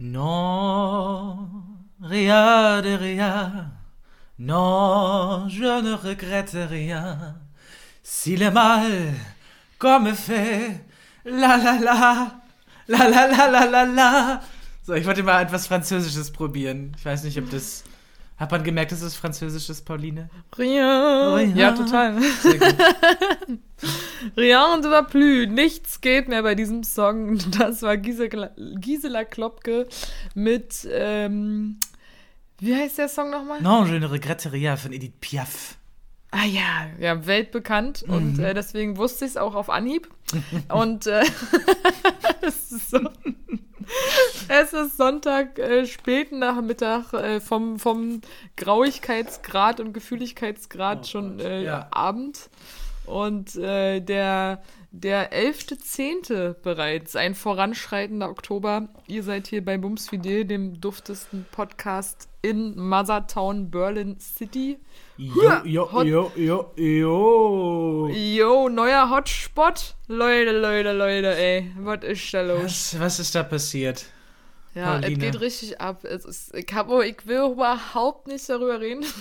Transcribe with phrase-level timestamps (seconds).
[0.00, 1.48] Non,
[2.00, 3.72] rien de rien.
[4.38, 7.36] Non, je ne regrette rien.
[8.04, 9.12] Si le mal,
[9.78, 10.84] comme fait,
[11.24, 12.30] la la la,
[12.86, 14.40] la la la la la la.
[14.86, 16.92] So, ich wollte mal etwas Französisches probieren.
[16.96, 17.82] Ich weiß nicht, ob das.
[18.38, 20.30] Hat man gemerkt, dass es Französisch ist, Pauline?
[20.56, 21.34] Rien.
[21.34, 21.56] Rien.
[21.56, 22.16] Ja, total.
[24.36, 25.48] Rien de va plus.
[25.48, 27.38] Nichts geht mehr bei diesem Song.
[27.58, 29.88] Das war Gisela, Gisela Klopke
[30.34, 31.80] mit, ähm,
[32.58, 33.60] wie heißt der Song nochmal?
[33.60, 35.76] Non, je ne regrette rien von Edith Piaf.
[36.30, 38.04] Ah ja, ja, weltbekannt.
[38.06, 38.14] Mhm.
[38.14, 40.08] Und äh, deswegen wusste ich es auch auf Anhieb.
[40.72, 41.24] und äh,
[42.42, 43.00] es, ist so,
[44.48, 48.20] es ist Sonntag, äh, späten Nachmittag, äh, vom, vom
[48.56, 51.88] Grauigkeitsgrad und Gefühligkeitsgrad Oh schon äh, ja.
[51.90, 52.50] Abend.
[53.06, 56.54] Und äh, der, der 11.10.
[56.62, 58.88] bereits, ein voranschreitender Oktober.
[59.06, 64.78] Ihr seid hier bei Bums Fidel, dem duftesten Podcast in Mothertown, Berlin City.
[65.16, 68.08] Jo, jo, Hot- jo, jo, jo.
[68.08, 69.94] Yo, neuer Hotspot.
[70.06, 71.70] Leute, Leute, Leute, ey.
[71.78, 72.62] Was ist da los?
[72.62, 74.06] Was, was ist da passiert?
[74.74, 75.18] Ja, es Pauline?
[75.18, 76.04] geht richtig ab.
[76.04, 79.04] Es ist, ich, hab, oh, ich will überhaupt nicht darüber reden.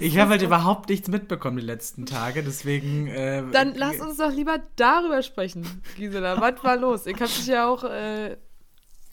[0.00, 3.08] Ich habe halt überhaupt nichts mitbekommen die letzten Tage, deswegen.
[3.08, 6.40] Äh, Dann lass uns doch lieber darüber sprechen, Gisela.
[6.40, 7.06] Was war los?
[7.06, 8.36] Ich habe dich ja auch äh,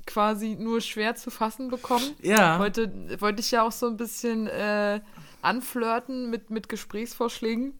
[0.06, 2.16] quasi nur schwer zu fassen bekommen.
[2.22, 2.60] Ja.
[2.60, 5.02] Heute wollte ich ja auch so ein bisschen äh,
[5.42, 7.78] anflirten mit, mit Gesprächsvorschlägen.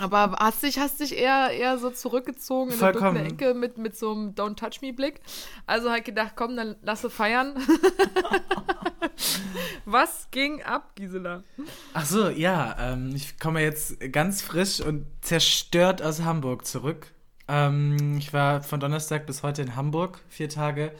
[0.00, 3.26] Aber hast dich, hast dich eher, eher so zurückgezogen in eine dunkle Vollkommen.
[3.26, 5.20] Ecke mit, mit so einem Don't Touch Me Blick.
[5.66, 7.54] Also halt gedacht, komm, dann lasse feiern.
[9.84, 11.42] Was ging ab, Gisela?
[11.92, 12.76] Ach so, ja.
[12.80, 17.08] Ähm, ich komme jetzt ganz frisch und zerstört aus Hamburg zurück.
[17.46, 20.92] Ähm, ich war von Donnerstag bis heute in Hamburg, vier Tage,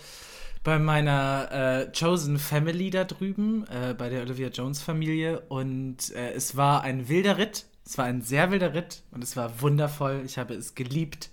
[0.62, 5.40] bei meiner äh, Chosen Family da drüben, äh, bei der Olivia Jones Familie.
[5.48, 7.64] Und äh, es war ein wilder Ritt.
[7.90, 10.22] Es war ein sehr wilder Ritt und es war wundervoll.
[10.24, 11.28] Ich habe es geliebt.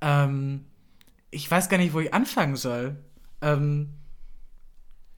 [0.00, 0.66] Ähm,
[1.32, 2.94] ich weiß gar nicht, wo ich anfangen soll.
[3.42, 3.94] Ähm,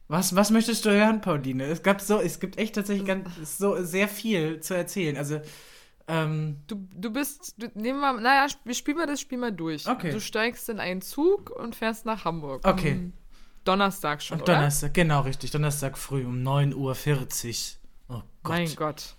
[0.08, 1.64] was, was möchtest du hören, Pauline?
[1.64, 3.28] Es gab so, es gibt echt tatsächlich ganz,
[3.58, 5.18] so sehr viel zu erzählen.
[5.18, 5.42] Also,
[6.08, 9.86] ähm, Du, du bist, du, nehmen wir, naja, wir spielen mal das Spiel mal durch.
[9.86, 10.10] Okay.
[10.10, 12.66] Du steigst in einen Zug und fährst nach Hamburg.
[12.66, 12.92] Okay.
[12.92, 13.12] Am
[13.64, 14.54] Donnerstag schon, am oder?
[14.54, 15.50] Donnerstag, genau richtig.
[15.50, 18.16] Donnerstag früh um 9.40 Uhr.
[18.16, 18.56] Oh Gott.
[18.56, 19.16] Mein Gott.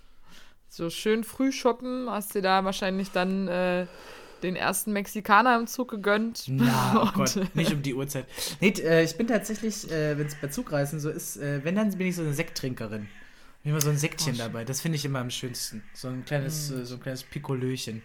[0.68, 3.86] So schön früh shoppen, hast dir da wahrscheinlich dann äh,
[4.42, 6.44] den ersten Mexikaner im Zug gegönnt.
[6.46, 8.26] Na, oh Gott, nicht um die Uhrzeit.
[8.60, 11.90] Nee, äh, ich bin tatsächlich, äh, wenn es bei Zugreisen so ist, äh, wenn, dann
[11.96, 13.08] bin ich so eine Sekttrinkerin.
[13.64, 14.64] Immer so ein Säckchen Oh, dabei.
[14.64, 15.82] Das finde ich immer am schönsten.
[15.92, 16.84] So ein kleines, Mm.
[16.84, 18.02] so ein kleines Pikolöchen.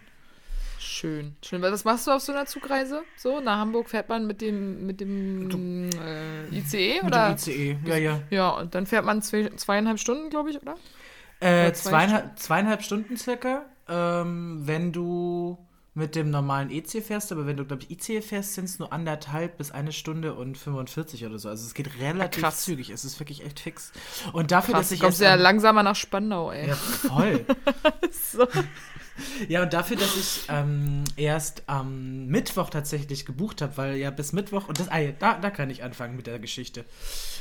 [0.80, 1.36] Schön.
[1.42, 1.62] Schön.
[1.62, 3.02] Was machst du auf so einer Zugreise?
[3.16, 7.28] So, nach Hamburg fährt man mit dem, mit dem äh, ICE Mit oder?
[7.28, 7.76] dem ICE.
[7.86, 8.20] Ja, ja.
[8.30, 10.74] Ja, und dann fährt man zwei, zweieinhalb Stunden, glaube ich, oder?
[11.44, 15.58] Äh, zwei zweieinhalb, zweieinhalb Stunden circa, ähm, wenn du
[15.96, 18.92] mit dem normalen EC fährst, aber wenn du, glaube ich, IC fährst, sind es nur
[18.92, 21.48] anderthalb bis eine Stunde und 45 oder so.
[21.48, 22.64] Also es geht relativ krass.
[22.64, 22.90] zügig.
[22.90, 23.92] Es ist wirklich echt fix.
[24.32, 26.68] Und dafür, Krass, dass du ich kommst erst ja am- langsamer nach Spandau, ey.
[26.68, 27.44] Ja, voll.
[28.10, 28.46] So.
[29.48, 34.32] ja, und dafür, dass ich ähm, erst am Mittwoch tatsächlich gebucht habe, weil ja bis
[34.32, 36.84] Mittwoch, und das, ah, da, da kann ich anfangen mit der Geschichte.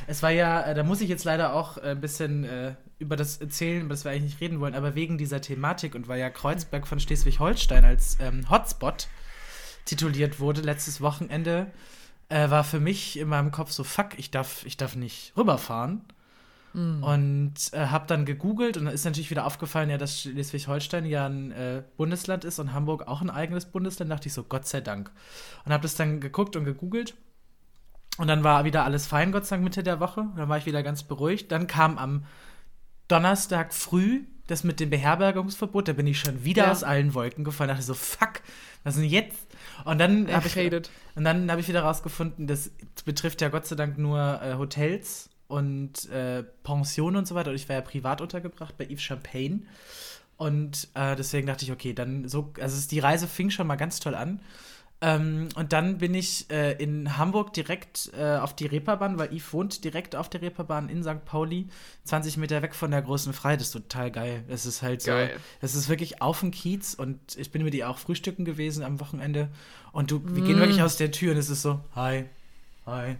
[0.07, 3.15] Es war ja, äh, da muss ich jetzt leider auch äh, ein bisschen äh, über
[3.15, 6.19] das erzählen, über das wir eigentlich nicht reden wollen, aber wegen dieser Thematik und weil
[6.19, 9.07] ja Kreuzberg von Schleswig-Holstein als ähm, Hotspot
[9.85, 11.67] tituliert wurde letztes Wochenende,
[12.29, 16.01] äh, war für mich in meinem Kopf so, fuck, ich darf, ich darf nicht rüberfahren.
[16.73, 21.27] Und äh, habe dann gegoogelt und dann ist natürlich wieder aufgefallen, ja, dass Schleswig-Holstein ja
[21.27, 24.09] ein äh, Bundesland ist und Hamburg auch ein eigenes Bundesland.
[24.11, 25.11] dachte ich so, Gott sei Dank.
[25.65, 27.13] Und habe das dann geguckt und gegoogelt.
[28.17, 30.25] Und dann war wieder alles fein, Gott sei Dank, Mitte der Woche.
[30.35, 31.51] Dann war ich wieder ganz beruhigt.
[31.51, 32.25] Dann kam am
[33.07, 35.87] Donnerstag früh das mit dem Beherbergungsverbot.
[35.87, 36.71] Da bin ich schon wieder Ja.
[36.71, 37.69] aus allen Wolken gefallen.
[37.69, 38.41] dachte so, fuck,
[38.83, 39.47] was denn jetzt?
[39.85, 40.57] Und dann habe ich,
[41.15, 42.71] und dann habe ich wieder rausgefunden, das
[43.05, 47.49] betrifft ja Gott sei Dank nur äh, Hotels und äh, Pensionen und so weiter.
[47.51, 49.61] Und ich war ja privat untergebracht bei Yves Champagne.
[50.37, 53.75] Und äh, deswegen dachte ich, okay, dann so, also es- die Reise fing schon mal
[53.75, 54.39] ganz toll an.
[55.01, 59.51] Ähm, und dann bin ich äh, in Hamburg direkt äh, auf die Reeperbahn, weil Yves
[59.53, 61.25] wohnt direkt auf der Reeperbahn in St.
[61.25, 61.67] Pauli,
[62.05, 63.59] 20 Meter weg von der großen Freiheit.
[63.59, 64.43] Das ist total geil.
[64.47, 65.31] Es ist halt Geil.
[65.35, 68.83] so, es ist wirklich auf dem Kiez und ich bin mit ihr auch frühstücken gewesen
[68.83, 69.49] am Wochenende.
[69.91, 70.61] Und du, wir gehen Mm.
[70.61, 72.25] wirklich aus der Tür und es ist so, hi,
[72.85, 73.15] hi,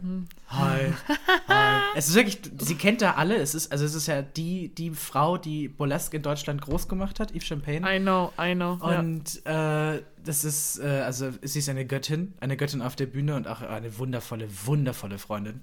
[0.47, 0.93] hi,
[1.47, 1.81] hi.
[1.95, 3.35] Es ist wirklich, sie kennt da alle.
[3.37, 7.19] Es ist, also es ist ja die, die Frau, die Burlesque in Deutschland groß gemacht
[7.19, 7.79] hat, Yves Champagne.
[7.79, 8.77] I know, I know.
[8.81, 8.99] ja.
[8.99, 13.35] Und äh, das ist, äh, also sie ist eine Göttin, eine Göttin auf der Bühne
[13.35, 15.61] und auch eine wundervolle, wundervolle Freundin.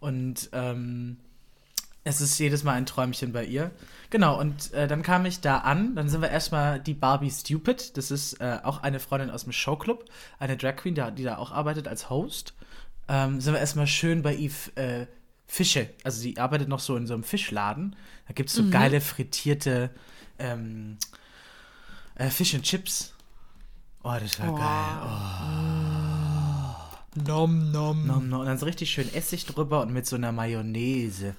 [0.00, 1.16] Und ähm,
[2.04, 3.70] es ist jedes Mal ein Träumchen bei ihr.
[4.10, 5.94] Genau, und äh, dann kam ich da an.
[5.94, 7.96] Dann sind wir erstmal die Barbie Stupid.
[7.96, 10.04] Das ist äh, auch eine Freundin aus dem Showclub,
[10.38, 12.54] eine Drag Queen, die, die da auch arbeitet als Host.
[13.08, 15.06] Ähm, sind wir erstmal schön bei Eve äh,
[15.46, 15.88] Fische.
[16.04, 17.96] Also sie arbeitet noch so in so einem Fischladen.
[18.26, 19.88] Da gibt es so geile frittierte
[20.38, 20.98] ähm,
[22.16, 23.14] äh, Fish and Chips.
[24.02, 24.56] Oh, das war Oh.
[24.56, 24.74] geil.
[27.26, 28.06] Nom, nom.
[28.06, 28.40] Nom, nom.
[28.40, 31.34] Und dann so richtig schön Essig drüber und mit so einer Mayonnaise.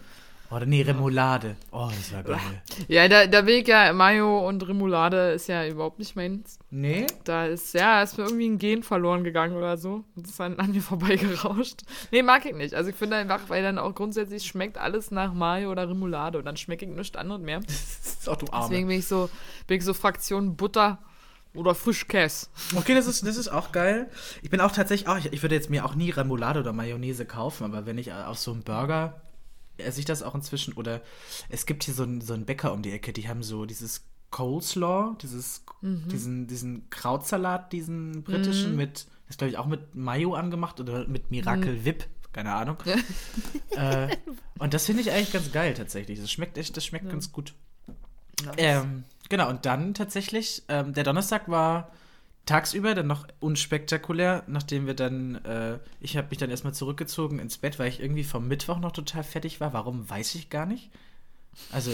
[0.51, 1.56] Oder nee, Remoulade.
[1.72, 2.40] Oh, das war geil.
[2.88, 6.57] Ja, da, da will ich ja Mayo und Remoulade ist ja überhaupt nicht meins.
[6.72, 7.06] Nee?
[7.24, 10.04] Da ist, ja, ist mir irgendwie ein Gen verloren gegangen oder so.
[10.16, 11.81] Das ist dann an mir vorbeigerauscht.
[12.12, 12.74] Nee, mag ich nicht.
[12.74, 16.46] Also ich finde einfach, weil dann auch grundsätzlich schmeckt alles nach Mayo oder Remoulade und
[16.46, 17.60] dann schmecke ich nichts anderes mehr.
[17.69, 18.68] Das ist auch du Arme.
[18.69, 19.30] Deswegen bin ich so,
[19.68, 21.00] bin ich so Fraktion Butter
[21.54, 22.48] oder Frischkäse.
[22.75, 24.10] Okay, das ist, das ist auch geil.
[24.42, 27.25] Ich bin auch tatsächlich auch, ich, ich würde jetzt mir auch nie Remoulade oder Mayonnaise
[27.25, 29.22] kaufen, aber wenn ich auf so einen Burger
[29.80, 30.74] esse ich das auch inzwischen.
[30.74, 31.02] Oder
[31.50, 34.06] es gibt hier so einen, so einen Bäcker um die Ecke, die haben so dieses
[34.31, 40.80] Coleslaw, dieses, diesen, diesen Krautsalat, diesen britischen mit, das glaube ich auch mit Mayo angemacht
[40.80, 42.78] oder mit Miracle Whip, keine Ahnung.
[43.72, 44.16] äh,
[44.60, 46.20] und das finde ich eigentlich ganz geil tatsächlich.
[46.20, 47.54] Das schmeckt echt, das schmeckt ganz gut.
[48.58, 51.92] Ähm, genau, und dann tatsächlich, ähm, der Donnerstag war
[52.50, 57.57] tagsüber dann noch unspektakulär, nachdem wir dann, äh, ich habe mich dann erstmal zurückgezogen ins
[57.60, 59.72] Bett, weil ich irgendwie vom Mittwoch noch total fertig war.
[59.74, 60.90] Warum, weiß ich gar nicht.
[61.72, 61.92] Also,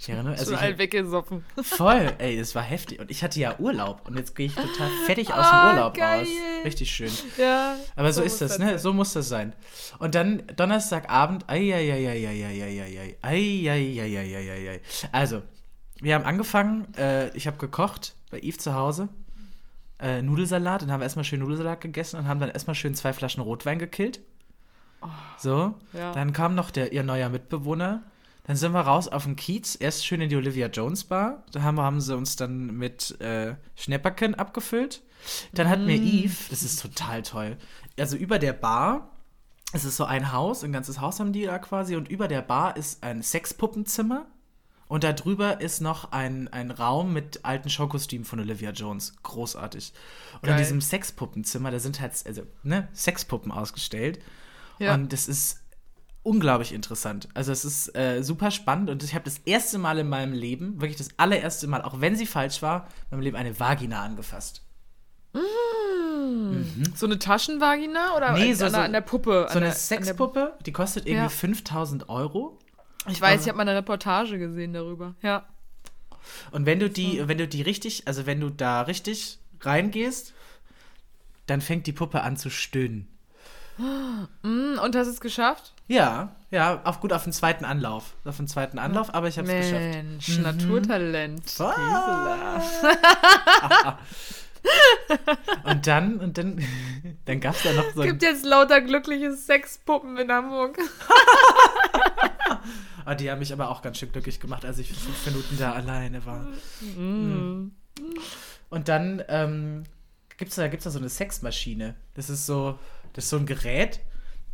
[0.00, 1.44] ich erinnere, also so ich, weggesoffen.
[1.62, 2.98] voll, ey, es war heftig.
[3.00, 5.94] Und ich hatte ja Urlaub und jetzt gehe ich total fertig aus Ah, dem Urlaub
[5.94, 6.20] geil.
[6.20, 6.28] raus.
[6.64, 7.10] Richtig schön.
[7.38, 7.76] Ja.
[7.96, 8.78] Aber so, ist muss das, ne?
[8.78, 9.52] So muss das sein.
[9.98, 11.72] Und dann Donnerstagabend, ei,
[15.12, 15.42] Also,
[16.00, 19.08] wir haben angefangen, äh, ich habe gekocht bei Yves zu Hause.
[20.00, 23.12] Äh, Nudelsalat, dann haben wir erstmal schön Nudelsalat gegessen und haben dann erstmal schön zwei
[23.12, 24.20] Flaschen Rotwein gekillt.
[25.38, 26.12] So, Ja.
[26.12, 28.02] dann kam noch der, ihr neuer Mitbewohner.
[28.46, 31.44] Dann sind wir raus auf den Kiez, erst schön in die Olivia Jones Bar.
[31.52, 35.02] Da haben, haben sie uns dann mit äh, Schnäpperken abgefüllt.
[35.52, 37.56] Dann hat mir Eve, das ist total toll,
[37.98, 39.10] also über der Bar,
[39.72, 42.42] es ist so ein Haus, ein ganzes Haus haben die da quasi, und über der
[42.42, 44.26] Bar ist ein Sexpuppenzimmer.
[44.86, 49.14] Und da drüber ist noch ein, ein Raum mit alten Showkostümen von Olivia Jones.
[49.22, 49.92] Großartig.
[50.34, 50.58] Und in Geil.
[50.58, 54.20] diesem Sexpuppenzimmer, da sind halt also, ne, Sexpuppen ausgestellt.
[54.78, 54.94] Ja.
[54.94, 55.60] Und das ist
[56.22, 57.28] unglaublich interessant.
[57.34, 60.80] Also es ist äh, super spannend und ich habe das erste Mal in meinem Leben,
[60.80, 64.62] wirklich das allererste Mal, auch wenn sie falsch war, in meinem Leben eine Vagina angefasst.
[66.94, 69.46] So eine Taschenvagina oder Nee, so- an, der- so- an der Puppe?
[69.50, 71.28] So eine der, Sexpuppe, die kostet irgendwie Ja.
[71.28, 72.58] 5000 Euro.
[73.08, 75.14] Ich weiß, ich habe mal eine Reportage gesehen darüber.
[75.22, 75.46] Ja.
[76.52, 80.32] Und wenn du die, wenn du die richtig, also wenn du da richtig reingehst,
[81.46, 83.08] dann fängt die Puppe an zu stöhnen.
[84.42, 85.72] Mm, Und hast es geschafft?
[85.88, 88.14] Ja, ja, auf gut auf den zweiten Anlauf.
[88.24, 89.82] Auf den zweiten Anlauf, aber ich habe es geschafft.
[89.82, 91.60] Mensch, Naturtalent.
[91.60, 92.62] Ah.
[95.64, 96.64] Und dann, und dann,
[97.26, 100.78] dann gab es da noch so ein, Gibt jetzt lauter glückliche Sexpuppen in Hamburg.
[103.04, 105.72] ah, die haben mich aber auch ganz schön glücklich gemacht, als ich fünf Minuten da
[105.72, 106.46] alleine war.
[106.96, 107.72] Mm.
[108.70, 109.84] Und dann ähm,
[110.36, 111.94] gibt es da, gibt's da so eine Sexmaschine.
[112.14, 112.78] Das ist so,
[113.12, 114.00] das ist so ein Gerät,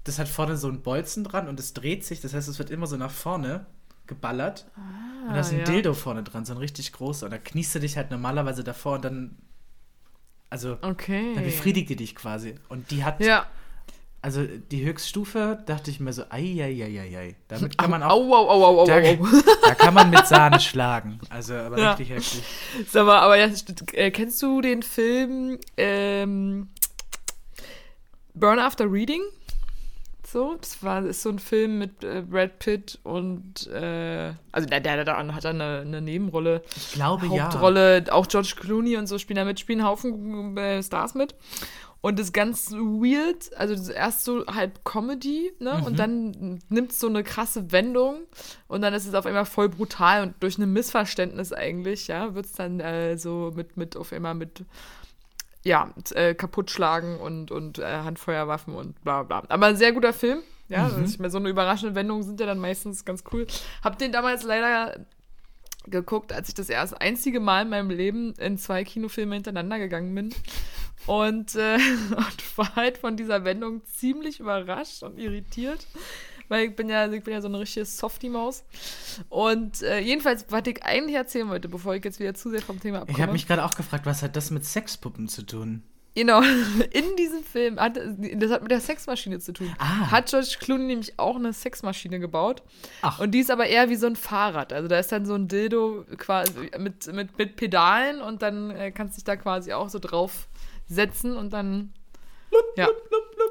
[0.05, 2.71] das hat vorne so einen Bolzen dran und es dreht sich, das heißt, es wird
[2.71, 3.67] immer so nach vorne
[4.07, 4.67] geballert.
[5.27, 5.65] und da ist ein ja.
[5.65, 7.27] Dildo vorne dran, so ein richtig großer.
[7.27, 9.37] Und da kniest du dich halt normalerweise davor und dann,
[10.51, 11.33] also, Okay.
[11.35, 12.57] dann befriedigt die dich quasi.
[12.69, 13.47] Und die hat, Ja.
[14.23, 17.37] Also die Höchststufe, dachte ich mir so, ei, ei, ei, ei, ei.
[17.49, 19.27] Damit kann man auch, Au, au, au, au, au, da, au.
[19.67, 21.19] da kann man mit Sahne schlagen.
[21.31, 21.91] Also, aber Ja.
[21.93, 22.43] richtig heftig.
[22.91, 23.49] Sag mal, aber ja,
[23.93, 26.69] äh, kennst du den Film ähm,
[28.35, 29.23] Burn After Reading?
[30.27, 34.79] So, das war ist so ein Film mit äh, Brad Pitt und äh, also der,
[34.79, 37.45] der, der hat da eine, eine Nebenrolle, Ich glaube, ja.
[37.47, 41.35] Hauptrolle, auch George Clooney und so spielen da mit, spielen einen Haufen äh, Stars mit.
[42.03, 45.79] Und das ist ganz weird, also erst so halb Comedy, ne?
[45.79, 45.85] Mhm.
[45.85, 48.21] Und dann nimmt es so eine krasse Wendung
[48.69, 52.47] und dann ist es auf einmal voll brutal und durch ein Missverständnis eigentlich, ja, wird
[52.47, 54.65] es dann äh, so mit, mit auf einmal mit
[55.63, 59.43] ja, äh, kaputtschlagen und, und äh, Handfeuerwaffen und bla bla.
[59.49, 60.39] Aber ein sehr guter Film.
[60.69, 60.85] Ja, Mhm.
[60.85, 63.47] also ich meine, so eine überraschende Wendung sind ja dann meistens ganz cool.
[63.83, 65.05] Hab den damals leider
[65.87, 70.15] geguckt, als ich das erst einzige Mal in meinem Leben in zwei Kinofilme hintereinander gegangen
[70.15, 70.31] bin.
[71.07, 71.77] Und, äh,
[72.11, 75.87] und war halt von dieser Wendung ziemlich überrascht und irritiert.
[76.49, 78.65] Weil ich bin ja, ich bin ja so eine richtige Softie-Maus.
[79.29, 82.81] Und äh, jedenfalls, was ich eigentlich erzählen wollte, bevor ich jetzt wieder zu sehr vom
[82.81, 83.17] Thema abkomme.
[83.17, 85.85] Ich habe mich gerade auch gefragt, was hat das mit Sexpuppen zu tun?
[86.15, 86.41] Genau,
[86.91, 89.73] in diesem Film, hat, das hat mit der Sexmaschine zu tun.
[89.79, 90.11] Ah.
[90.11, 92.63] Hat George Clooney nämlich auch eine Sexmaschine gebaut.
[93.03, 93.21] Ach.
[93.21, 94.73] Und die ist aber eher wie so ein Fahrrad.
[94.73, 98.91] Also da ist dann so ein Dildo quasi mit, mit, mit Pedalen und dann äh,
[98.91, 100.49] kannst du dich da quasi auch so drauf
[100.91, 101.93] setzen und dann.
[102.77, 102.89] Ja.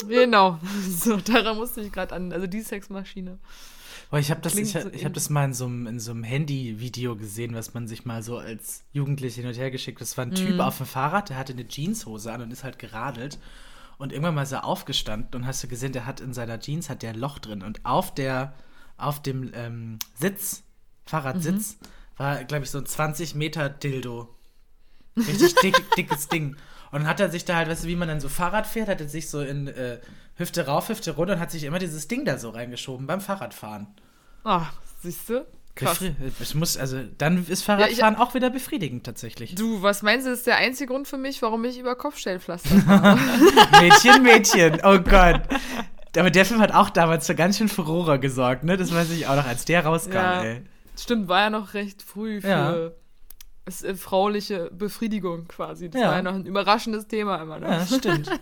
[0.07, 0.59] Genau.
[0.89, 2.31] So, daran musste ich gerade an.
[2.33, 3.39] Also die Sexmaschine.
[4.11, 5.99] Boah, ich habe das, Klingt ich, so ich hab das mal in so einem, in
[5.99, 9.99] so einem Handy-Video gesehen, was man sich mal so als Jugendliche hin und her geschickt
[9.99, 10.07] hat.
[10.07, 10.35] Das war ein Mhm.
[10.35, 13.37] Typ auf dem Fahrrad, der hatte eine Jeanshose an und ist halt geradelt.
[13.97, 16.89] Und irgendwann mal ist er aufgestanden und hast du gesehen, der hat in seiner Jeans
[16.89, 17.61] hat der ein Loch drin.
[17.61, 18.53] Und auf der,
[18.97, 20.63] auf dem ähm, Sitz,
[21.05, 21.85] Fahrradsitz, Mhm.
[22.17, 24.33] war, glaube ich, so ein 20 Meter Dildo.
[25.17, 26.55] Richtig dick, dickes Ding.
[26.91, 28.89] Und dann hat er sich da halt, weißt du, wie man dann so Fahrrad fährt,
[28.89, 29.99] hat er sich so in äh,
[30.35, 33.87] Hüfte rauf, Hüfte runter und hat sich immer dieses Ding da so reingeschoben beim Fahrradfahren.
[34.43, 34.67] Ah,
[35.01, 35.45] siehst du?
[35.75, 35.99] Krass.
[36.41, 39.55] Es muss, also dann ist Fahrradfahren auch wieder befriedigend tatsächlich.
[39.55, 43.17] Du, was meinst du, ist der einzige Grund für mich, warum ich über Kopfstellpflaster fahre?
[43.79, 45.41] Mädchen, Mädchen, oh Gott.
[46.17, 48.75] Aber der Film hat auch damals für ganz schön Furore gesorgt, ne?
[48.77, 50.43] Das weiß ich auch noch, als der rauskam, Ja.
[50.43, 50.61] ey.
[50.97, 52.89] Stimmt, war ja noch recht früh für Ja.
[53.69, 55.89] Es, äh, frauliche Befriedigung quasi.
[55.89, 56.07] Das Ja.
[56.09, 57.59] war ja noch ein überraschendes Thema immer.
[57.59, 57.67] Ne?
[57.67, 58.29] Ja, stimmt.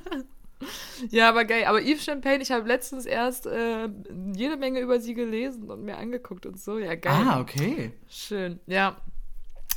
[1.12, 1.66] Ja, aber geil.
[1.66, 3.90] Aber Yves Champagne, ich habe letztens erst äh,
[4.34, 6.80] jede Menge über sie gelesen und mir angeguckt und so.
[6.80, 7.14] Ja, geil.
[7.28, 7.94] ah, okay.
[8.10, 8.60] Schön.
[8.66, 8.98] Ja.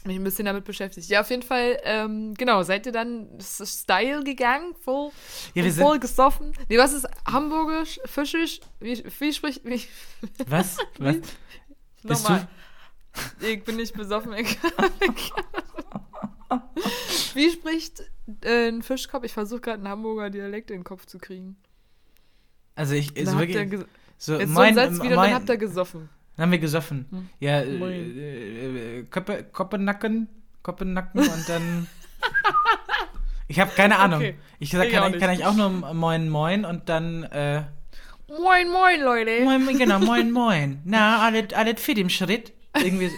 [0.07, 1.07] Mich ein bisschen damit beschäftigt.
[1.11, 5.11] Ja, auf jeden Fall, ähm, genau, seid ihr dann Style gegangen, voll,
[5.53, 6.53] Ja, wir voll gesoffen?
[6.71, 8.61] Nee, was ist hamburgisch, fischisch?
[8.81, 9.83] Wie, wie spricht, wie,
[10.47, 10.79] was?
[10.99, 11.17] was?
[12.03, 12.49] Bist nochmal.
[13.41, 14.33] Ich bin nicht besoffen.
[14.35, 14.59] Ich,
[17.35, 18.03] wie spricht
[18.45, 19.25] äh, ein Fischkopf?
[19.25, 21.57] Ich versuche gerade einen Hamburger Dialekt in den Kopf zu kriegen.
[22.75, 23.81] Also ich, so ihr wirklich,
[24.19, 26.09] so, Jetzt so moin, ein Satz wieder, moin, dann habt ihr gesoffen.
[26.37, 27.07] dann haben wir gesoffen.
[27.11, 27.29] Hm.
[27.41, 30.29] Ja, äh, äh, Koppe, Koppenacken,
[30.63, 31.87] Koppenacken und dann.
[33.49, 34.21] Ich habe keine Ahnung.
[34.21, 34.37] Okay.
[34.61, 35.21] Ich sag, Ich kann, nicht.
[35.21, 37.65] kann ich auch nur Moin Moin und dann äh,
[38.29, 39.43] Moin, moin, Leute.
[39.43, 40.81] Moin, moin, genau, moin, moin.
[40.85, 42.53] Na, alles, alles fit im Schritt.
[42.77, 43.11] Irgendwie.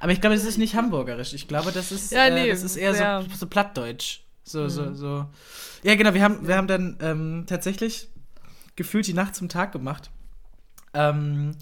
[0.00, 1.32] Aber ich glaube, das ist nicht hamburgerisch.
[1.34, 4.20] Ich glaube, das ist, Ja, äh, nee, das ist eher sehr- so, so plattdeutsch.
[4.44, 5.26] So, so, so.
[5.82, 8.08] Ja, genau, wir haben, wir haben dann ähm, tatsächlich
[8.76, 10.10] gefühlt die Nacht zum Tag gemacht.
[10.94, 11.56] Ähm,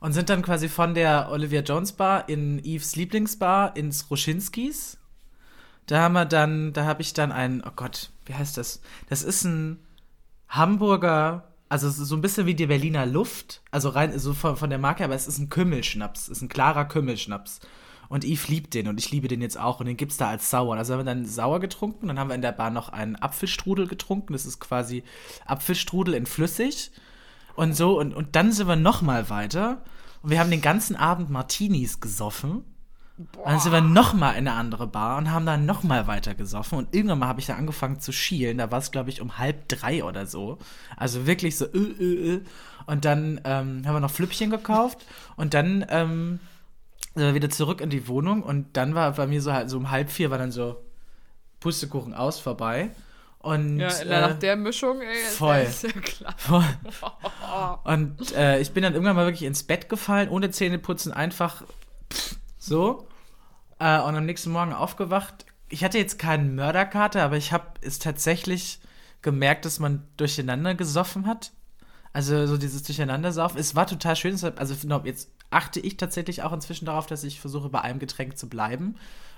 [0.00, 4.98] und sind dann quasi von der Olivia Jones Bar in Eves Lieblingsbar ins Ruschinskis.
[5.86, 8.80] Da haben wir dann, da habe ich dann einen, oh Gott, wie heißt das?
[9.08, 9.78] Das ist ein
[10.48, 14.58] Hamburger, also es ist so ein bisschen wie die Berliner Luft, also rein so von,
[14.58, 17.60] von der Marke, aber es ist ein Kümmelschnaps, es ist ein klarer Kümmelschnaps.
[18.10, 20.50] Und Yves liebt den und ich liebe den jetzt auch und den gibt's da als
[20.50, 20.76] sauer.
[20.76, 23.88] Also haben wir dann sauer getrunken, dann haben wir in der Bar noch einen Apfelstrudel
[23.88, 25.02] getrunken, das ist quasi
[25.46, 26.90] Apfelstrudel in flüssig
[27.54, 29.80] und so und, und dann sind wir noch mal weiter
[30.20, 32.64] und wir haben den ganzen Abend Martinis gesoffen.
[33.36, 36.06] Und dann sind wir noch mal in eine andere Bar und haben dann noch mal
[36.06, 36.78] weiter gesoffen.
[36.78, 38.58] Und irgendwann mal habe ich da angefangen zu schielen.
[38.58, 40.58] Da war es, glaube ich, um halb drei oder so.
[40.96, 42.40] Also wirklich so, äh, äh, äh.
[42.86, 45.04] Und dann ähm, haben wir noch Flüppchen gekauft.
[45.36, 46.40] Und dann ähm,
[47.14, 48.42] sind wir wieder zurück in die Wohnung.
[48.42, 50.82] Und dann war bei mir so halt so um halb vier war dann so
[51.60, 52.90] Pustekuchen aus vorbei.
[53.42, 55.56] Und Ja, äh, nach der Mischung, ey, voll.
[55.68, 56.34] ist ja klar.
[56.38, 56.64] voll.
[57.84, 61.64] Und äh, ich bin dann irgendwann mal wirklich ins Bett gefallen, ohne Zähneputzen, einfach
[62.12, 63.08] pff, so.
[63.82, 65.44] Äh, und am nächsten Morgen aufgewacht.
[65.68, 68.78] Ich hatte jetzt keinen Mörderkater, aber ich habe es tatsächlich
[69.22, 71.50] gemerkt, dass man durcheinander gesoffen hat.
[72.12, 73.58] Also so dieses Durcheinandersaufen.
[73.58, 74.38] Es war total schön.
[74.56, 74.74] Also
[75.04, 78.94] jetzt achte ich tatsächlich auch inzwischen darauf, dass ich versuche, bei einem Getränk zu bleiben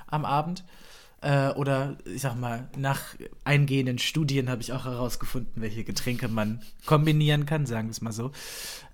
[0.09, 0.65] am Abend.
[1.23, 3.01] Äh, oder ich sag mal, nach
[3.45, 8.13] eingehenden Studien habe ich auch herausgefunden, welche Getränke man kombinieren kann, sagen wir es mal
[8.13, 8.33] so.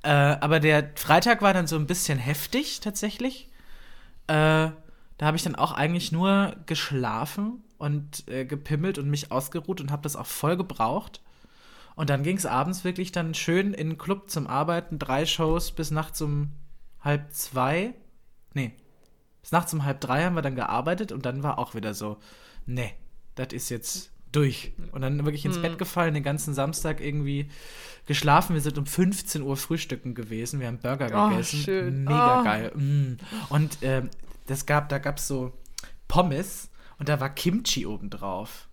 [0.05, 3.49] Äh, aber der Freitag war dann so ein bisschen heftig tatsächlich.
[4.29, 4.69] Äh,
[5.21, 9.91] da habe ich dann auch eigentlich nur geschlafen und äh, gepimmelt und mich ausgeruht und
[9.93, 11.21] habe das auch voll gebraucht.
[11.95, 15.73] Und dann ging es abends wirklich dann schön in den Club zum Arbeiten, drei Shows
[15.73, 16.53] bis nachts um
[17.03, 17.93] halb zwei.
[18.55, 18.73] Nee,
[19.43, 22.17] bis nachts um halb drei haben wir dann gearbeitet und dann war auch wieder so,
[22.65, 22.95] nee,
[23.35, 24.73] das ist jetzt durch.
[24.93, 27.51] Und dann wirklich ins Bett gefallen, den ganzen Samstag irgendwie
[28.07, 28.55] geschlafen.
[28.55, 30.61] Wir sind um 15 Uhr frühstücken gewesen.
[30.61, 31.59] Wir haben Burger Oh, gegessen.
[31.61, 32.05] schön.
[32.05, 32.45] Mega Oh.
[32.45, 32.73] geil.
[32.75, 33.17] Mm.
[33.51, 34.09] Und ähm,
[34.51, 35.53] das gab, da gab es so
[36.09, 38.69] Pommes und da war Kimchi obendrauf.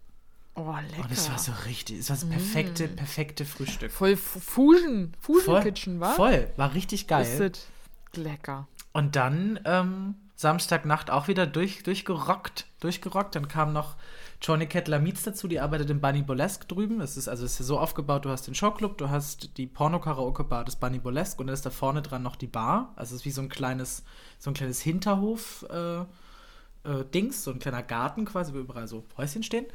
[0.56, 1.04] Oh, lecker.
[1.04, 3.92] Und es war so richtig, es war das perfekte, perfekte Frühstück.
[3.92, 6.14] Voll Fu- Fusion, Fusion Voll, Kitchen, wa?
[6.14, 7.50] voll, war richtig Ist geil.
[7.52, 7.68] das
[8.16, 8.68] lecker.
[8.92, 13.36] Und dann ähm, Samstagnacht auch wieder durch, durchgerockt, durchgerockt.
[13.36, 13.96] Dann kam noch
[14.42, 17.02] Johnny Kettler Meets dazu, die arbeitet im Bunny Burlesque drüben.
[17.02, 20.64] Es ist also es ist so aufgebaut, du hast den Showclub, du hast die Porno-Karaoke-Bar
[20.66, 22.94] des Bunny Burlesque und dann ist da vorne dran noch die Bar.
[22.96, 24.04] Also es ist wie so ein kleines,
[24.38, 29.04] so ein kleines Hinterhof äh, äh, Dings, so ein kleiner Garten quasi, wo überall so
[29.18, 29.66] Häuschen stehen.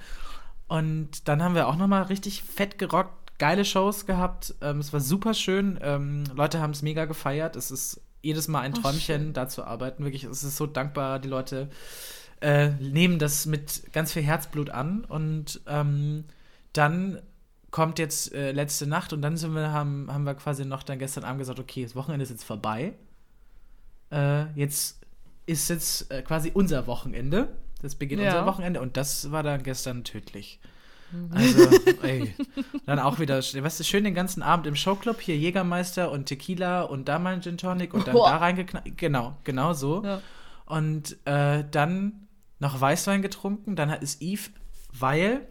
[0.68, 4.54] Und dann haben wir auch nochmal richtig fett gerockt, geile Shows gehabt.
[4.60, 5.78] Ähm, es war super schön.
[5.82, 7.56] Ähm, Leute haben es mega gefeiert.
[7.56, 9.32] Es ist jedes Mal ein Oh, Träumchen, schön.
[9.32, 10.04] da zu arbeiten.
[10.04, 11.18] Wirklich, es ist so dankbar.
[11.18, 11.68] Die Leute
[12.42, 15.04] äh, nehmen das mit ganz viel Herzblut an.
[15.04, 16.24] Und ähm,
[16.72, 17.20] dann
[17.70, 20.98] kommt jetzt äh, letzte Nacht und dann sind wir, haben, haben wir quasi noch dann
[20.98, 22.92] gestern Abend gesagt, okay, das Wochenende ist jetzt vorbei.
[24.10, 25.00] Äh, jetzt
[25.46, 27.48] ist jetzt äh, quasi unser Wochenende.
[27.80, 28.28] Das beginnt Ja.
[28.28, 30.60] unser Wochenende und das war dann gestern tödlich.
[31.30, 31.68] Also,
[32.02, 32.34] ey,
[32.86, 36.82] dann auch wieder, weißt du, schön den ganzen Abend im Showclub, hier Jägermeister und Tequila
[36.82, 38.30] und da mal ein Gin Tonic und dann Boah.
[38.30, 38.96] da reingeknallt.
[38.96, 40.02] Genau, genau so.
[40.04, 40.20] Ja.
[40.66, 42.21] Und äh, dann
[42.62, 44.50] noch Weißwein getrunken, dann hat es Eve,
[44.92, 45.46] weil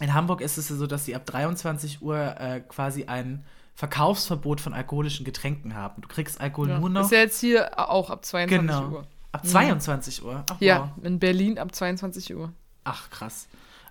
[0.00, 3.44] in Hamburg ist es so, dass sie ab 23 Uhr äh, quasi ein
[3.74, 6.00] Verkaufsverbot von alkoholischen Getränken haben.
[6.02, 6.78] Du kriegst Alkohol Ja.
[6.78, 8.88] nur noch Ist ja jetzt hier auch ab 22 Genau.
[8.98, 9.06] Uhr.
[9.32, 10.44] ab 22 Uhr.
[10.50, 11.04] Ach, Ja, wow.
[11.04, 12.52] in Berlin ab 22 Uhr.
[12.84, 13.48] Ach, krass.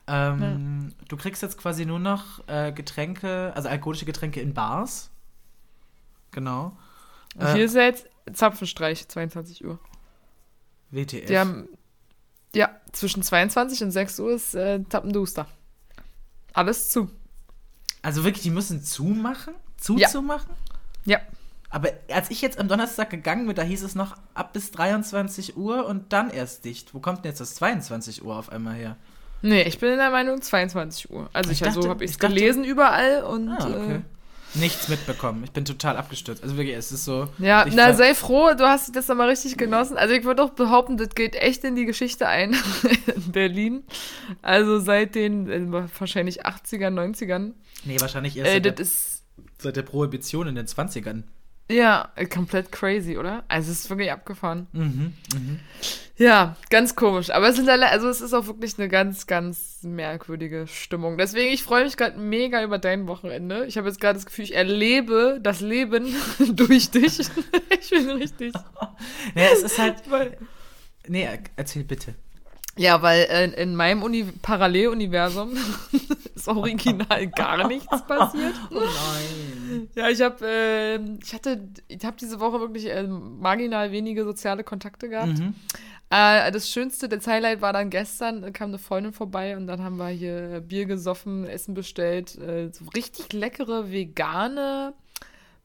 [0.08, 5.12] Ähm, Du kriegst jetzt quasi nur noch äh, Getränke, also alkoholische Getränke in Bars.
[6.32, 6.78] Genau.
[7.36, 9.80] Und Äh, hier ist ja jetzt Zapfenstreich, 22 Uhr.
[10.92, 11.26] WTF.
[11.28, 11.68] Die haben,
[12.56, 15.48] ja, zwischen 22 und 6 Uhr ist äh, Tappenduster.
[16.54, 17.10] Alles zu.
[18.02, 19.54] also wirklich, die müssen zumachen?
[19.54, 20.08] Ja.
[20.08, 20.54] Zuzumachen?
[21.06, 21.20] Ja.
[21.70, 25.56] Aber als ich jetzt am Donnerstag gegangen bin, da hieß es noch ab bis 23
[25.56, 26.94] Uhr und dann erst dicht.
[26.96, 28.98] Wo kommt denn jetzt das 22 Uhr auf einmal her?
[29.44, 31.30] Nee, ich bin in der Meinung 22 Uhr.
[31.32, 33.96] Also Ich ich, also dachte- habe ich es dachte- gelesen überall und Ah, okay.
[33.98, 34.02] äh,
[34.56, 35.44] Nichts mitbekommen.
[35.44, 36.42] Ich bin total abgestürzt.
[36.44, 37.28] Also wirklich, es ist so.
[37.38, 39.98] ja, na sei froh, du hast das nochmal richtig genossen.
[39.98, 42.56] Also ich würde auch behaupten, das geht echt in die Geschichte ein
[43.16, 43.84] in Berlin.
[44.42, 47.54] Also seit den äh, wahrscheinlich 80ern, 90ern.
[47.86, 49.24] Nee, wahrscheinlich erst Äh, seit, der, ist
[49.60, 51.24] seit der Prohibition in den 20ern.
[51.72, 53.44] Ja komplett crazy, oder?
[53.48, 54.68] Also es ist wirklich abgefahren.
[54.74, 55.60] Mhm, mhm.
[56.18, 57.30] Ja, ganz komisch.
[57.30, 61.18] Aber es sind alle, also es ist auch wirklich eine ganz, ganz merkwürdige Stimmung.
[61.18, 63.66] Deswegen, ich freue mich gerade mega über dein Wochenende.
[63.68, 66.14] Ich habe jetzt gerade das Gefühl, ich erlebe das Leben
[66.56, 67.20] durch dich.
[67.82, 68.54] ich bin richtig.
[69.36, 69.96] Ja, es ist halt.
[71.08, 72.16] Nee, er- erzähl bitte.
[72.80, 75.52] Ja, weil äh, in meinem Uni Paralleluniversum
[76.36, 78.56] ist original gar nichts passiert.
[78.72, 79.88] Oh nein.
[79.96, 84.64] Ja, ich habe, äh, ich hatte, ich habe diese Woche wirklich äh, marginal wenige soziale
[84.64, 85.40] Kontakte gehabt.
[85.40, 85.54] Mhm.
[86.10, 89.98] Äh, das Schönste, das Highlight war dann gestern, kam eine Freundin vorbei und dann haben
[89.98, 94.94] wir hier Bier gesoffen, Essen bestellt, äh, so richtig leckere vegane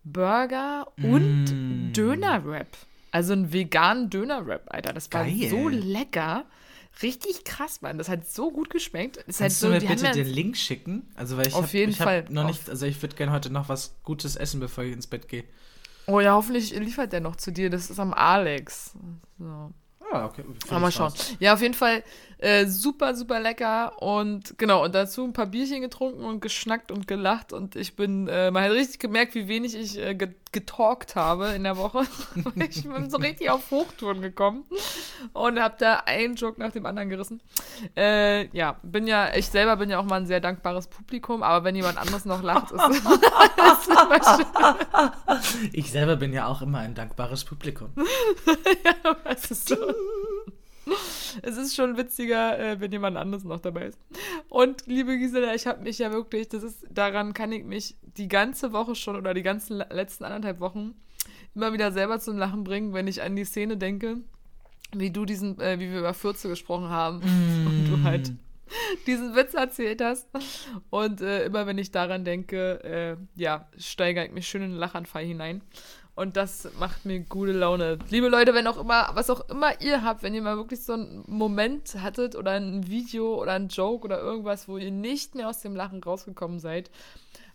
[0.05, 1.93] Burger und Mm.
[1.95, 2.69] Döner-Wrap.
[3.11, 4.93] Also ein veganen Döner-Wrap, Alter.
[4.93, 5.49] Das war Geil.
[5.49, 6.45] so lecker.
[7.03, 7.99] Richtig krass, Mann.
[7.99, 9.17] Das hat so gut geschmeckt.
[9.27, 11.11] Das halt Kannst so, du mir bitte den Link schicken?
[11.15, 12.25] Also, weil ich Auf hab, jeden ich Fall.
[12.29, 15.29] noch nicht, also ich würde gerne heute noch was Gutes essen, bevor ich ins Bett
[15.29, 15.45] gehe.
[16.07, 17.71] Oh ja, hoffentlich liefert der noch zu dir.
[17.71, 18.93] Das ist am Alex.
[19.39, 19.73] So.
[20.13, 20.45] Ah, okay.
[20.69, 21.13] Aber mal schauen.
[21.41, 22.05] Ja, auf jeden Fall
[22.39, 24.01] äh, super, super lecker.
[24.03, 27.53] Und genau, und dazu ein paar Bierchen getrunken und geschnackt und gelacht.
[27.53, 31.49] Und ich bin, äh, man hat richtig gemerkt, wie wenig ich äh, ge getalkt habe
[31.49, 32.05] in der Woche.
[32.55, 34.65] ich bin so richtig auf Hochtouren gekommen
[35.33, 37.41] und habe da einen Joke nach dem anderen gerissen.
[37.97, 41.65] Äh, ja, bin ja, ich selber bin ja auch mal ein sehr dankbares Publikum, aber
[41.65, 45.71] wenn jemand anderes noch lacht, ist, ist immer schön.
[45.73, 47.91] Ich selber bin ja auch immer ein dankbares Publikum.
[49.25, 49.77] Es ist, so,
[51.43, 53.99] es ist schon witziger, äh, wenn jemand anderes noch dabei ist.
[54.49, 58.29] Und liebe Gisela, ich habe mich ja wirklich, das ist, daran kann ich mich die
[58.29, 60.95] ganze Woche schon oder die ganzen le- letzten anderthalb Wochen
[61.55, 64.19] immer wieder selber zum Lachen bringen, wenn ich an die Szene denke,
[64.93, 67.17] wie du diesen, äh, wie wir über Fürze gesprochen haben
[67.67, 68.33] und du halt
[69.07, 70.29] diesen Witz erzählt hast.
[70.91, 74.79] Und äh, immer wenn ich daran denke, äh, ja, steigere ich mich schön in den
[74.79, 75.63] Lachanfall hinein.
[76.17, 77.99] Und das macht mir gute Laune.
[78.09, 80.93] Liebe Leute, wenn auch immer, was auch immer ihr habt, wenn ihr mal wirklich so
[80.93, 85.49] einen Moment hattet oder ein Video oder ein Joke oder irgendwas, wo ihr nicht mehr
[85.49, 86.89] aus dem Lachen rausgekommen seid,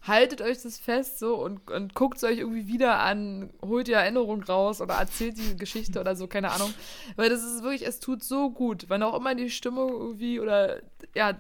[0.02, 3.94] haltet euch das fest so und, und guckt es euch irgendwie wieder an, holt die
[3.94, 6.74] Erinnerung raus oder erzählt die Geschichte oder so, keine Ahnung.
[7.16, 10.82] Weil das ist wirklich, es tut so gut, wenn auch immer die Stimmung irgendwie oder
[11.16, 11.38] ja,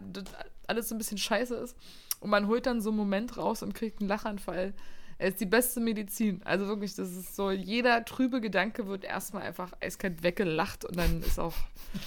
[0.67, 1.75] alles so ein bisschen scheiße ist
[2.21, 4.73] und man holt dann so einen Moment raus und kriegt einen Lachanfall.
[5.21, 6.41] Es ist die beste Medizin.
[6.45, 11.21] Also wirklich, das ist so, jeder trübe Gedanke wird erstmal einfach eiskalt weggelacht und dann
[11.21, 11.53] ist auch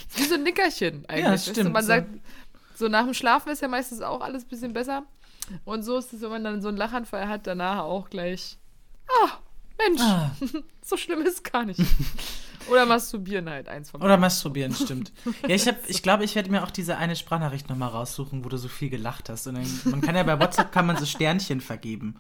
[0.09, 1.25] ist wie so ein Nickerchen eigentlich.
[1.25, 1.51] Ja, weißt du?
[1.53, 1.89] stimmt, Man so.
[1.89, 2.09] sagt,
[2.75, 5.05] so nach dem Schlafen ist ja meistens auch alles ein bisschen besser.
[5.65, 8.57] Und so ist es, wenn man dann so einen Lachanfall hat, danach auch gleich,
[9.23, 9.29] ah,
[9.79, 10.31] Mensch, Ah,
[10.83, 11.81] so schlimm ist es gar nicht.
[12.71, 15.13] Oder masturbieren halt, eins von Oder masturbieren, stimmt.
[15.43, 18.49] Ja, ich, hab, ich glaube, ich werde mir auch diese eine Sprachnachricht nochmal raussuchen, wo
[18.49, 19.49] du so viel gelacht hast.
[19.49, 22.17] Und dann, man kann ja bei WhatsApp kann man so Sternchen vergeben.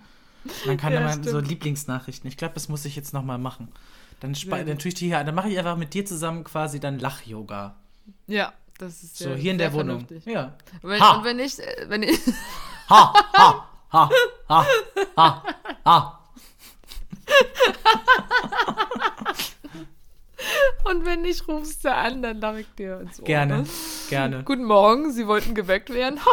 [0.67, 1.29] Man kann Ja, immer stimmt.
[1.29, 2.29] so Lieblingsnachrichten.
[2.29, 3.69] Ich glaube, das muss ich jetzt nochmal machen.
[4.21, 6.99] Dann, dann tue ich die hier, dann mache ich einfach mit dir zusammen quasi dann
[6.99, 7.75] Lach-Yoga.
[8.27, 10.07] Ja, das ist So, hier in der Wohnung.
[10.07, 10.27] vernünftig.
[10.33, 10.53] Ja.
[10.83, 11.17] Wenn, Ha!
[11.17, 12.19] und wenn ich, äh, wenn ich,
[12.89, 14.11] Ha, ha, ha,
[14.49, 14.67] ha,
[15.17, 15.43] ha,
[15.85, 16.19] ha.
[20.85, 23.25] und wenn nicht, rufst du an, dann lache ich dir ins Ohr.
[23.27, 23.67] Gerne, Ne?
[24.11, 24.43] gerne.
[24.45, 26.19] Guten Morgen, Sie wollten geweckt werden.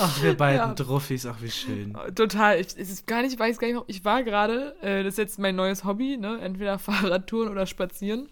[0.00, 0.74] Ach, wir beiden Ja.
[0.74, 1.96] Druffis, ach, wie schön.
[2.14, 2.60] Total.
[2.60, 5.18] Ich, es ist gar nicht, ich weiß gar nicht, ich war gerade, äh, das ist
[5.18, 6.38] jetzt mein neues Hobby, ne?
[6.40, 8.28] Entweder Fahrradtouren oder Spazieren.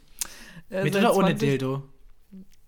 [0.71, 1.83] Äh, Mit oder ohne 20 Dildo?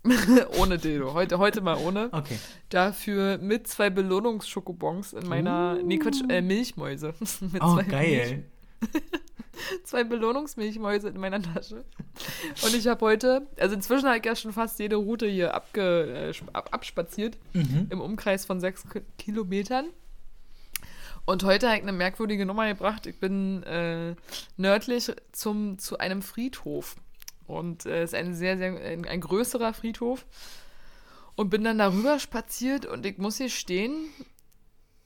[0.59, 1.13] ohne Dildo.
[1.15, 2.09] Heute, heute mal ohne.
[2.13, 2.39] Okay.
[2.69, 5.77] Dafür mit zwei Belohnungsschokobons in meiner.
[5.83, 7.15] Nee, Quatsch, äh, Milchmäuse.
[7.53, 8.45] mit Oh, zwei geil.
[9.85, 11.85] zwei Belohnungsmilchmäuse in meiner Tasche.
[12.65, 16.33] Und ich habe heute, also inzwischen habe ich ja schon fast jede Route hier abge,
[16.33, 17.89] äh, ab, abspaziert, Mhm.
[17.91, 19.87] im Umkreis von sechs Ki- Kilometern.
[21.25, 23.07] Und heute habe ich eine merkwürdige Nummer gebracht.
[23.07, 24.15] Ich bin äh,
[24.57, 26.97] nördlich zum, zu einem Friedhof.
[27.47, 30.25] Und äh, es ist ein sehr, sehr, ein, ein größerer Friedhof.
[31.37, 33.93] Und bin dann darüber spaziert und ich muss hier stehen.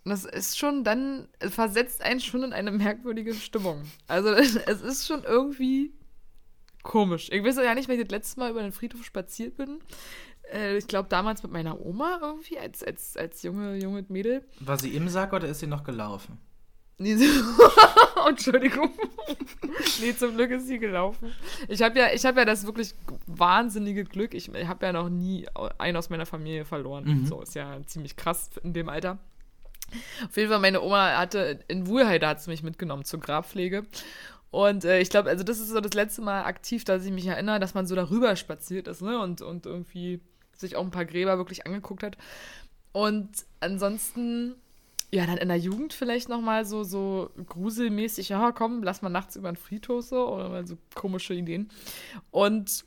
[0.04, 3.82] Das ist schon dann, versetzt einen schon in eine merkwürdige Stimmung.
[4.08, 5.92] Also es ist schon irgendwie
[6.82, 7.28] komisch.
[7.30, 9.80] Ich weiß ja nicht, wenn ich das letzte Mal über den Friedhof spaziert bin.
[10.52, 14.44] Äh, ich glaube damals mit meiner Oma irgendwie, als, als, als junge, junge Mädel.
[14.60, 16.38] War sie im Sack oder ist sie noch gelaufen?
[16.98, 17.16] Nee,
[18.28, 18.90] Entschuldigung.
[20.00, 21.32] nee, zum Glück ist sie gelaufen.
[21.68, 22.94] Ich habe ja, ich habe ja das wirklich
[23.26, 24.34] wahnsinnige Glück.
[24.34, 25.46] Ich habe ja noch nie
[25.78, 27.04] einen aus meiner Familie verloren.
[27.04, 27.26] Mhm.
[27.26, 29.18] So ist ja ziemlich krass in dem Alter.
[30.24, 33.84] Auf jeden Fall, meine Oma hatte in Wuhlheide hat sie mich mitgenommen zur Grabpflege.
[34.50, 37.26] Und äh, ich glaube, also das ist so das letzte Mal aktiv, dass ich mich
[37.26, 39.18] erinnere, dass man so darüber spaziert ist, ne?
[39.18, 40.20] Und, und irgendwie
[40.54, 42.18] sich auch ein paar Gräber wirklich angeguckt hat.
[42.92, 44.54] Und ansonsten,
[45.10, 49.36] ja, dann in der Jugend vielleicht nochmal so, so gruselmäßig, ja, komm, lass mal nachts
[49.36, 51.70] über den Friedhof so oder mal so komische Ideen.
[52.30, 52.84] Und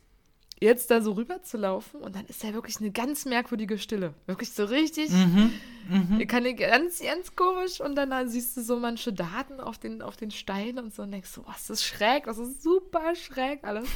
[0.60, 4.14] jetzt da so rüber zu laufen und dann ist da wirklich eine ganz merkwürdige Stille.
[4.26, 5.10] Wirklich so richtig.
[5.10, 5.52] Mhm.
[5.88, 6.26] Mhm.
[6.26, 10.02] Kann ich ganz, ganz komisch und dann, dann siehst du so manche Daten auf den,
[10.02, 13.62] auf den Steinen und so und denkst so, was ist schräg, das ist super schräg
[13.64, 13.88] alles.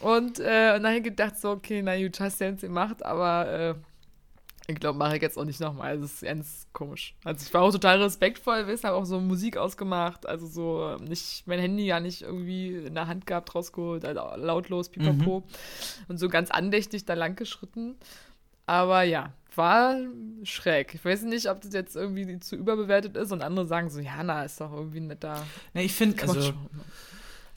[0.00, 3.74] Und, äh, und dann gedacht so, okay, na gut, hast du jetzt gemacht, aber äh,
[4.68, 5.98] ich glaube, mache ich jetzt auch nicht nochmal.
[5.98, 7.14] Das ist ganz komisch.
[7.24, 11.46] Also ich war auch total respektvoll, weißt, habe auch so Musik ausgemacht, also so nicht,
[11.46, 15.44] mein Handy ja nicht irgendwie in der Hand gehabt, rausgeholt, also lautlos, pipapo.
[16.08, 17.94] Und so ganz andächtig da lang geschritten.
[18.66, 19.96] Aber ja, war
[20.42, 20.94] schräg.
[20.94, 24.22] Ich weiß nicht, ob das jetzt irgendwie zu überbewertet ist und andere sagen so, ja,
[24.24, 26.52] na, ist doch irgendwie ein netter Ne, ich finde, also,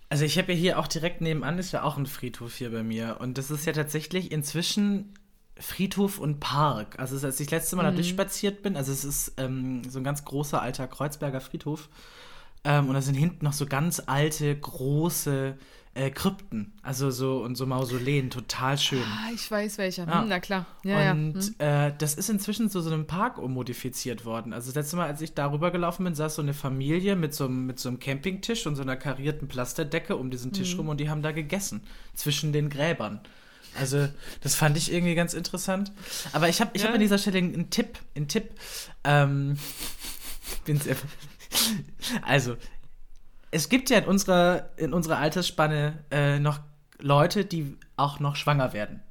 [0.09, 2.83] also ich habe ja hier auch direkt nebenan, ist ja auch ein Friedhof hier bei
[2.83, 3.17] mir.
[3.19, 5.13] Und das ist ja tatsächlich inzwischen
[5.59, 6.97] Friedhof und Park.
[6.99, 10.03] Also als ich das letzte Mal da durchspaziert bin, also es ist ähm, so ein
[10.03, 11.89] ganz großer alter Kreuzberger Friedhof.
[12.63, 15.57] Ähm, und da sind hinten noch so ganz alte, große
[15.95, 16.73] äh, Krypten.
[16.83, 19.01] Also so und so Mausoleen, total schön.
[19.03, 20.05] Ah, ich weiß welcher.
[20.07, 20.21] Ja.
[20.21, 20.65] Hm, na klar.
[20.83, 21.41] Ja, und ja.
[21.87, 21.89] Hm.
[21.89, 24.53] äh, das ist inzwischen zu so einem Park ummodifiziert worden.
[24.53, 27.45] Also das letzte Mal, als ich darüber gelaufen bin, saß so eine Familie mit so,
[27.45, 30.79] einem- mit so einem Campingtisch und so einer karierten Plasterdecke um diesen Tisch Mhm.
[30.81, 31.81] rum und die haben da gegessen.
[32.13, 33.21] Zwischen den Gräbern.
[33.77, 34.07] Also,
[34.41, 35.91] das fand ich irgendwie ganz interessant.
[36.33, 36.87] Aber ich habe ich Ja.
[36.87, 37.99] hab an dieser Stelle einen Tipp.
[38.15, 38.51] Einen Tipp.
[39.03, 39.57] Ähm.
[42.23, 42.57] Also,
[43.51, 46.59] es gibt ja in unserer, in unserer Altersspanne äh, noch
[46.99, 49.01] Leute, die auch noch schwanger werden.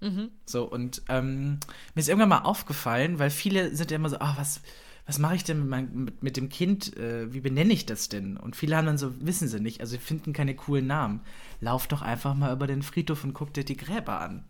[0.00, 0.30] Mhm.
[0.44, 1.58] So, und ähm,
[1.94, 4.60] mir ist irgendwann mal aufgefallen, weil viele sind ja immer so, ah, was,
[5.08, 6.96] was mache ich denn mit, mein, mit, mit dem Kind?
[6.96, 8.36] Äh, wie benenne ich das denn?
[8.36, 11.20] Und viele haben dann so, wissen sie nicht, also sie finden keine coolen Namen.
[11.60, 14.44] Lauf doch einfach mal über den Friedhof und guck dir die Gräber an.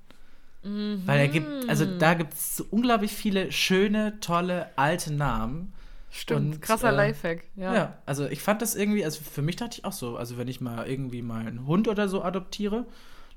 [0.63, 5.73] Weil er gibt, also da gibt es so unglaublich viele schöne, tolle, alte Namen.
[6.11, 6.55] Stimmt.
[6.57, 7.45] Und, Krasser äh, Lifehack.
[7.55, 7.75] Ja.
[7.75, 7.99] Ja.
[8.05, 10.61] also ich fand das irgendwie, also für mich dachte ich auch so, also wenn ich
[10.61, 12.85] mal irgendwie mal einen Hund oder so adoptiere,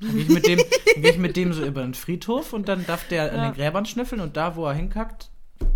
[0.01, 0.57] dann gehe ich mit dem,
[0.95, 3.49] dann gehe ich mit dem so über den Friedhof und dann darf der an Ja.
[3.49, 5.29] den Gräbern schnüffeln und da, wo er hinkackt,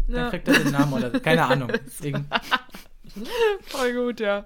[0.07, 0.29] dann Ja.
[0.29, 1.71] kriegt er den Namen oder keine Ahnung.
[2.01, 2.25] Irgend-
[3.67, 4.45] Voll gut, ja.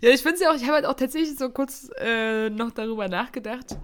[0.00, 2.72] Ja, ich finde es ja auch, ich habe halt auch tatsächlich so kurz äh, noch
[2.72, 3.76] darüber nachgedacht,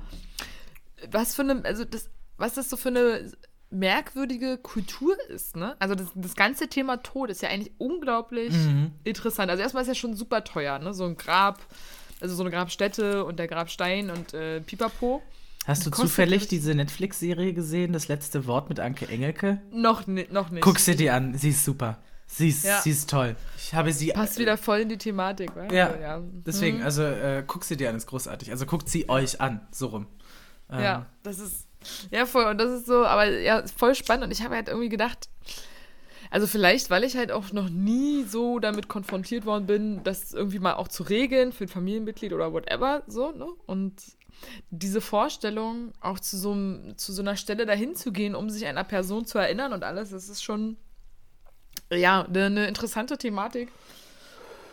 [1.11, 3.31] was für eine, also das, was das so für eine
[3.71, 5.77] merkwürdige Kultur ist, ne?
[5.81, 8.93] Also das, das ganze Thema Tod ist ja eigentlich unglaublich Mhm.
[9.05, 9.51] interessant.
[9.51, 10.95] Also erstmal ist ja schon super teuer, ne?
[10.95, 11.61] So ein Grab,
[12.21, 15.23] also so eine Grabstätte und der Grabstein und äh, Pipapo.
[15.67, 19.61] Hast du zufällig diese Netflix-Serie gesehen, das letzte Wort mit Anke Engelke?
[19.73, 20.63] Noch, ni noch nicht.
[20.63, 21.99] Guck sie dir an, sie ist super.
[22.29, 22.81] Sie ist, Ja.
[22.81, 23.37] sie ist toll.
[23.57, 24.09] Ich habe sie.
[24.13, 25.67] Passt wieder voll in die Thematik, wa?
[25.73, 26.21] Ja, Also, ja.
[26.47, 26.85] Deswegen, Mhm.
[26.85, 28.51] also äh, guck sie dir an, ist großartig.
[28.51, 30.07] Also guckt sie euch an, so rum.
[30.71, 31.67] Ähm, Ja, das ist.
[32.11, 32.45] Ja, voll.
[32.47, 34.25] Und das ist so, aber ja, voll spannend.
[34.25, 35.29] Und ich habe halt irgendwie gedacht,
[36.31, 40.59] also vielleicht, weil ich halt auch noch nie so damit konfrontiert worden bin, das irgendwie
[40.59, 43.47] mal auch zu regeln für ein Familienmitglied oder whatever, so, ne?
[43.67, 43.95] Und
[44.71, 46.55] diese Vorstellung, auch zu so,
[46.97, 50.11] zu so einer Stelle dahin zu gehen, um sich einer Person zu erinnern und alles,
[50.11, 50.77] das ist schon,
[51.91, 53.69] ja, eine, eine interessante Thematik.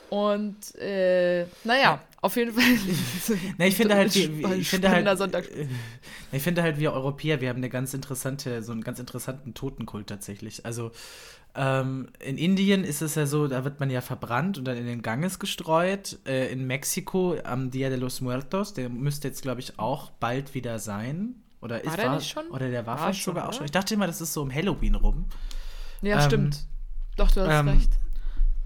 [0.09, 2.63] Und, äh, naja, auf jeden Fall.
[3.57, 5.49] Na, ich finde halt, ich finde halt, Sonntag.
[5.49, 5.67] äh,
[6.31, 10.07] ich finde halt, wir Europäer, wir haben eine ganz interessante, so einen ganz interessanten Totenkult
[10.07, 10.67] tatsächlich.
[10.67, 10.91] Also
[11.55, 14.85] ähm, in Indien ist es ja so, da wird man ja verbrannt und dann in
[14.87, 16.17] den Ganges gestreut.
[16.25, 20.55] Äh, in Mexiko am Dia de los Muertos, der müsste jetzt, glaube ich, auch bald
[20.55, 21.35] wieder sein.
[21.61, 22.47] Oder ist der nicht schon?
[22.47, 23.65] Oder der war, War vielleicht schon, sogar auch schon.
[23.65, 25.25] Ich dachte immer, das ist so um Halloween rum.
[26.01, 26.65] Ja, Ähm, stimmt.
[27.15, 27.91] Doch, du hast ähm, recht.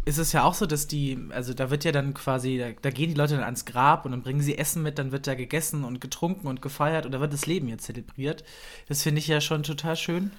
[0.05, 2.89] ist es ja auch so, dass die, also da wird ja dann quasi, da, da
[2.89, 5.35] gehen die Leute dann ans Grab und dann bringen sie Essen mit, dann wird da
[5.35, 8.43] gegessen und getrunken und gefeiert und da wird das Leben jetzt zelebriert.
[8.87, 10.31] Das finde ich ja schon total schön.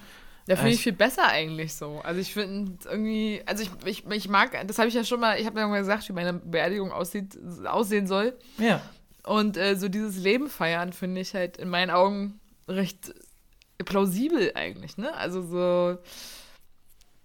[0.49, 2.01] Ja, finde ich viel besser eigentlich so.
[2.03, 5.39] Also ich finde irgendwie, also ich, ich, ich mag, das habe ich ja schon mal,
[5.39, 8.35] ich habe ja mal gesagt, wie meine Beerdigung aussieht, aussehen soll.
[8.57, 8.81] Ja.
[9.23, 13.13] Und äh, so dieses Leben feiern finde ich halt in meinen Augen recht
[13.85, 15.13] plausibel eigentlich, ne?
[15.13, 15.99] Also so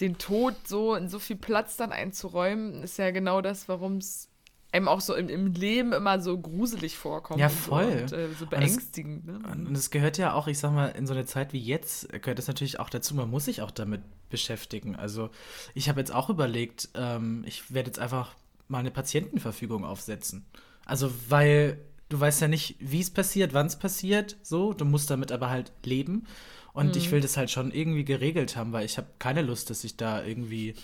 [0.01, 4.29] den Tod so in so viel Platz dann einzuräumen, ist ja genau das, warum es
[4.75, 7.41] einem auch so im, im Leben immer so gruselig vorkommt.
[7.41, 8.01] Ja, und so voll.
[8.03, 9.41] Und, äh, so beängstigend, ne?
[9.49, 12.39] Und es gehört ja auch, ich sag mal, in so eine Zeit wie jetzt, gehört
[12.39, 14.97] das natürlich auch dazu, man muss sich auch damit beschäftigen.
[14.97, 15.31] Also
[15.75, 18.35] ich habe jetzt auch überlegt, ähm, ich werde jetzt einfach
[18.69, 20.45] mal eine Patientenverfügung aufsetzen.
[20.85, 25.11] Also weil du weißt ja nicht, wie es passiert, wann es passiert, so, du musst
[25.11, 26.27] damit aber halt leben.
[26.73, 29.85] Und ich will das halt schon irgendwie geregelt haben, weil ich habe keine Lust, dass
[29.85, 30.75] ich da irgendwie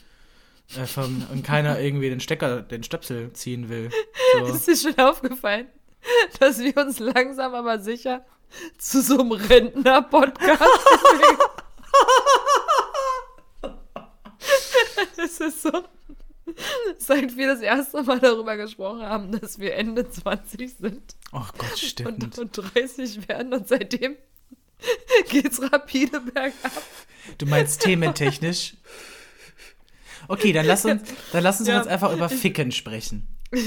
[0.76, 3.90] äh, vom, und keiner irgendwie den Stecker, den Stöpsel ziehen will.
[4.38, 4.44] So.
[4.46, 5.66] Ist dir schon aufgefallen,
[6.38, 8.24] dass wir uns langsam aber sicher
[8.78, 10.62] zu so einem Rentner-Podcast?
[15.16, 15.72] Es ist so,
[16.98, 21.78] seit wir das erste Mal darüber gesprochen haben, dass wir Ende 20 sind Oh Gott,
[21.78, 22.38] stimmt.
[22.38, 24.16] und, und 30 werden und seitdem
[25.28, 26.82] geht's rapide bergab.
[27.38, 28.74] Du meinst thementechnisch?
[30.30, 31.76] Okay, dann lass uns, dann lass uns Ja.
[31.78, 33.26] jetzt einfach über Ficken sprechen.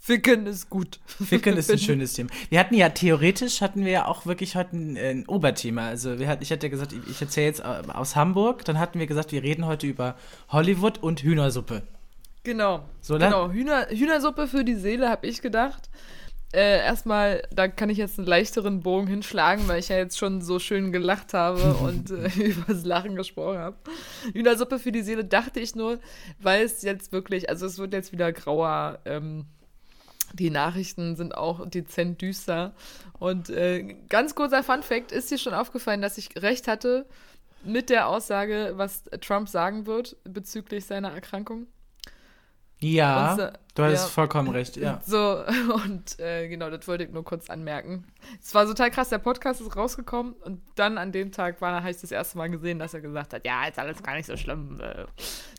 [0.00, 0.98] Ficken ist gut.
[1.06, 2.30] Ficken ist ein schönes Thema.
[2.48, 5.86] Wir hatten ja theoretisch hatten wir ja auch wirklich heute ein, ein Oberthema.
[5.86, 8.64] Also wir hatten, ich hatte ja gesagt, ich, erzähle jetzt äh, aus Hamburg.
[8.64, 10.16] Dann hatten wir gesagt, wir reden heute über
[10.48, 11.82] Hollywood und Hühnersuppe.
[12.42, 12.82] Genau.
[13.00, 13.50] So, genau.
[13.50, 15.88] Hühner, Hühnersuppe für die Seele, habe ich gedacht.
[16.52, 20.42] Äh, erstmal, da kann ich jetzt einen leichteren Bogen hinschlagen, weil ich ja jetzt schon
[20.42, 23.76] so schön gelacht habe und äh, über das Lachen gesprochen habe.
[24.32, 26.00] Hühnersuppe für die Seele dachte ich nur,
[26.40, 28.98] weil es jetzt wirklich, also es wird jetzt wieder grauer.
[29.04, 29.46] Ähm,
[30.32, 32.72] die Nachrichten sind auch dezent düster.
[33.18, 37.06] Und äh, ganz kurzer Fun-Fact: Ist dir schon aufgefallen, dass ich recht hatte
[37.64, 41.66] mit der Aussage, was Trump sagen wird bezüglich seiner Erkrankung?
[42.82, 44.06] Ja, so- du hast ja.
[44.08, 44.76] vollkommen recht.
[44.76, 45.00] Ja.
[45.06, 45.44] So,
[45.84, 48.04] und äh, genau, das wollte ich nur kurz anmerken.
[48.42, 51.90] Es war total krass, der Podcast ist rausgekommen und dann an dem Tag war, habe
[51.90, 54.36] ich das erste Mal gesehen, dass er gesagt hat, ja, ist alles gar nicht so
[54.36, 54.80] schlimm.
[54.80, 55.04] Äh,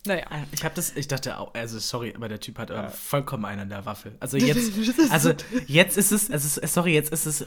[0.05, 0.25] naja.
[0.51, 3.61] Ich habe das, ich dachte auch, also sorry, aber der Typ hat äh, vollkommen einen
[3.61, 4.15] an der Waffel.
[4.19, 4.71] Also jetzt,
[5.11, 5.33] also
[5.67, 7.45] jetzt ist es, also sorry, jetzt ist es,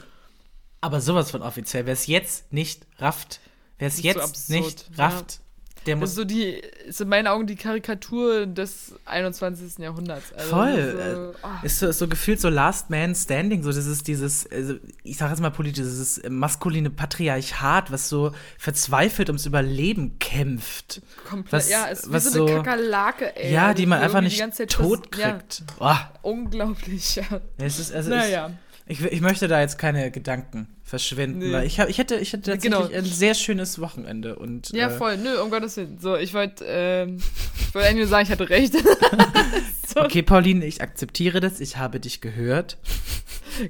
[0.79, 1.85] aber sowas von offiziell.
[1.85, 3.41] Wer es jetzt nicht rafft,
[3.77, 5.05] wer es so jetzt absurd, nicht ja.
[5.07, 5.41] rafft,
[5.85, 9.77] der Das muss ist so die, ist in meinen Augen die Karikatur des 21.
[9.79, 10.33] Jahrhunderts.
[10.33, 11.33] Also, Voll.
[11.41, 11.59] so, ah.
[11.63, 15.17] Ist so, ist so gefühlt so Last Man Standing, so das ist dieses, also ich
[15.17, 21.01] sage jetzt mal politisch, dieses maskuline Patriarchat, was so verzweifelt ums Überleben kämpft.
[21.29, 23.53] komplett, was- ja, es ist was wie so eine Kakerlake, ey.
[23.53, 25.63] ja, Also die man einfach nicht tot vers- ja, kriegt.
[25.79, 27.23] Boah, unglaublich, ja.
[27.57, 28.51] es ist, also Naja.
[28.87, 31.51] ich, ich möchte da jetzt keine Gedanken verschwenden, Nee.
[31.51, 32.95] weil ich, hab, ich hätte, ich hätte tatsächlich Genau.
[32.95, 35.17] ein sehr schönes Wochenende und Ja, äh, voll.
[35.17, 35.97] Nö, um Gottes Willen.
[35.99, 37.17] So, ich wollte, ähm,
[37.57, 38.73] ich wollte eigentlich nur sagen, ich hatte recht.
[39.93, 42.77] so, Okay, Pauline, ich akzeptiere das, ich habe dich gehört.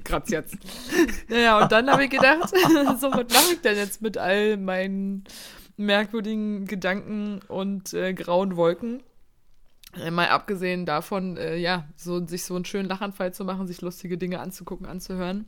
[0.04, 0.45] Grazias.
[1.30, 2.49] Naja, und dann habe ich gedacht,
[2.99, 5.23] so, was mache ich denn jetzt mit all meinen
[5.78, 9.04] merkwürdigen Gedanken und äh, grauen Wolken?
[10.03, 13.81] Äh, Mal abgesehen davon, äh, ja, so, sich so einen schönen Lachanfall zu machen, sich
[13.81, 15.45] lustige Dinge anzugucken, anzuhören.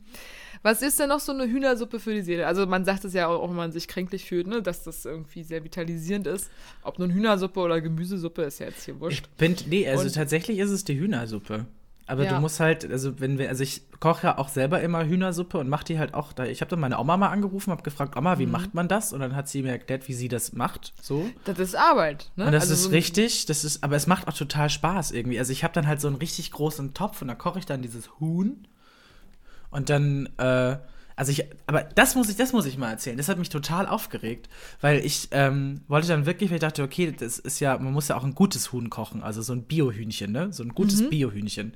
[0.62, 2.46] Was ist denn noch so eine Hühnersuppe für die Seele?
[2.46, 5.44] Also man sagt es ja auch, wenn man sich kränklich fühlt, ne, dass das irgendwie
[5.44, 6.50] sehr vitalisierend ist.
[6.82, 9.26] Ob nun Hühnersuppe oder Gemüsesuppe, ist ja jetzt hier wurscht.
[9.30, 11.66] Ich bin, nee, also Und- tatsächlich ist es die Hühnersuppe.
[12.08, 12.34] Aber Ja.
[12.34, 15.68] du musst halt, also wenn wir, also ich koche ja auch selber immer Hühnersuppe und
[15.68, 16.32] mache die halt auch.
[16.32, 18.38] Da, ich habe dann meine Oma mal angerufen, habe gefragt, Oma, Mhm.
[18.40, 19.12] wie macht man das?
[19.12, 20.94] Und dann hat sie mir erklärt, wie sie das macht.
[21.02, 21.28] So.
[21.44, 22.30] Das ist Arbeit.
[22.36, 22.46] Ne?
[22.46, 25.38] Und das Also ist so- richtig, das ist, aber es macht auch total Spaß irgendwie.
[25.38, 27.82] Also ich habe dann halt so einen richtig großen Topf und da koche ich dann
[27.82, 28.66] dieses Huhn
[29.70, 30.78] und dann, äh,
[31.16, 33.16] also ich, aber das muss ich, das muss ich mal erzählen.
[33.16, 34.48] Das hat mich total aufgeregt,
[34.80, 38.06] weil ich ähm, wollte dann wirklich, weil ich dachte, okay, das ist ja, man muss
[38.08, 41.10] ja auch ein gutes Huhn kochen, also so ein Biohühnchen, ne, so ein gutes Mhm.
[41.10, 41.74] Biohühnchen.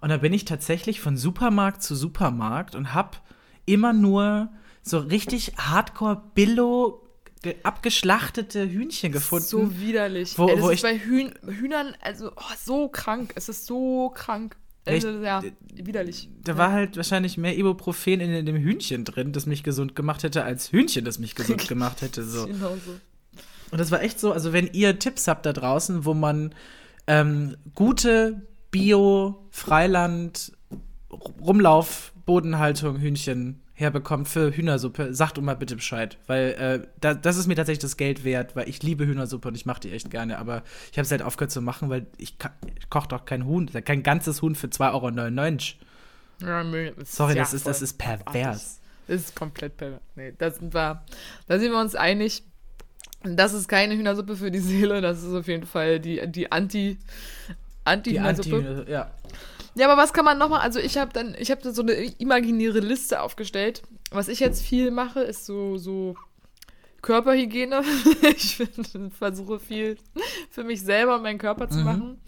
[0.00, 3.22] Und da bin ich tatsächlich von Supermarkt zu Supermarkt und hab
[3.64, 4.50] immer nur
[4.82, 7.02] so richtig Hardcore Billo
[7.42, 9.46] ge- abgeschlachtete Hühnchen gefunden.
[9.46, 10.38] So widerlich.
[10.38, 13.32] Wo- Ey, das wo ist ich- bei Hühn Hühnern, also oh, so krank.
[13.34, 14.56] Es ist so krank.
[14.88, 15.24] Also, Echt?
[15.24, 15.42] ja,
[15.74, 16.28] widerlich.
[16.44, 16.58] Da ja.
[16.58, 20.70] war halt wahrscheinlich mehr Ibuprofen in dem Hühnchen drin, das mich gesund gemacht hätte, als
[20.70, 22.22] Hühnchen, das mich gesund gemacht hätte.
[22.22, 22.46] So.
[22.46, 22.92] Genau so.
[23.72, 26.54] Und das war echt so, also wenn ihr Tipps habt da draußen, wo man
[27.08, 30.52] ähm, gute Bio-Freiland
[31.40, 36.18] Rumlauf, Bodenhaltung, Hühnchen herbekommt für Hühnersuppe, sagt mal bitte Bescheid.
[36.26, 39.54] Weil äh, da, das ist mir tatsächlich das Geld wert, weil ich liebe Hühnersuppe und
[39.54, 40.38] ich mache die echt gerne.
[40.38, 42.36] Aber ich habe es halt aufgehört zu machen, weil ich,
[42.76, 45.74] ich koche doch kein Huhn, kein ganzes Huhn für 2,99
[46.42, 46.50] Euro.
[46.50, 48.80] Ja, nö, das Sorry, das, ist, das ist pervers.
[49.06, 50.00] Das ist komplett pervers.
[50.14, 51.04] Nee, da sind wir,
[51.46, 52.42] da sind wir uns einig.
[53.22, 56.98] Das ist keine Hühnersuppe für die Seele, das ist auf jeden Fall die, die Anti,
[57.86, 58.56] Anti-Hühnersuppe.
[58.56, 59.10] Anti, ja.
[59.74, 60.60] Ja, aber was kann man nochmal?
[60.60, 63.82] Also ich habe dann, ich habe so eine imaginäre Liste aufgestellt.
[64.10, 66.14] Was ich jetzt viel mache, ist so, so
[67.02, 67.82] Körperhygiene.
[68.36, 68.62] ich
[69.18, 69.96] versuche viel
[70.50, 71.84] für mich selber und meinen Körper zu Mhm.
[71.84, 72.20] machen.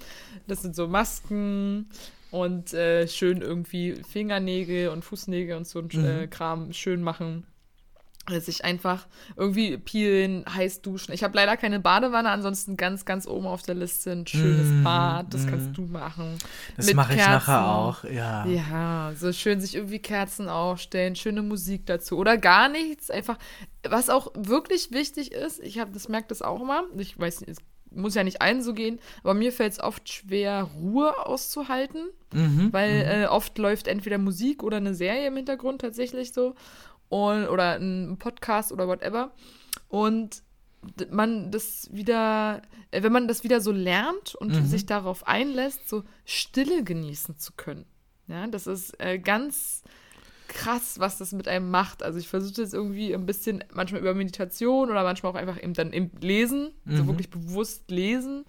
[0.46, 1.88] Das sind so Masken
[2.30, 6.30] und äh, schön irgendwie Fingernägel und Fußnägel und so ein äh, Mhm.
[6.30, 7.46] Kram schön machen.
[8.28, 11.12] Dass ich einfach irgendwie peelen, heiß duschen.
[11.12, 14.84] Ich habe leider keine Badewanne, ansonsten ganz, ganz oben auf der Liste ein schönes Mhm,
[14.84, 15.32] Bad.
[15.32, 15.50] Das mhm.
[15.50, 16.36] kannst du machen.
[16.76, 17.32] Das mache ich Kerzen.
[17.32, 18.46] nachher auch, ja.
[18.46, 23.10] Ja, so schön sich irgendwie Kerzen aufstellen, schöne Musik dazu oder gar nichts.
[23.10, 23.38] Einfach,
[23.88, 26.84] was auch wirklich wichtig ist, ich habe, das merkt das auch immer.
[26.96, 27.58] Ich weiß, es
[27.90, 32.70] muss ja nicht allen so gehen, aber mir fällt es oft schwer, Ruhe auszuhalten, Mhm.
[32.74, 36.54] weil äh, oft läuft entweder Musik oder eine Serie im Hintergrund tatsächlich so
[37.08, 39.32] und, oder ein Podcast oder whatever.
[39.88, 40.42] Und
[41.10, 44.66] man das wieder, äh, wenn man das wieder so lernt und Mhm.
[44.66, 47.84] sich darauf einlässt, so Stille genießen zu können.
[48.28, 49.82] Ja, das ist äh, ganz
[50.46, 52.02] krass, was das mit einem macht.
[52.02, 55.74] Also ich versuche das irgendwie ein bisschen, manchmal über Meditation oder manchmal auch einfach eben
[55.74, 57.06] dann eben lesen, so Mhm.
[57.08, 58.44] wirklich bewusst lesen.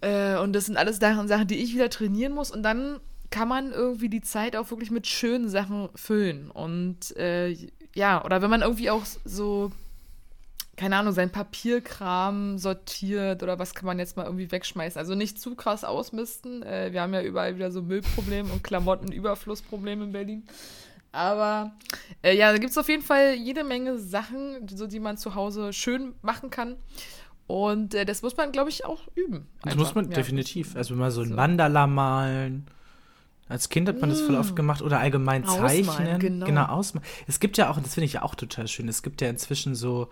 [0.00, 2.50] Äh, und das sind alles Sachen, Sachen, die ich wieder trainieren muss.
[2.50, 6.50] Und dann kann man irgendwie die Zeit auch wirklich mit schönen Sachen füllen.
[6.50, 7.56] Und äh,
[7.94, 9.72] ja, oder wenn man irgendwie auch so,
[10.76, 14.98] keine Ahnung, sein Papierkram sortiert oder was kann man jetzt mal irgendwie wegschmeißen.
[14.98, 16.62] Also nicht zu krass ausmisten.
[16.62, 20.44] Äh, wir haben ja überall wieder so Müllprobleme und Klamottenüberflussprobleme in Berlin.
[21.12, 21.72] Aber
[22.22, 25.34] äh, ja, da gibt es auf jeden Fall jede Menge Sachen, so, die man zu
[25.34, 26.76] Hause schön machen kann.
[27.46, 29.46] Und äh, das muss man, glaube ich, auch üben.
[29.62, 29.78] Das Einfach.
[29.86, 30.16] muss man Ja.
[30.16, 30.76] definitiv.
[30.76, 31.34] Also mal so ein So.
[31.34, 32.66] Mandala malen.
[33.48, 35.44] Als Kind hat man das voll oft gemacht oder allgemein.
[35.44, 36.44] Ausmalen, zeichnen.
[36.44, 36.66] genau.
[36.66, 37.06] ausmalen.
[37.28, 39.28] Es gibt ja auch, und das finde ich ja auch total schön, es gibt ja
[39.28, 40.08] inzwischen so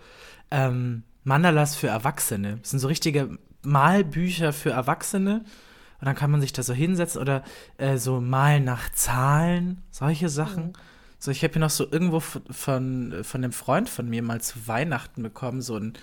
[0.51, 2.57] ähm, Mandalas für Erwachsene.
[2.61, 5.43] Das sind so richtige Malbücher für Erwachsene.
[5.99, 7.43] Und dann kann man sich da so hinsetzen oder
[7.77, 10.73] äh, so malen nach Zahlen, solche Sachen.
[11.19, 14.67] So, ich habe hier noch so irgendwo von, von, einem Freund von mir mal zu
[14.67, 15.93] Weihnachten bekommen, so ein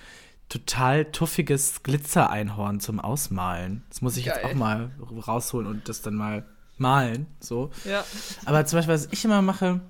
[0.48, 3.84] total tuffiges Glitzereinhorn zum Ausmalen.
[3.90, 4.50] Das muss ich jetzt Geil.
[4.50, 6.44] auch mal rausholen und das dann mal
[6.82, 7.26] malen.
[7.40, 7.70] So.
[7.84, 8.04] Ja.
[8.44, 9.80] Aber zum Beispiel, was ich immer mache,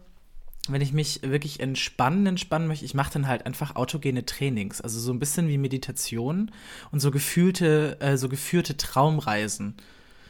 [0.68, 4.80] wenn ich mich wirklich entspannen, entspannen möchte, ich mache dann halt einfach autogene Trainings.
[4.80, 6.52] Also so ein bisschen wie Meditation
[6.92, 9.74] und so gefühlte, äh, so geführte Traumreisen.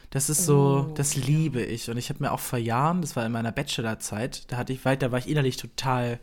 [0.09, 1.89] Das ist so, Oh, das liebe ich.
[1.89, 4.83] Und ich habe mir auch vor Jahren, das war in meiner Bachelorzeit, da hatte ich
[4.85, 6.19] weit, da war ich innerlich total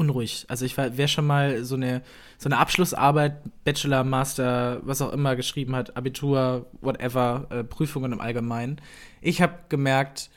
[0.00, 0.46] unruhig.
[0.48, 2.02] Also ich war, wer schon mal so eine,
[2.38, 8.20] so eine Abschlussarbeit, Bachelor, Master, was auch immer geschrieben hat, Abitur, whatever, äh, Prüfungen im
[8.20, 8.80] Allgemeinen.
[9.20, 10.30] Ich habe gemerkt,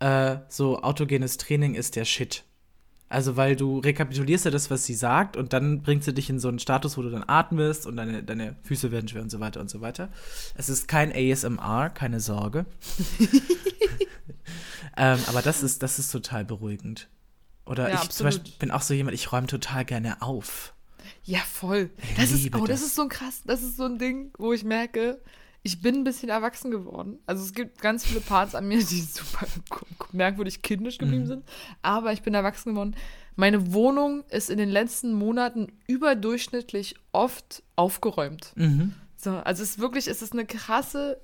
[0.00, 2.44] äh, so autogenes Training ist der Shit.
[3.10, 6.38] Also, weil du rekapitulierst ja das, was sie sagt, und dann bringt sie dich in
[6.38, 9.38] so einen Status, wo du dann atmest und deine, deine Füße werden schwer und so
[9.38, 10.08] weiter und so weiter.
[10.54, 12.64] Es ist kein ASMR, keine Sorge.
[14.96, 17.10] ähm, aber das ist, das ist total beruhigend.
[17.66, 18.32] Oder Ja, ich zum absolut.
[18.44, 20.74] Beispiel bin auch so jemand, ich räume total gerne auf.
[21.24, 21.90] Ja, voll.
[22.02, 22.80] Ich Das ist, oh, das.
[22.80, 22.82] das.
[22.88, 25.20] ist so ein krass, das ist so ein Ding, wo ich merke,
[25.64, 27.18] ich bin ein bisschen erwachsen geworden.
[27.26, 29.46] Also es gibt ganz viele Parts an mir, die super
[30.12, 31.28] merkwürdig kindisch geblieben Mhm.
[31.28, 31.44] sind.
[31.82, 32.96] Aber ich bin erwachsen geworden.
[33.36, 38.52] Meine Wohnung ist in den letzten Monaten überdurchschnittlich oft aufgeräumt.
[38.56, 38.94] Mhm.
[39.16, 41.20] So, also es ist wirklich, es ist eine krasse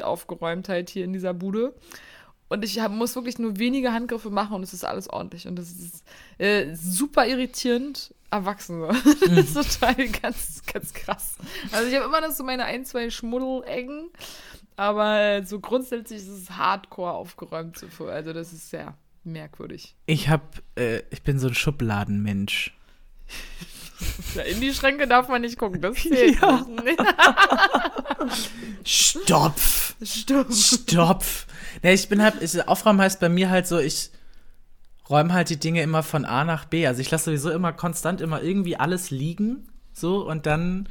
[0.00, 1.74] Grundaufgeräumtheit hier in dieser Bude.
[2.48, 5.48] Und ich hab, muss wirklich nur wenige Handgriffe machen und es ist alles ordentlich.
[5.48, 6.04] Und das ist
[6.38, 8.88] äh, super irritierend, Erwachsene.
[9.28, 11.36] das ist total ganz, ganz krass.
[11.72, 14.10] Also ich habe immer noch so meine ein, zwei Schmuddelecken,
[14.76, 17.84] aber so grundsätzlich ist es hardcore aufgeräumt.
[18.00, 19.96] Also das ist sehr merkwürdig.
[20.06, 22.76] Ich hab, äh, ich bin so ein Schubladenmensch.
[24.50, 26.66] In die Schränke darf man nicht gucken, das zählt ja.
[26.84, 27.02] nicht.
[28.84, 29.94] Stopf!
[30.02, 30.54] Stopf!
[30.54, 31.46] Stopf!
[31.82, 34.10] Ne, ich bin halt, ich, Aufräumen heißt bei mir halt so, ich
[35.08, 36.86] räume halt die Dinge immer von A nach B.
[36.86, 40.88] Also ich lasse sowieso immer konstant immer irgendwie alles liegen, so, und dann,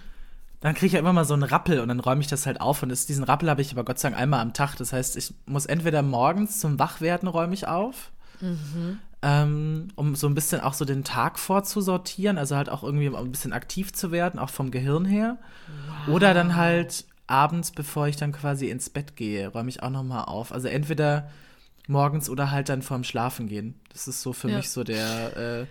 [0.61, 2.59] dann kriege ich ja immer mal so einen Rappel und dann räume ich das halt
[2.59, 2.81] auf.
[2.81, 4.75] Und das, diesen Rappel habe ich aber Gott sei Dank einmal am Tag.
[4.77, 8.11] Das heißt, ich muss entweder morgens zum Wachwerden räume ich auf.
[8.41, 13.07] Mhm ähm, um so ein bisschen auch so den Tag vorzusortieren, also halt auch irgendwie
[13.07, 15.39] ein bisschen aktiv zu werden, auch vom Gehirn her.
[16.05, 16.15] Wow.
[16.15, 20.03] Oder dann halt abends, bevor ich dann quasi ins Bett gehe, räume ich auch noch
[20.03, 20.51] mal auf.
[20.51, 21.31] Also entweder
[21.87, 23.73] morgens oder halt dann vorm Schlafen gehen.
[23.91, 24.57] Das ist so für ja.
[24.57, 25.65] mich so der äh,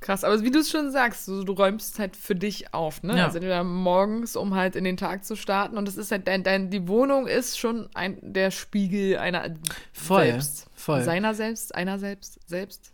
[0.00, 3.16] Krass, aber wie du es schon sagst, du, du, räumst halt für dich auf, ne?
[3.16, 3.24] Ja.
[3.24, 6.42] Also entweder morgens, um halt in den Tag zu starten und das ist halt dein,
[6.42, 9.54] dein die Wohnung ist schon ein, der Spiegel einer
[9.92, 10.66] voll, selbst.
[10.74, 11.02] Voll.
[11.02, 12.92] Seiner selbst, einer selbst, selbst.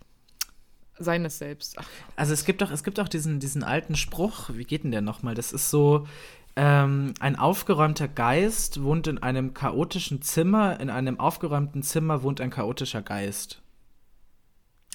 [0.97, 1.75] Seines selbst.
[1.77, 1.87] Ach.
[2.15, 5.01] Also es gibt doch, es gibt auch diesen, diesen alten Spruch, wie geht denn der
[5.01, 5.35] nochmal?
[5.35, 6.07] Das ist so,
[6.55, 12.51] ähm, ein aufgeräumter Geist wohnt in einem chaotischen Zimmer, in einem aufgeräumten Zimmer wohnt ein
[12.51, 13.61] chaotischer Geist.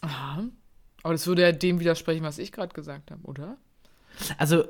[0.02, 0.44] Aha.
[1.02, 3.56] Aber das würde ja dem widersprechen, was ich gerade gesagt habe, oder?
[4.36, 4.64] Also,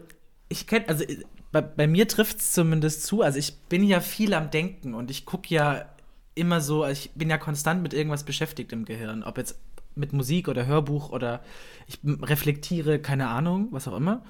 [0.49, 1.05] ich kenne, also
[1.53, 3.22] bei, bei mir trifft es zumindest zu.
[3.22, 5.87] Also, ich bin ja viel am Denken und ich gucke ja
[6.35, 9.24] immer so, also ich bin ja konstant mit irgendwas beschäftigt im Gehirn.
[9.24, 9.59] Ob jetzt
[9.95, 11.43] mit Musik oder Hörbuch oder
[11.87, 14.22] ich reflektiere, keine Ahnung, was auch immer.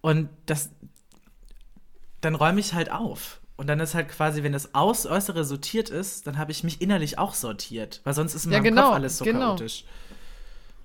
[0.00, 0.70] Und das,
[2.20, 3.40] dann räume ich halt auf.
[3.56, 6.80] Und dann ist halt quasi, wenn das Aus Äußere sortiert ist, dann habe ich mich
[6.80, 8.00] innerlich auch sortiert.
[8.04, 9.56] Weil sonst ist in meinem ja, genau, Kopf alles so genau.
[9.56, 9.84] chaotisch.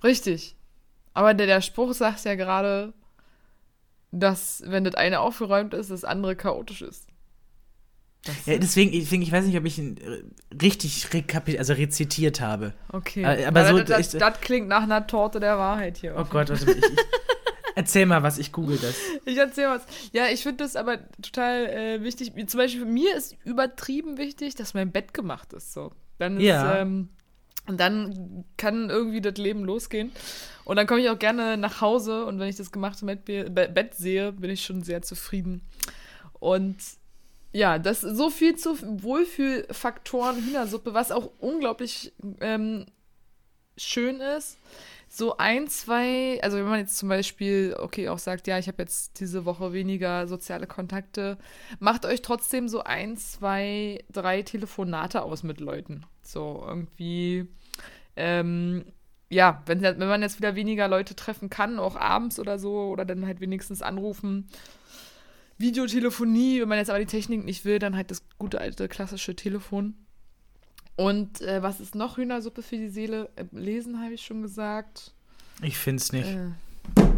[0.04, 0.56] Richtig.
[1.14, 2.94] Aber der, der Spruch sagt ja gerade,
[4.12, 7.08] dass, wenn das eine aufgeräumt ist, das andere chaotisch ist.
[8.46, 12.74] ja, deswegen, deswegen, ich weiß nicht, ob ich ihn äh, richtig rekapit also rezitiert habe.
[12.92, 13.24] Okay.
[13.24, 16.16] Äh, aber, aber so, das, das, das, klingt nach einer Torte der Wahrheit hier.
[16.18, 16.84] Oh Gott, warte, ich, ich,
[17.76, 18.96] erzähl mal was, ich google das.
[19.26, 19.84] Ich erzähl was.
[20.14, 22.32] Ja, ich finde das aber total äh, wichtig.
[22.48, 25.74] Zum Beispiel für mir ist übertrieben wichtig, dass mein Bett gemacht ist.
[25.74, 25.92] So.
[26.18, 26.78] Dann ist, ja.
[26.78, 27.10] ähm,
[27.68, 30.12] und dann kann irgendwie das Leben losgehen.
[30.66, 34.32] Und dann komme ich auch gerne nach Hause und wenn ich das gemachte Bett sehe,
[34.32, 35.62] bin ich schon sehr zufrieden.
[36.40, 36.78] Und
[37.54, 42.12] ja, das so viel zu Wohlfühlfaktoren Hühnersuppe, was auch unglaublich
[42.42, 42.86] ähm,
[43.78, 44.58] schön ist.
[45.16, 48.82] So ein, zwei, also wenn man jetzt zum Beispiel, okay, auch sagt, ja, ich habe
[48.82, 51.38] jetzt diese Woche weniger soziale Kontakte,
[51.80, 56.04] macht euch trotzdem so ein, zwei, drei Telefonate aus mit Leuten.
[56.24, 57.48] So irgendwie,
[58.16, 58.86] ähm,
[59.30, 63.06] ja, wenn, wenn man jetzt wieder weniger Leute treffen kann, auch abends oder so, oder
[63.06, 64.48] dann halt wenigstens anrufen.
[65.60, 69.36] Videotelefonie, wenn man jetzt aber die Technik nicht will, dann halt das gute alte klassische
[69.36, 69.94] Telefon.
[70.96, 73.30] Und äh, was ist noch Hühnersuppe für die Seele?
[73.36, 75.12] Äh, lesen habe ich schon gesagt.
[75.62, 76.28] Ich finde es nicht.
[76.28, 76.52] Äh,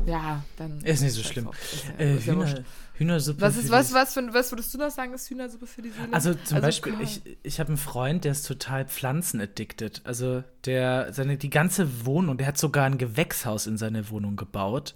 [0.05, 0.79] ja, dann.
[0.81, 1.49] Ist nicht so schlimm.
[1.97, 2.63] Ja, äh, Hühner,
[2.93, 3.41] Hühnersuppe.
[3.41, 6.13] Was, ist, was, was, für, was würdest du noch sagen, ist Hühnersuppe für die Seele?
[6.13, 10.01] Also zum also, Beispiel, ich, ich habe einen Freund, der ist total pflanzenaddicted.
[10.05, 14.95] Also der, seine, die ganze Wohnung, der hat sogar ein Gewächshaus in seine Wohnung gebaut.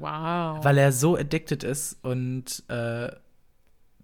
[0.00, 0.64] Wow.
[0.64, 3.08] Weil er so addicted ist und äh,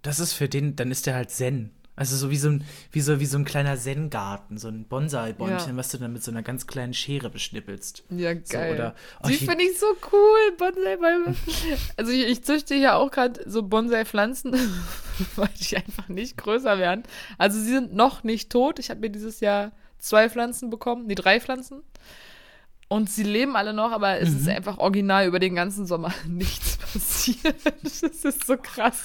[0.01, 1.71] das ist für den, dann ist der halt Zen.
[1.95, 5.69] Also so wie so ein, wie so, wie so ein kleiner Zen-Garten, so ein Bonsai-Bäumchen,
[5.69, 5.75] ja.
[5.75, 8.03] was du dann mit so einer ganz kleinen Schere beschnippelst.
[8.09, 8.43] Ja, geil.
[8.49, 11.35] So, oder, oh, Die finde ich so cool, Bonsai-Bäume.
[11.97, 14.53] also ich, ich züchte ja auch gerade so Bonsai-Pflanzen,
[15.35, 17.03] weil die einfach nicht größer werden.
[17.37, 18.79] Also sie sind noch nicht tot.
[18.79, 21.83] Ich habe mir dieses Jahr zwei Pflanzen bekommen, nee, drei Pflanzen.
[22.87, 24.37] Und sie leben alle noch, aber es mhm.
[24.37, 27.55] ist einfach original über den ganzen Sommer nichts passiert.
[27.83, 29.03] Das ist so krass.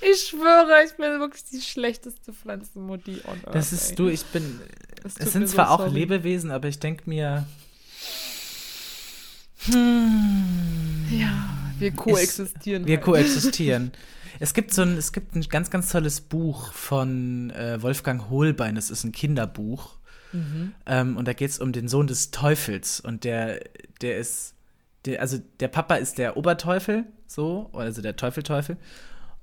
[0.00, 3.54] Ich schwöre, ich bin wirklich die schlechteste Pflanzenmutti on Earth.
[3.54, 3.96] Das ist ey.
[3.96, 4.60] du, ich bin.
[5.04, 6.00] Es sind zwar so auch sorry.
[6.00, 7.46] Lebewesen, aber ich denke mir.
[9.64, 12.82] Hm, ja, wir koexistieren.
[12.82, 13.04] Ist, wir halt.
[13.04, 13.92] koexistieren.
[14.40, 18.74] es gibt so ein, es gibt ein ganz, ganz tolles Buch von äh, Wolfgang Holbein.
[18.74, 19.96] Das ist ein Kinderbuch.
[20.32, 20.74] Mhm.
[20.86, 23.00] Ähm, und da geht es um den Sohn des Teufels.
[23.00, 23.60] Und der,
[24.00, 24.54] der ist,
[25.04, 28.76] der, also der Papa ist der Oberteufel, so, also der Teufelteufel.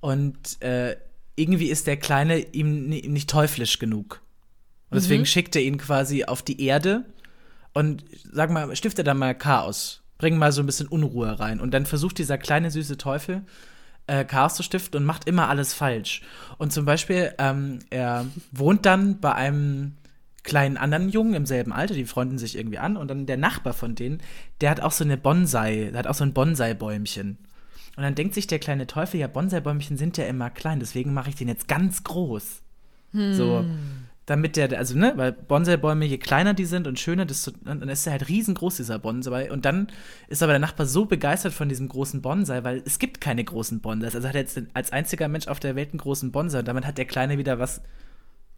[0.03, 0.97] Und äh,
[1.37, 4.21] irgendwie ist der Kleine ihm, ihm nicht teuflisch genug.
[4.89, 5.27] Und deswegen mhm.
[5.27, 7.05] schickt er ihn quasi auf die Erde
[7.71, 10.01] und sag mal, stifte da mal Chaos.
[10.17, 11.61] Bring mal so ein bisschen Unruhe rein.
[11.61, 13.43] Und dann versucht dieser kleine süße Teufel
[14.07, 16.21] äh, Chaos zu stiften und macht immer alles falsch.
[16.57, 19.93] Und zum Beispiel, ähm, er wohnt dann bei einem
[20.43, 23.71] kleinen anderen Jungen im selben Alter, die freunden sich irgendwie an und dann der Nachbar
[23.71, 24.21] von denen,
[24.59, 27.37] der hat auch so eine Bonsai, der hat auch so ein Bonsai-Bäumchen.
[27.95, 31.29] Und dann denkt sich der kleine Teufel, ja, Bonsai-Bäumchen sind ja immer klein, deswegen mache
[31.29, 32.61] ich den jetzt ganz groß.
[33.11, 33.33] Hm.
[33.33, 33.65] So,
[34.25, 38.07] damit der, also, ne, weil Bonsai-Bäume, je kleiner die sind und schöner, desto, dann ist
[38.07, 39.51] er halt riesengroß, dieser Bonsai.
[39.51, 39.87] Und dann
[40.27, 43.81] ist aber der Nachbar so begeistert von diesem großen Bonsai, weil es gibt keine großen
[43.81, 44.15] Bonsais.
[44.15, 46.85] Also hat er jetzt als einziger Mensch auf der Welt einen großen Bonsai und damit
[46.85, 47.81] hat der Kleine wieder was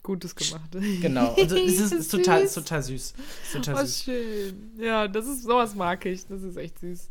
[0.04, 0.70] Gutes gemacht.
[1.02, 1.34] Genau.
[1.34, 3.14] Und also, es ist, ist, total, ist total süß.
[3.44, 4.04] Ist total oh, süß.
[4.04, 4.72] schön.
[4.78, 6.28] Ja, das ist, sowas mag ich.
[6.28, 7.10] Das ist echt süß.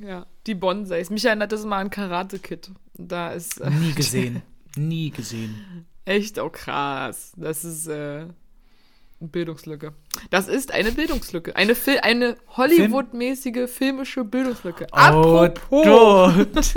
[0.00, 1.10] Ja, die Bonsais.
[1.10, 2.70] Mich erinnert das mal an Karate Kid.
[2.94, 3.60] Da ist.
[3.60, 4.42] Äh, Nie gesehen.
[4.76, 5.86] Nie gesehen.
[6.04, 7.32] Echt, oh krass.
[7.36, 8.26] Das ist äh,
[9.20, 9.92] eine Bildungslücke.
[10.30, 11.56] Das ist eine Bildungslücke.
[11.56, 14.86] Eine, Fil eine Hollywood-mäßige filmische Bildungslücke.
[14.92, 16.34] Oh, Apropos.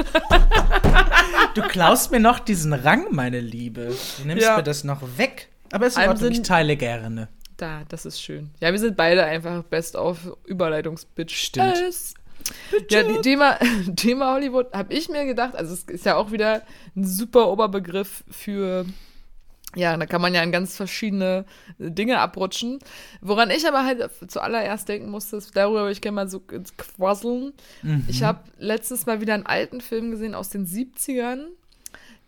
[1.56, 3.96] du klaust mir noch diesen Rang, meine Liebe.
[4.20, 4.58] Du nimmst ja.
[4.58, 5.50] mir das noch weg.
[5.72, 7.28] Aber es ist Ordnung, ich teile gerne.
[7.58, 8.52] Da, das ist schön.
[8.62, 11.36] Ja, wir sind beide einfach best auf Überleitungsbitch.
[11.36, 11.76] Stimmt.
[12.90, 13.58] Ja, Thema,
[13.96, 16.64] Thema Hollywood habe ich mir gedacht, also es ist ja auch wieder
[16.96, 18.86] ein super Oberbegriff für
[19.76, 21.46] ja, da kann man ja in ganz verschiedene
[21.78, 22.80] Dinge abrutschen.
[23.22, 27.54] Woran ich aber halt zuallererst denken musste, darüber würde ich gerne mal so quasseln.
[27.84, 28.06] Mhm.
[28.08, 31.48] Ich habe letztens mal wieder einen alten Film gesehen aus den 70ern.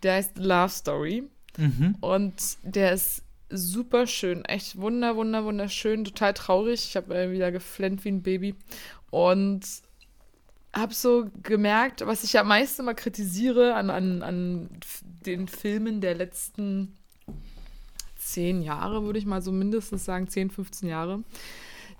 [0.04, 1.24] Der heißt Love Story.
[1.58, 1.96] Mhm.
[2.02, 4.44] Und der ist super schön.
[4.46, 6.04] Echt wunder, wunder, wunderschön.
[6.04, 6.86] Total traurig.
[6.86, 8.56] Ich habe wieder geflennt wie ein Baby.
[9.10, 9.66] Und
[10.74, 14.70] habe so gemerkt, was ich ja meist immer kritisiere an, an, an
[15.26, 16.96] den Filmen der letzten
[18.18, 21.24] zehn Jahre, würde ich mal so mindestens sagen, 10, 15 Jahre,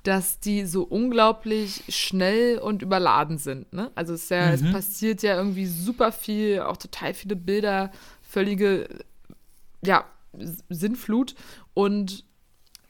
[0.04, 3.72] dass die so unglaublich schnell und überladen sind.
[3.74, 3.92] Ne?
[3.96, 4.54] Also es, ja, mhm.
[4.54, 7.92] es passiert ja irgendwie super viel, auch total viele Bilder,
[8.22, 8.88] völlige,
[9.84, 10.06] ja,
[10.70, 11.36] Sinnflut.
[11.74, 12.24] Und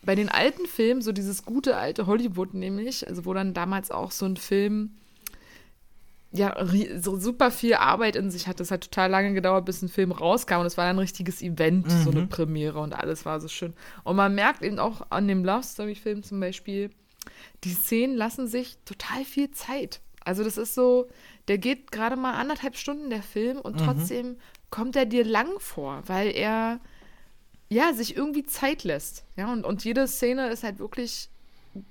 [0.04, 4.12] bei den alten Filmen, so dieses gute alte Hollywood nämlich, also wo dann damals auch
[4.12, 4.99] so ein Film
[6.32, 6.56] ja,
[7.00, 8.60] so super viel Arbeit in sich hat.
[8.60, 10.60] Das hat total lange gedauert, bis ein Film rauskam.
[10.60, 12.04] Und es war dann ein richtiges Event, mhm.
[12.04, 12.30] so eine mhm.
[12.30, 13.74] Premiere und alles war so schön.
[14.04, 16.92] Und man merkt eben auch an dem Love Story-Film zum Beispiel,
[17.64, 20.02] die Szenen lassen sich total viel Zeit.
[20.24, 21.08] Also, das ist so,
[21.48, 23.86] der geht gerade mal anderthalb Stunden, der Film, und mhm.
[23.86, 24.38] trotzdem
[24.70, 26.80] kommt er dir lang vor, weil er
[27.70, 29.26] ja sich irgendwie Zeit lässt.
[29.36, 31.30] Ja, und, und jede Szene ist halt wirklich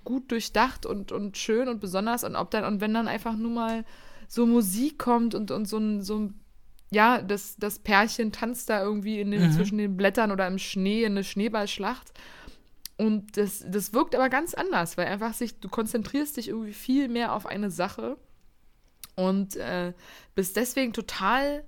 [0.05, 2.25] gut durchdacht und, und schön und besonders.
[2.25, 3.85] Und ob dann, und wenn dann einfach nur mal
[4.29, 6.41] so Musik kommt und, und so ein, so ein
[6.91, 9.53] ja, das, das Pärchen tanzt da irgendwie in den, mhm.
[9.53, 12.13] zwischen den Blättern oder im Schnee in eine Schneeballschlacht.
[12.97, 17.09] Und das, das wirkt aber ganz anders, weil einfach sich, du konzentrierst dich irgendwie viel
[17.09, 18.17] mehr auf eine Sache
[19.15, 19.93] und äh,
[20.35, 21.65] bist deswegen total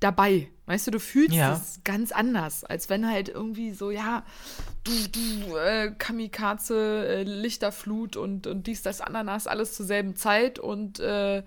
[0.00, 0.48] dabei.
[0.66, 1.52] Weißt du, du fühlst ja.
[1.52, 4.24] es ganz anders, als wenn halt irgendwie so, ja,
[4.82, 10.58] du, du, äh, Kamikaze, äh, Lichterflut und, und dies, das, Ananas, alles zur selben Zeit
[10.58, 11.44] und äh,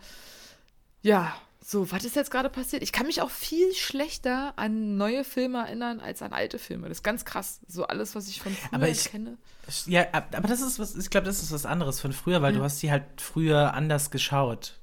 [1.01, 1.33] ja,
[1.69, 2.81] so, was ist jetzt gerade passiert?
[2.81, 6.89] Ich kann mich auch viel schlechter an neue Filme erinnern als an alte Filme.
[6.89, 7.59] Das ist ganz krass.
[7.67, 9.37] So alles, was ich von früher aber ich, kenne.
[9.85, 12.57] Ja, aber das ist was, ich glaube, das ist was anderes von früher, weil ja.
[12.57, 14.79] du hast die halt früher anders geschaut.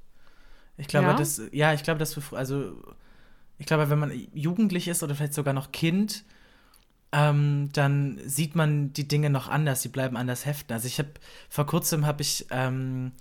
[0.77, 1.15] Ich glaube, ja?
[1.15, 2.73] das, ja, ich glaube, dass wir, also,
[3.59, 6.25] ich glaube, wenn man jugendlich ist oder vielleicht sogar noch Kind,
[7.11, 10.73] ähm, dann sieht man die Dinge noch anders, die bleiben anders heften.
[10.73, 11.11] Also ich habe,
[11.49, 13.13] vor kurzem habe ich, ähm,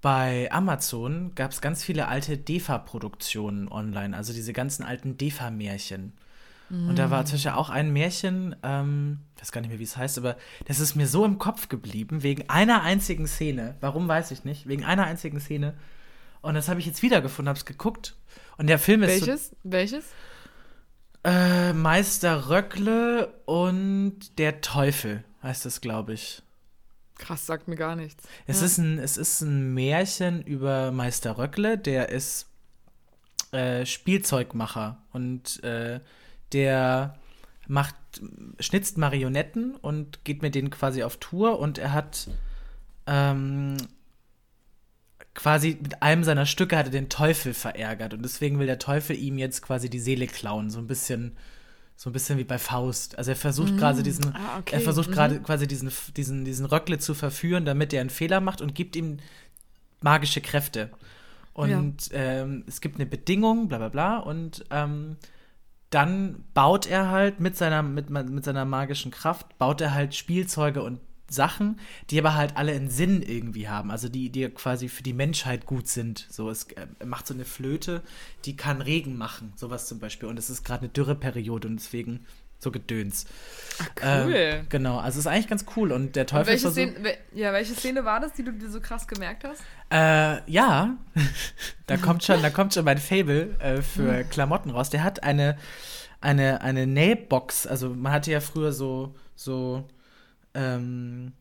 [0.00, 6.12] bei Amazon gab es ganz viele alte DEFA-Produktionen online, also diese ganzen alten DEFA-Märchen.
[6.68, 6.88] Mm.
[6.88, 9.84] Und da war zum Beispiel auch ein Märchen, ähm, ich weiß gar nicht mehr, wie
[9.84, 10.36] es heißt, aber
[10.66, 13.76] das ist mir so im Kopf geblieben, wegen einer einzigen Szene.
[13.80, 15.74] Warum weiß ich nicht, wegen einer einzigen Szene.
[16.42, 18.16] Und das habe ich jetzt wiedergefunden, habe es geguckt.
[18.56, 19.26] Und der Film ist.
[19.26, 19.48] Welches?
[19.48, 20.04] So, Welches?
[21.24, 26.42] Äh, Meister Röckle und der Teufel heißt es, glaube ich.
[27.18, 28.24] Krass, sagt mir gar nichts.
[28.46, 28.66] Es, ja.
[28.66, 32.46] ist, ein, es ist ein Märchen über Meister Röckle, der ist
[33.52, 36.00] äh, Spielzeugmacher und äh,
[36.52, 37.18] der
[37.68, 37.96] macht,
[38.60, 42.28] schnitzt Marionetten und geht mit denen quasi auf Tour und er hat
[43.06, 43.76] ähm,
[45.34, 49.16] quasi mit einem seiner Stücke hat er den Teufel verärgert und deswegen will der Teufel
[49.16, 51.36] ihm jetzt quasi die Seele klauen, so ein bisschen
[51.96, 53.16] so ein bisschen wie bei Faust.
[53.18, 53.78] Also er versucht mm.
[53.78, 54.74] gerade diesen, ah, okay.
[54.74, 55.14] er versucht mhm.
[55.14, 58.96] gerade quasi diesen, diesen, diesen Röckle zu verführen, damit er einen Fehler macht und gibt
[58.96, 59.18] ihm
[60.02, 60.90] magische Kräfte.
[61.54, 62.18] Und ja.
[62.18, 65.16] ähm, es gibt eine Bedingung, bla bla bla, und ähm,
[65.88, 70.82] dann baut er halt mit seiner, mit, mit seiner magischen Kraft, baut er halt Spielzeuge
[70.82, 75.02] und Sachen, die aber halt alle einen Sinn irgendwie haben, also die, die quasi für
[75.02, 76.26] die Menschheit gut sind.
[76.30, 78.02] So, es äh, macht so eine Flöte,
[78.44, 80.28] die kann Regen machen, sowas zum Beispiel.
[80.28, 82.24] Und es ist gerade eine Dürreperiode und deswegen
[82.58, 83.26] so Gedöns.
[83.80, 84.32] Ach, cool.
[84.34, 85.92] Äh, genau, also es ist eigentlich ganz cool.
[85.92, 86.90] Und der Und Teufel welche, versucht.
[86.94, 89.62] Szene, wel- ja, welche Szene war das, die du dir so krass gemerkt hast?
[89.90, 90.96] Äh, ja,
[91.86, 94.88] da kommt schon, da kommt schon mein Fable äh, für Klamotten raus.
[94.90, 95.58] Der hat eine,
[96.20, 97.66] eine, eine Nähbox.
[97.66, 99.84] Also man hatte ja früher so, so
[100.56, 101.32] ähm,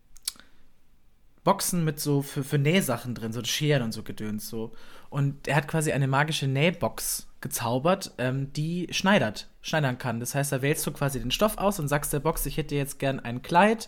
[1.43, 4.74] Boxen mit so für, für Nähsachen drin, so Scheren und so Gedöns so.
[5.09, 10.20] Und er hat quasi eine magische Nähbox gezaubert, ähm, die schneidert, schneidern kann.
[10.20, 12.76] Das heißt, da wählst du quasi den Stoff aus und sagst der Box, ich hätte
[12.76, 13.88] jetzt gern ein Kleid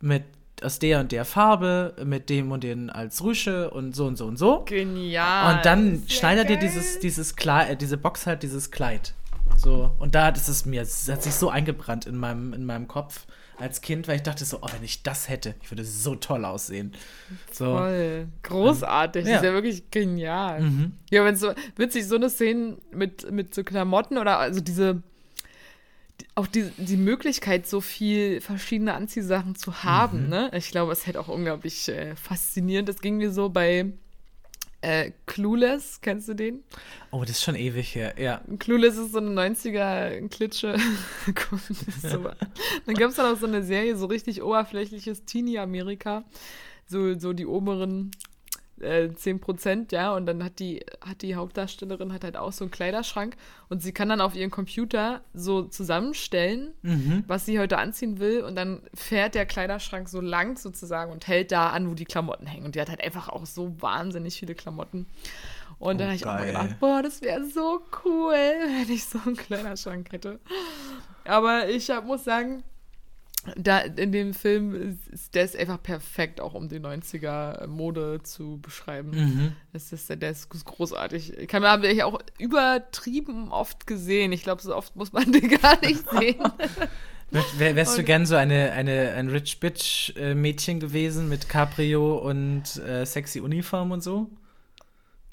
[0.00, 0.24] mit
[0.62, 4.26] aus der und der Farbe, mit dem und den als Rüsche und so und so
[4.26, 4.64] und so.
[4.64, 5.54] Genial.
[5.54, 9.14] Und dann Sehr schneidert dir dieses, dieses Kleid, äh, diese Box halt dieses Kleid.
[9.56, 12.88] So, und da ist es mir, es hat sich so eingebrannt in meinem, in meinem
[12.88, 13.26] Kopf
[13.58, 16.44] als Kind, weil ich dachte so, oh, wenn ich das hätte, ich würde so toll
[16.44, 16.92] aussehen.
[17.52, 17.76] So.
[17.76, 18.28] Voll.
[18.44, 19.24] Großartig.
[19.26, 19.32] Ja.
[19.32, 20.60] Das ist ja wirklich genial.
[20.62, 20.92] Mhm.
[21.10, 25.02] Ja, wenn so, witzig, so eine Szene mit, mit so Klamotten oder also diese,
[26.20, 30.28] die- auch die, die Möglichkeit, so viel verschiedene Anziehsachen zu haben, Mhm.
[30.28, 30.50] ne?
[30.54, 32.88] Ich glaube, es halt auch unglaublich äh, faszinierend.
[32.88, 33.86] Das ging mir so bei
[34.80, 36.62] äh, Clueless, kennst du den?
[37.10, 38.42] Oh, das ist schon ewig her, ja.
[38.58, 40.78] Clueless ist so eine 90er-Klitsche.
[42.02, 42.30] so.
[42.86, 46.24] Dann gab es dann auch so eine Serie, so richtig oberflächliches Teenie-Amerika.
[46.86, 48.12] So, so die oberen
[48.82, 50.14] äh, 10%, ja.
[50.14, 53.36] Und dann hat die, hat die Hauptdarstellerin hat halt auch so einen Kleiderschrank
[53.68, 57.24] und sie kann dann auf ihren Computer so zusammenstellen, Mhm.
[57.26, 58.42] was sie heute anziehen will.
[58.42, 62.46] Und dann fährt der Kleiderschrank so lang sozusagen und hält da an, wo die Klamotten
[62.46, 62.64] hängen.
[62.66, 65.06] Und die hat halt einfach auch so wahnsinnig viele Klamotten.
[65.78, 69.04] Und dann Oh, habe ich auch mal gedacht, boah, das wäre so cool, wenn ich
[69.04, 70.40] so einen Kleiderschrank hätte.
[71.24, 72.64] Aber ich hab, muss sagen,
[73.56, 78.58] da in dem Film ist, der ist einfach perfekt, auch um die 90er Mode zu
[78.60, 79.10] beschreiben.
[79.10, 79.52] Mhm.
[79.72, 81.36] Das ist, der ist großartig.
[81.38, 84.32] Ich kann habe ich auch übertrieben oft gesehen.
[84.32, 86.42] Ich glaube, so oft muss man den gar nicht sehen.
[87.58, 91.48] Wär, wärst du Und- gern so eine, eine, ein Rich Bitch äh, Mädchen gewesen mit
[91.48, 94.30] Cabrio und äh, sexy Uniform und so?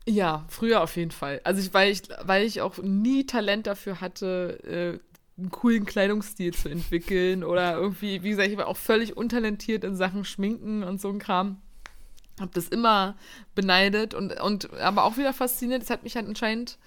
[0.08, 1.40] Ja, früher auf jeden Fall.
[1.46, 4.60] Also ich, weil ich, weil ich auch nie Talent dafür hatte,
[5.02, 9.84] äh, einen coolen Kleidungsstil zu entwickeln oder irgendwie, wie gesagt, ich war auch völlig untalentiert
[9.84, 11.62] in Sachen Schminken und so ein Kram.
[12.40, 13.16] Hab das immer
[13.54, 15.84] beneidet und, und aber auch wieder fasziniert.
[15.84, 16.78] Es hat mich halt anscheinend,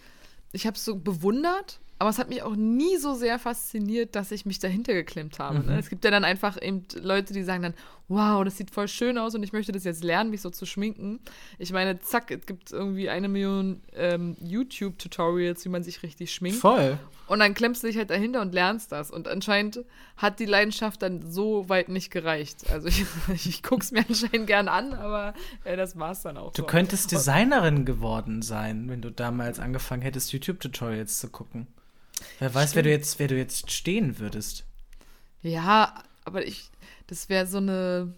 [0.53, 4.31] ich habe es so bewundert, aber es hat mich auch nie so sehr fasziniert, dass
[4.31, 5.61] ich mich dahinter geklemmt habe.
[5.61, 5.79] Ne?
[5.79, 7.75] Es gibt ja dann einfach eben Leute, die sagen dann,
[8.07, 10.65] wow, das sieht voll schön aus und ich möchte das jetzt lernen, mich so zu
[10.65, 11.19] schminken.
[11.59, 16.61] Ich meine, zack, es gibt irgendwie eine Million ähm, YouTube-Tutorials, wie man sich richtig schminkt.
[16.61, 16.99] Voll.
[17.29, 19.11] Und dann klemmst du dich halt dahinter und lernst das.
[19.11, 19.85] Und anscheinend
[20.17, 22.71] hat die Leidenschaft dann so weit nicht gereicht.
[22.71, 26.53] Also ich, ich gucke es mir anscheinend gern an, aber äh, das war's dann auch.
[26.55, 26.67] Du so.
[26.67, 31.67] könntest Designerin geworden sein, wenn du damals angefangen hättest, YouTube-Tutorials zu gucken.
[32.39, 34.65] Wer weiß, wer du, jetzt, wer du jetzt stehen würdest.
[35.43, 36.71] Ja, aber ich,
[37.07, 38.15] das wäre so eine.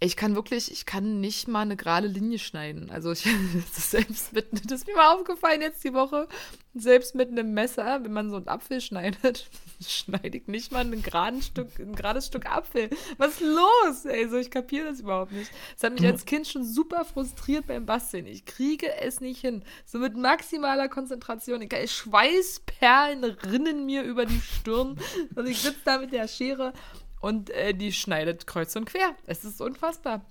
[0.00, 2.88] Ich kann wirklich, ich kann nicht mal eine gerade Linie schneiden.
[2.90, 3.26] Also ich,
[3.72, 6.28] selbst mit, das ist mir mal aufgefallen jetzt die Woche,
[6.74, 9.50] selbst mit einem Messer, wenn man so einen Apfel schneidet,
[9.84, 12.90] schneide ich nicht mal ein, geraden Stück, ein gerades Stück Apfel.
[13.16, 14.04] Was ist los?
[14.04, 15.50] Ey, so ich kapiere das überhaupt nicht.
[15.74, 18.26] Das hat mich als Kind schon super frustriert beim Basteln.
[18.26, 19.64] Ich kriege es nicht hin.
[19.84, 21.60] So mit maximaler Konzentration.
[21.62, 24.96] Ich, Schweißperlen rinnen mir über die Stirn.
[25.34, 26.72] Und ich sitze da mit der Schere
[27.20, 29.14] und äh, die schneidet kreuz und quer.
[29.26, 30.24] Es ist unfassbar.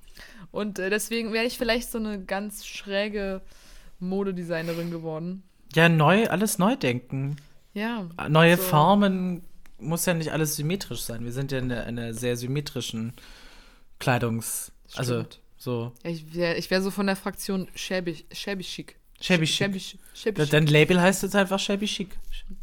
[0.52, 3.42] Und äh, deswegen wäre ich vielleicht so eine ganz schräge
[4.00, 5.44] Modedesignerin geworden.
[5.74, 7.38] Ja, neu, alles neu denken.
[7.74, 8.08] Ja.
[8.30, 8.64] Neue So.
[8.64, 9.44] Formen
[9.80, 11.24] muss ja nicht alles symmetrisch sein.
[11.24, 13.14] Wir sind ja in einer, sehr symmetrischen
[14.00, 14.72] Kleidungs...
[14.96, 15.40] Also, Stimmt.
[15.58, 15.92] so.
[16.04, 18.96] Ja, Ich wäre ich wär so von der Fraktion shabby, shabby chic.
[19.20, 19.58] Shabby chic.
[19.58, 19.80] Shabby,
[20.14, 20.50] shabby chic.
[20.52, 22.10] Dein Label heißt jetzt einfach Shabby Chic.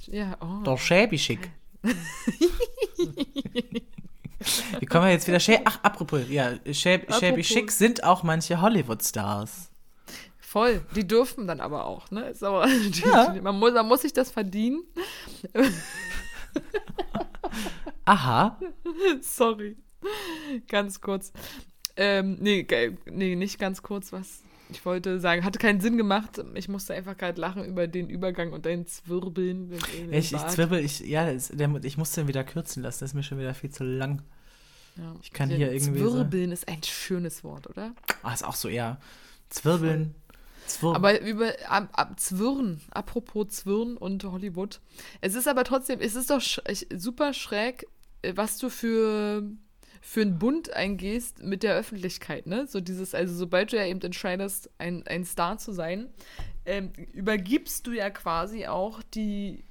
[0.06, 0.62] Ja, oh.
[0.64, 1.50] Doch, Shabby Chic.
[4.80, 5.38] Wie kommen wir jetzt wieder?
[5.64, 7.42] Ach, apropos, ja, Shab Shabby.
[7.42, 9.70] Chic sind auch manche Hollywood-Stars.
[10.38, 10.82] Voll.
[10.94, 12.28] Die dürfen dann aber auch, ne?
[12.28, 13.34] Ist aber, die, Ja.
[13.42, 14.84] man, muss, man muss sich das verdienen.
[18.04, 18.60] Aha.
[19.20, 19.76] Sorry.
[20.68, 21.32] Ganz kurz.
[21.96, 22.64] Ähm, nee,
[23.10, 25.44] nee, nicht ganz kurz, was ich wollte sagen.
[25.44, 26.42] Hatte keinen Sinn gemacht.
[26.54, 29.72] Ich musste einfach gerade lachen über den Übergang und dein Zwirbeln.
[30.10, 33.14] Ich, ich zwirbel, ich, ja, das, der, ich muss den wieder kürzen lassen, das ist
[33.14, 34.22] mir schon wieder viel zu lang.
[34.96, 35.14] Ja.
[35.22, 37.92] ich kann Den hier irgendwie so- Zwirbeln ist ein schönes Wort, oder?
[38.22, 38.98] Ah, ist auch so eher
[39.48, 40.14] Zwirbeln.
[40.66, 44.80] Zwirr Aber über ab, ab Zwirn, apropos Zwirn und Hollywood.
[45.20, 46.60] Es ist aber trotzdem, es ist doch sch
[46.94, 47.86] super schräg,
[48.22, 49.42] äh, was du für,
[50.06, 52.66] für einen Bund eingehst mit der Öffentlichkeit, ne?
[52.66, 56.08] So dieses, also sobald du ja eben entscheidest, ein, ein Star zu sein,
[56.66, 59.64] ähm, übergibst du ja quasi auch die,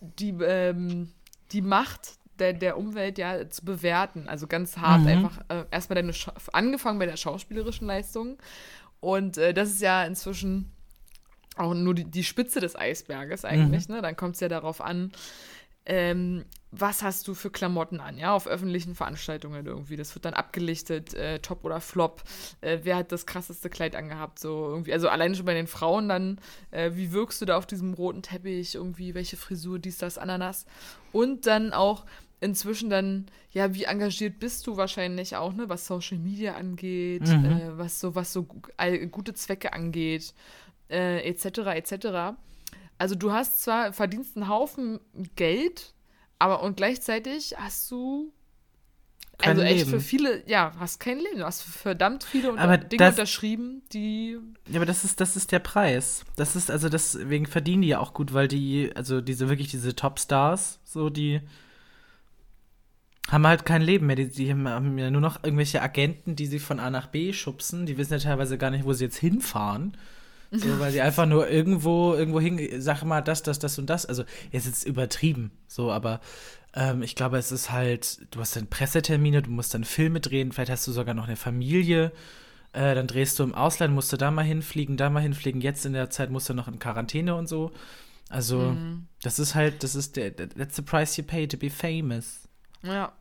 [0.00, 1.12] die, ähm,
[1.52, 4.28] die Macht der, der Umwelt ja zu bewerten.
[4.28, 5.06] Also ganz hart Mhm.
[5.08, 8.38] einfach äh, erstmal deine Scha angefangen bei der schauspielerischen Leistung.
[8.98, 10.72] Und äh, das ist ja inzwischen
[11.56, 14.02] auch nur die, die Spitze des Eisberges eigentlich, ne?
[14.02, 15.12] Dann kommt es ja darauf an,
[15.84, 19.96] ähm, was hast du für Klamotten an, ja, auf öffentlichen Veranstaltungen irgendwie.
[19.96, 22.22] Das wird dann abgelichtet, äh, Top oder Flop.
[22.60, 24.92] Äh, wer hat das krasseste Kleid angehabt, so irgendwie.
[24.92, 26.38] Also alleine schon bei den Frauen dann,
[26.70, 30.64] äh, wie wirkst du da auf diesem roten Teppich, irgendwie, welche Frisur, dies, das, Ananas.
[31.12, 32.06] Und dann auch
[32.40, 37.44] inzwischen dann, ja, wie engagiert bist du wahrscheinlich auch, ne, was Social Media angeht, Mhm.
[37.44, 40.32] äh, was so, was so gute Zwecke angeht,
[40.90, 42.34] äh, etc., etc.
[42.98, 45.00] Also du hast zwar, verdienst einen Haufen
[45.36, 45.94] Geld,
[46.38, 48.32] aber und gleichzeitig hast du
[49.38, 49.90] Kein also echt Leben.
[49.90, 51.38] für viele, ja, hast kein Leben.
[51.38, 54.38] Du hast verdammt viele unter Aber Dinge das- unterschrieben, die
[54.68, 56.24] Ja, aber das ist, das ist der Preis.
[56.36, 59.96] Das ist, also deswegen verdienen die ja auch gut, weil die, also diese wirklich diese
[59.96, 61.40] Topstars, so die
[63.30, 64.16] haben halt kein Leben mehr.
[64.16, 67.86] Die, die haben ja nur noch irgendwelche Agenten, die sie von A nach B schubsen.
[67.86, 69.96] Die wissen ja teilweise gar nicht, wo sie jetzt hinfahren.
[70.52, 74.04] So, weil sie einfach nur irgendwo, irgendwo hin, sag mal, das, das, das und das.
[74.04, 76.20] Also, jetzt ist es übertrieben, so, aber
[76.74, 80.52] ähm, ich glaube, es ist halt, du hast dann Pressetermine, du musst dann Filme drehen,
[80.52, 82.12] vielleicht hast du sogar noch eine Familie.
[82.74, 85.60] Äh, dann drehst du im Ausland, musst du da mal hinfliegen, da mal hinfliegen.
[85.60, 87.72] Jetzt in der Zeit musst du noch in Quarantäne und so.
[88.28, 88.76] Also,
[89.22, 92.41] das ist halt, das ist der, that's the price you pay to be famous.
[92.84, 93.12] Ja,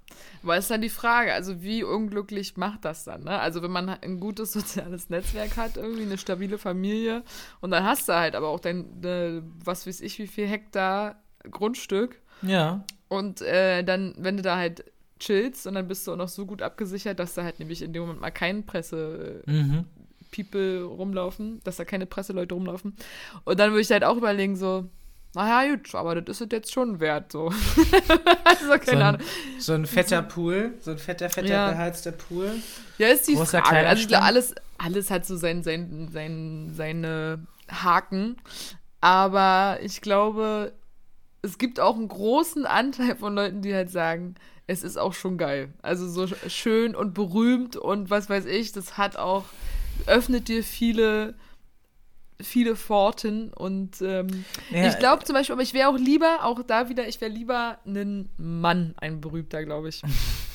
[0.44, 3.40] aber ist dann die Frage, also wie unglücklich macht das dann, ne?
[3.40, 7.24] Also wenn man ein gutes soziales Netzwerk hat, irgendwie eine stabile Familie
[7.62, 11.16] und dann hast du halt aber auch dein, äh, was weiß ich, wie viel Hektar
[11.50, 12.84] Grundstück Ja.
[13.08, 14.84] und äh, dann, wenn du da halt
[15.20, 17.94] chillst und dann bist du auch noch so gut abgesichert, dass da halt nämlich in
[17.94, 19.86] dem Moment mal kein Presse, Mhm.
[20.34, 22.96] People rumlaufen, dass da keine Presseleute rumlaufen.
[23.44, 24.86] Und dann würde ich halt auch überlegen, so,
[25.34, 27.48] naja, gut, aber das ist es jetzt schon wert, so.
[28.44, 29.22] also, keine So ein, Ahnung.
[29.60, 31.70] so ein fetter Pool, so ein fetter, fetter Ja.
[31.72, 32.52] beheizter Pool.
[32.98, 33.88] Ja, ist die Großer Frage.
[33.88, 34.24] Also, Kleiderschrank.
[34.26, 38.38] alles, alles hat so sein, sein, sein, seine Haken.
[39.00, 40.74] Aber ich glaube,
[41.42, 44.36] es gibt auch einen großen Anteil von Leuten, die halt sagen,
[44.68, 45.74] es ist auch schon geil.
[45.82, 49.46] Also so sch- schön und berühmt und was weiß ich, das hat auch,
[50.06, 51.34] öffnet dir viele,
[52.44, 56.64] viele Pforten und ähm, Ja, ich glaube zum Beispiel, aber ich wäre auch lieber, auch
[56.64, 60.02] da wieder, ich wäre lieber ein Mann, ein berühmter, glaube ich.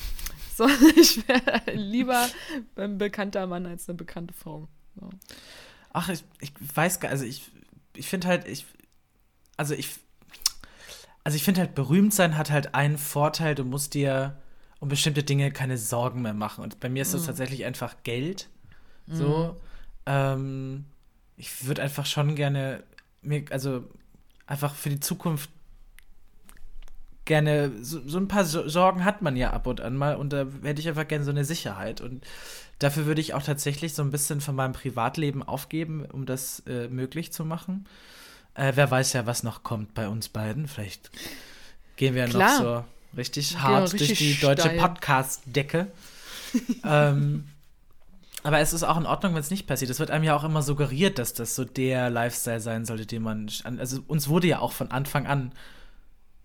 [0.55, 2.27] so, ich wäre lieber
[2.75, 4.67] ein bekannter Mann als eine bekannte Frau.
[4.95, 5.09] So.
[5.93, 7.51] Ach, ich, ich weiß gar also ich,
[7.95, 8.65] ich finde halt, ich,
[9.55, 9.89] also ich,
[11.23, 14.37] also ich finde halt, berühmt sein hat halt einen Vorteil, du musst dir
[14.79, 16.63] um bestimmte Dinge keine Sorgen mehr machen.
[16.63, 18.49] Und bei mir ist das tatsächlich einfach Geld.
[19.09, 19.55] So,
[20.05, 20.85] ähm,
[21.37, 22.83] ich würde einfach schon gerne
[23.21, 23.83] mir, also
[24.47, 25.49] einfach für die Zukunft
[27.25, 30.31] gerne, so, so ein paar So- Sorgen hat man ja ab und an mal und
[30.33, 32.25] da hätte ich einfach gerne so eine Sicherheit und
[32.79, 36.87] dafür würde ich auch tatsächlich so ein bisschen von meinem Privatleben aufgeben, um das äh,
[36.87, 37.85] möglich zu machen.
[38.53, 40.67] Äh, wer weiß ja, was noch kommt bei uns beiden.
[40.67, 41.11] Vielleicht
[41.97, 42.59] gehen wir Klar.
[42.59, 42.85] noch so
[43.17, 44.69] richtig hart durch richtig die deutsche.
[44.69, 45.87] Podcast-Decke.
[46.85, 47.49] ähm,
[48.43, 49.89] aber es ist auch in Ordnung, wenn es nicht passiert.
[49.91, 53.23] Es wird einem ja auch immer suggeriert, dass das so der Lifestyle sein sollte, den
[53.23, 53.49] man.
[53.63, 55.51] an- Also uns wurde ja auch von Anfang an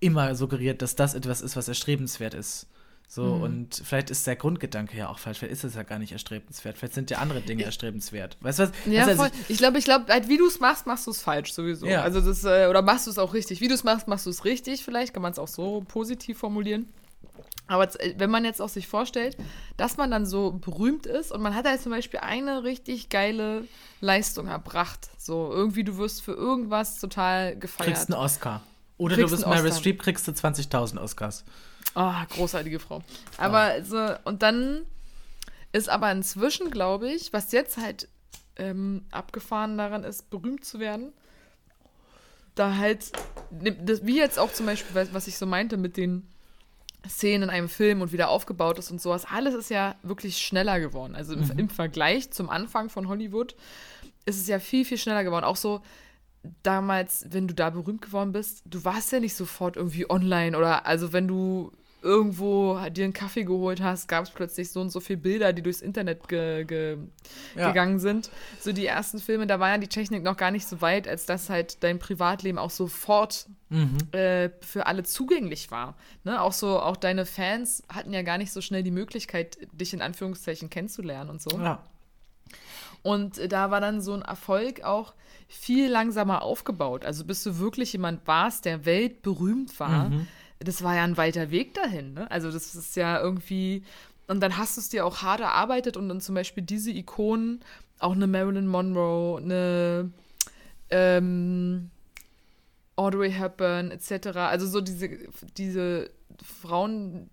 [0.01, 2.66] immer suggeriert, dass das etwas ist, was erstrebenswert ist.
[3.07, 3.43] So, Mhm.
[3.43, 5.38] und vielleicht ist der Grundgedanke ja auch falsch.
[5.40, 6.78] Vielleicht ist es ja gar nicht erstrebenswert.
[6.78, 8.38] Vielleicht sind ja andere Dinge erstrebenswert.
[8.40, 8.72] Weißt du was?
[8.86, 9.30] Ja, also, voll.
[9.49, 11.86] Ich glaube, ich glaube, halt, wie du es machst, machst du es falsch sowieso.
[11.86, 12.03] Ja.
[12.03, 13.61] Also das, äh, oder machst du es auch richtig.
[13.61, 14.82] Wie du es machst, machst du es richtig.
[14.82, 16.86] Vielleicht kann man es auch so positiv formulieren.
[17.72, 19.36] Aber äh, wenn man jetzt auch sich vorstellt,
[19.76, 23.66] dass man dann so berühmt ist und man hat halt zum Beispiel eine richtig geile
[24.00, 25.08] Leistung erbracht.
[25.18, 27.92] So, irgendwie du wirst für irgendwas total gefeiert.
[27.94, 28.62] kriegst einen Oscar.
[28.98, 29.72] Oder Kriegst du bist Meryl.
[29.72, 31.44] Streep, kriegst du 20.000 Oscars.
[31.94, 33.02] Ah, großartige Frau.
[33.38, 34.82] Aber so, und dann
[35.72, 38.08] ist aber inzwischen, glaube ich, was jetzt halt
[38.56, 41.12] ähm, abgefahren daran ist, berühmt zu werden,
[42.54, 43.12] da halt,
[43.50, 46.28] ne- das, wie jetzt auch zum Beispiel, was ich so meinte mit den
[47.09, 50.80] Szenen in einem Film und wieder aufgebaut ist und sowas, alles ist ja wirklich schneller
[50.80, 51.14] geworden.
[51.16, 53.57] Also im, im Vergleich zum Anfang von Hollywood
[54.24, 55.44] ist es ja viel, viel schneller geworden.
[55.44, 55.82] Auch so
[56.62, 60.86] damals, wenn du da berühmt geworden bist, du warst ja nicht sofort irgendwie online oder
[60.86, 61.72] also wenn du
[62.03, 65.62] irgendwo dir einen Kaffee geholt hast, gab es plötzlich so und so viele Bilder, die
[65.62, 66.98] durchs Internet ge ge
[67.57, 67.68] Ja.
[67.68, 68.30] gegangen sind.
[68.61, 71.26] So die ersten Filme, da war ja die Technik noch gar nicht so weit, als
[71.26, 73.96] dass halt dein Privatleben auch sofort Mhm.
[74.12, 75.96] äh, für alle zugänglich war.
[76.24, 76.42] Ne?
[76.42, 80.03] Auch so, auch deine Fans hatten ja gar nicht so schnell die Möglichkeit, dich in
[80.03, 81.59] Anführungszeichen kennenzulernen und so.
[81.59, 81.82] Ja.
[83.03, 85.14] Und da war dann so ein Erfolg auch
[85.48, 87.05] viel langsamer aufgebaut.
[87.05, 90.11] Also bis du wirklich jemand warst, der weltberühmt war,
[90.64, 92.14] das war ja ein weiter Weg dahin.
[92.14, 92.30] Ne?
[92.30, 93.84] Also das ist ja irgendwie.
[94.28, 97.60] Und dann hast du es dir auch hart erarbeitet und dann zum Beispiel diese Ikonen,
[97.98, 100.10] auch eine Marilyn Monroe, eine
[100.90, 101.90] ähm,
[102.96, 104.28] Audrey Hepburn etc.
[104.36, 105.08] Also so diese,
[105.56, 106.10] diese
[106.42, 107.30] Frauen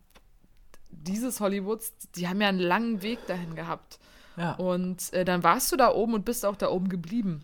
[0.91, 3.99] dieses Hollywoods, die haben ja einen langen Weg dahin gehabt.
[4.37, 4.53] Ja.
[4.53, 7.43] Und äh, dann warst du da oben und bist auch da oben geblieben.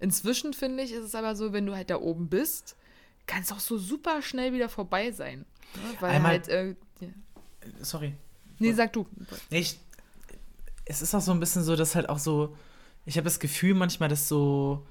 [0.00, 2.76] Inzwischen finde ich, ist es aber so, wenn du halt da oben bist,
[3.26, 5.40] kann es auch so super schnell wieder vorbei sein.
[5.74, 5.94] Ne?
[6.00, 6.68] Weil Einmal- halt, äh,
[7.00, 7.08] ja.
[7.82, 8.14] Sorry.
[8.58, 9.06] nee, sag du.
[9.50, 9.78] Nee, ich,
[10.84, 12.56] es ist auch so ein bisschen so, dass halt auch so,
[13.04, 14.86] ich habe das Gefühl manchmal, dass so,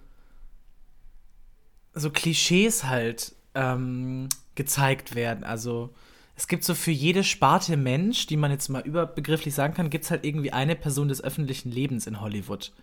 [1.93, 5.43] so Klischees halt ähm, gezeigt werden.
[5.43, 5.93] Also
[6.35, 10.03] es gibt so für jede Sparte Mensch, die man jetzt mal überbegrifflich sagen kann, gibt
[10.03, 12.73] es halt irgendwie eine Person des öffentlichen Lebens in Hollywood.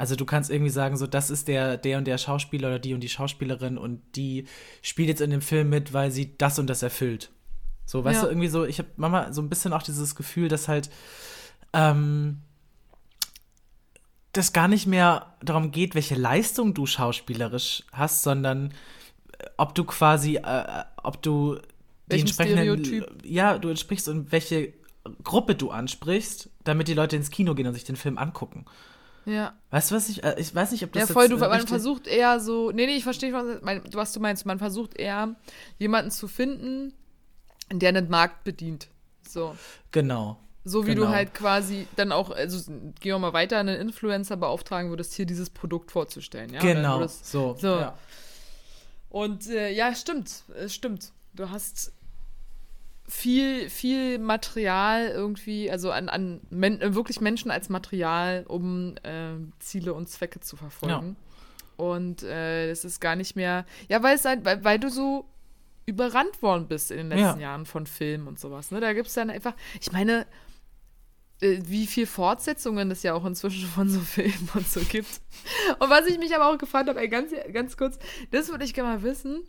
[0.00, 2.94] Also du kannst irgendwie sagen, so das ist der, der und der Schauspieler oder die
[2.94, 4.46] und die Schauspielerin und die
[4.80, 7.30] spielt jetzt in dem Film mit, weil sie das und das erfüllt.
[7.84, 8.22] So, weißt Ja.
[8.22, 10.88] du, irgendwie so, ich habe manchmal so ein bisschen auch dieses Gefühl, dass halt
[11.74, 12.38] ähm,
[14.32, 18.72] das gar nicht mehr darum geht, welche Leistung du schauspielerisch hast, sondern
[19.38, 21.60] äh, ob du quasi, äh, ob du die
[22.12, 23.22] Welchen entsprechenden, Stereotyp?
[23.24, 24.72] ja, du entsprichst und welche
[25.24, 28.64] Gruppe du ansprichst, damit die Leute ins Kino gehen und sich den Film angucken.
[29.26, 29.54] Ja.
[29.70, 32.06] Weißt du, was ich, äh, ich weiß nicht, ob das Ja, voll, du, man versucht
[32.06, 34.46] eher so, nee, nee, ich verstehe, was, du meinst.
[34.46, 35.34] Man versucht eher,
[35.78, 36.94] jemanden zu finden,
[37.70, 38.88] der einen Markt bedient.
[39.28, 39.56] So.
[39.92, 40.38] Genau.
[40.64, 41.06] So wie Genau.
[41.06, 45.24] du halt quasi dann auch, also gehen wir mal weiter, einen Influencer beauftragen würdest, hier
[45.26, 46.52] dieses Produkt vorzustellen.
[46.52, 46.60] Ja?
[46.60, 46.98] Genau.
[46.98, 47.56] würdest- So.
[47.58, 47.66] so.
[47.68, 47.98] Ja.
[49.08, 51.12] Und äh, ja, stimmt, es stimmt.
[51.34, 51.92] Du hast
[53.10, 59.34] viel, viel Material irgendwie, also an, an men äh, wirklich Menschen als Material, um äh,
[59.58, 61.16] Ziele und Zwecke zu verfolgen.
[61.76, 65.24] Und äh, das ist gar nicht mehr, ja, weil es halt, weil, weil du so
[65.86, 67.48] überrannt worden bist in den letzten Ja.
[67.48, 68.70] Jahren von Filmen und sowas.
[68.70, 68.80] Ne?
[68.80, 70.26] Da gibt es dann einfach, ich meine,
[71.40, 75.20] äh, wie viel Fortsetzungen es ja auch inzwischen von so Filmen und so gibt.
[75.80, 77.98] Und was ich mich aber auch gefragt habe, ey, ganz, ganz kurz,
[78.30, 79.42] das würde ich gerne mal wissen,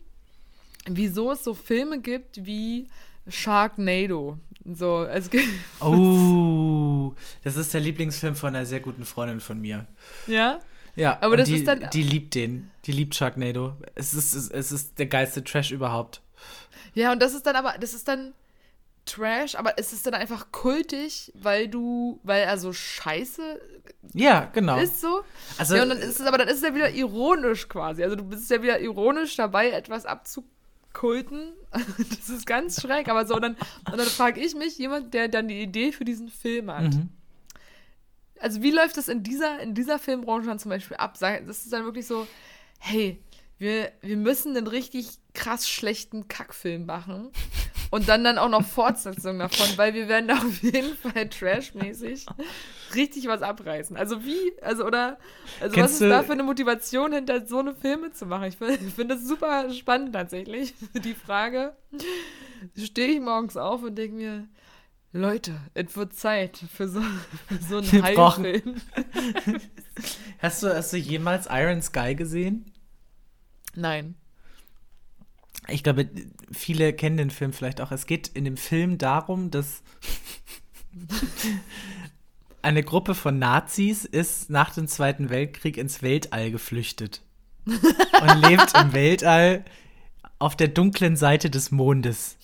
[0.88, 2.88] wieso es so Filme gibt wie
[3.28, 4.38] Sharknado.
[4.64, 5.48] So, es gibt,
[5.80, 7.14] Oh,
[7.44, 9.86] das ist der Lieblingsfilm von einer sehr guten Freundin von mir.
[10.26, 10.60] ja?
[10.94, 12.70] Ja, Aber das die, ist dann- die liebt den.
[12.84, 13.76] Die liebt Sharknado.
[13.94, 16.20] Es ist, es, es ist der geilste Trash überhaupt.
[16.92, 18.34] Ja, und das ist dann aber, das ist dann
[19.06, 23.58] Trash, aber es ist dann einfach kultig, weil du, weil er so scheiße
[24.12, 24.78] Ja, genau.
[24.78, 25.22] ist so.
[25.56, 28.04] Also- ja, und dann ist es aber, dann ist es ja wieder ironisch quasi.
[28.04, 30.04] Also du bist ja wieder ironisch dabei, etwas
[30.92, 31.52] abzukulten.
[31.70, 33.56] Das ist ganz schräg, aber so, und dann,
[33.90, 36.94] und dann frage ich mich, jemand, der dann die Idee für diesen Film hat.
[36.94, 37.08] Mhm.
[38.40, 41.16] Also wie läuft das in dieser, in dieser Filmbranche dann zum Beispiel ab?
[41.18, 42.26] Das ist dann wirklich so,
[42.78, 43.22] hey,
[43.58, 47.30] wir, wir müssen einen richtig krass schlechten Kackfilm machen
[47.90, 52.26] und dann dann auch noch Fortsetzungen davon, weil wir werden da auf jeden Fall trashmäßig
[52.94, 53.96] richtig was abreißen.
[53.96, 55.18] Also wie, also oder,
[55.60, 58.44] also was Kennst ist du- da für eine Motivation hinter so eine Filme zu machen?
[58.44, 60.74] Ich finde find das super spannend tatsächlich,
[61.04, 61.74] die Frage.
[62.76, 64.48] Stehe ich morgens auf und denke mir,
[65.14, 67.00] Leute, es wird Zeit für so,
[67.48, 68.76] für so einen Heilfilm.
[70.38, 72.72] Hast du, hast du jemals Iron Sky gesehen?
[73.74, 74.14] Nein.
[75.68, 76.08] Ich glaube,
[76.50, 77.92] viele kennen den Film vielleicht auch.
[77.92, 79.82] Es geht in dem Film darum, dass
[82.62, 87.22] eine Gruppe von Nazis ist nach dem Zweiten Weltkrieg ins Weltall geflüchtet
[87.66, 89.64] und lebt im Weltall
[90.38, 92.36] auf der dunklen Seite des Mondes.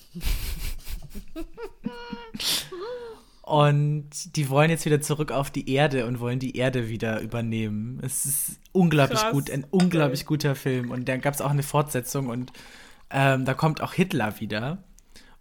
[3.41, 7.99] Und die wollen jetzt wieder zurück auf die Erde und wollen die Erde wieder übernehmen.
[8.03, 9.31] Es ist unglaublich Krass.
[9.31, 10.91] gut, ein unglaublich guter Film.
[10.91, 12.53] Und dann gab es auch eine Fortsetzung und
[13.11, 14.79] ähm, da kommt auch Hitler wieder.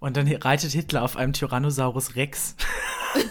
[0.01, 2.55] Und dann reitet Hitler auf einem Tyrannosaurus Rex.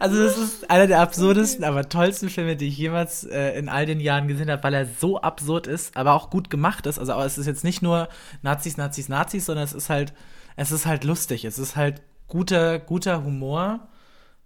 [0.00, 3.86] also das ist einer der absurdesten, aber tollsten Filme, die ich jemals äh, in all
[3.86, 6.98] den Jahren gesehen habe, weil er so absurd ist, aber auch gut gemacht ist.
[6.98, 8.08] Also es ist jetzt nicht nur
[8.42, 10.12] Nazis, Nazis, Nazis, sondern es ist halt,
[10.56, 11.44] es ist halt lustig.
[11.44, 13.88] Es ist halt guter, guter Humor.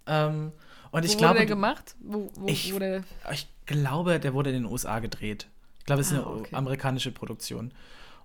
[0.05, 0.51] Ähm,
[0.91, 1.95] und ich Wo glaube, wurde der du- gemacht?
[2.01, 5.47] Wo, wo, Ich- der, ich glaube, der wurde in den USA gedreht.
[5.81, 6.55] Ich glaube, es ist Ah, eine okay.
[6.55, 7.73] amerikanische Produktion.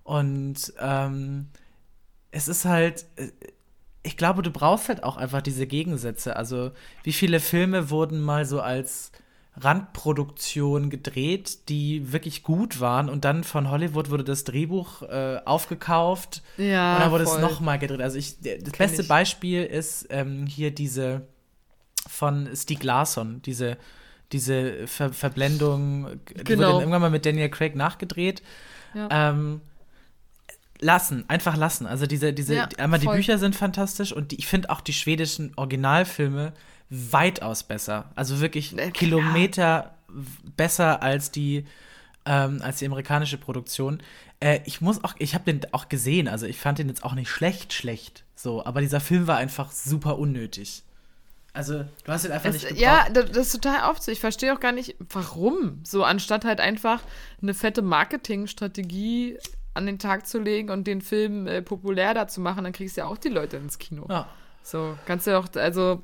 [0.03, 1.47] Und ähm,
[2.31, 3.29] es ist halt, äh,
[4.03, 6.35] ich glaube, du brauchst halt auch einfach diese Gegensätze.
[6.35, 6.71] Also,
[7.03, 9.11] wie viele Filme wurden mal so als
[9.59, 16.43] Randproduktion gedreht, die wirklich gut waren und dann von Hollywood wurde das Drehbuch äh, aufgekauft
[16.57, 17.35] Ja, und dann wurde voll.
[17.37, 18.01] es nochmal gedreht.
[18.01, 19.07] Also ich, das Kenn beste ich.
[19.07, 21.27] Beispiel ist ähm, hier diese
[22.07, 23.77] von Stieg Larsson, diese,
[24.31, 26.49] diese Ver Verblendung, die Genau.
[26.49, 28.41] wurde dann irgendwann mal mit Daniel Craig nachgedreht.
[28.93, 29.29] Ja.
[29.31, 29.61] Ähm,
[30.79, 31.85] lassen, einfach lassen.
[31.87, 33.15] Also diese, diese, Ja, einmal die voll.
[33.17, 36.53] Bücher sind fantastisch und die, ich finde auch die schwedischen Originalfilme
[36.89, 38.11] weitaus besser.
[38.15, 38.91] Also wirklich klar.
[38.91, 39.95] Kilometer
[40.55, 41.65] besser als die,
[42.25, 44.01] ähm, als die amerikanische Produktion.
[44.39, 47.13] Äh, ich muss auch, ich habe den auch gesehen, also ich fand den jetzt auch
[47.13, 48.23] nicht schlecht, schlecht.
[48.35, 50.83] So, aber dieser Film war einfach super unnötig.
[51.57, 52.81] Also, du hast ihn einfach nicht Es, gebraucht.
[52.81, 54.11] ja, das, das ist total oft so.
[54.11, 55.81] Ich verstehe auch gar nicht, warum.
[55.83, 57.01] So, anstatt halt einfach
[57.41, 59.39] eine fette Marketingstrategie
[59.73, 62.95] an den Tag zu legen und den Film äh, populär da zu machen, dann kriegst
[62.95, 64.05] du ja auch die Leute ins Kino.
[64.07, 64.27] Ja.
[64.61, 66.03] So, kannst du ja auch, also,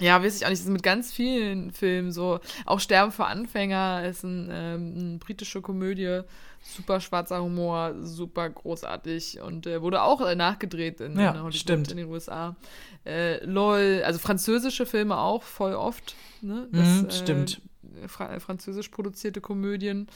[0.00, 2.40] ja, weiß ich auch nicht, das ist mit ganz vielen Filmen so.
[2.64, 6.22] Auch Sterben für Anfänger ist ein, ähm, eine britische Komödie,
[6.62, 11.54] super schwarzer Humor, super großartig und äh, wurde auch äh, nachgedreht in, Ja, in Hollywood,
[11.54, 11.90] stimmt.
[11.90, 12.56] in den USA.
[13.04, 16.68] Äh, LOL, also französische Filme auch voll oft, ne?
[16.70, 17.60] Mhm, stimmt.
[18.02, 20.06] Äh, fra französisch produzierte Komödien.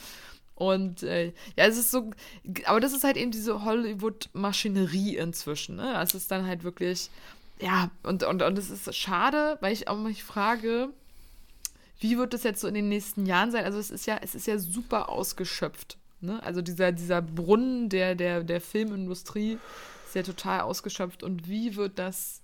[0.55, 2.09] Und äh, ja, es ist so,
[2.65, 6.01] aber das ist halt eben diese Hollywood-Maschinerie inzwischen, ne?
[6.01, 7.09] Es ist dann halt wirklich,
[7.59, 10.89] ja, und, und, und es ist schade, weil ich auch mich frage,
[11.99, 13.65] wie wird das jetzt so in den nächsten Jahren sein?
[13.65, 15.97] Also es ist ja, es ist ja super ausgeschöpft.
[16.21, 16.41] Ne?
[16.43, 19.57] Also dieser, dieser Brunnen der, der, der Filmindustrie
[20.05, 21.23] ist ja total ausgeschöpft.
[21.23, 22.41] Und wie wird das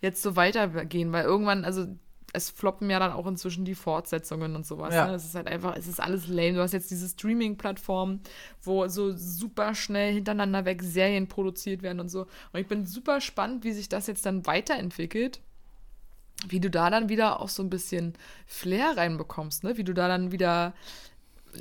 [0.00, 1.12] jetzt so weitergehen?
[1.12, 1.86] Weil irgendwann, also
[2.32, 4.94] es floppen ja dann auch inzwischen die Fortsetzungen und sowas.
[4.94, 5.08] Ja.
[5.08, 5.14] Ne?
[5.14, 6.54] Es ist halt einfach, es ist alles lame.
[6.54, 8.20] Du hast jetzt diese Streaming-Plattform,
[8.62, 12.22] wo so super schnell hintereinander weg Serien produziert werden und so.
[12.52, 15.40] Und ich bin super spannend, wie sich das jetzt dann weiterentwickelt
[16.46, 18.14] wie du da dann wieder auch so ein bisschen
[18.46, 19.76] Flair reinbekommst, ne?
[19.76, 20.72] Wie du da dann wieder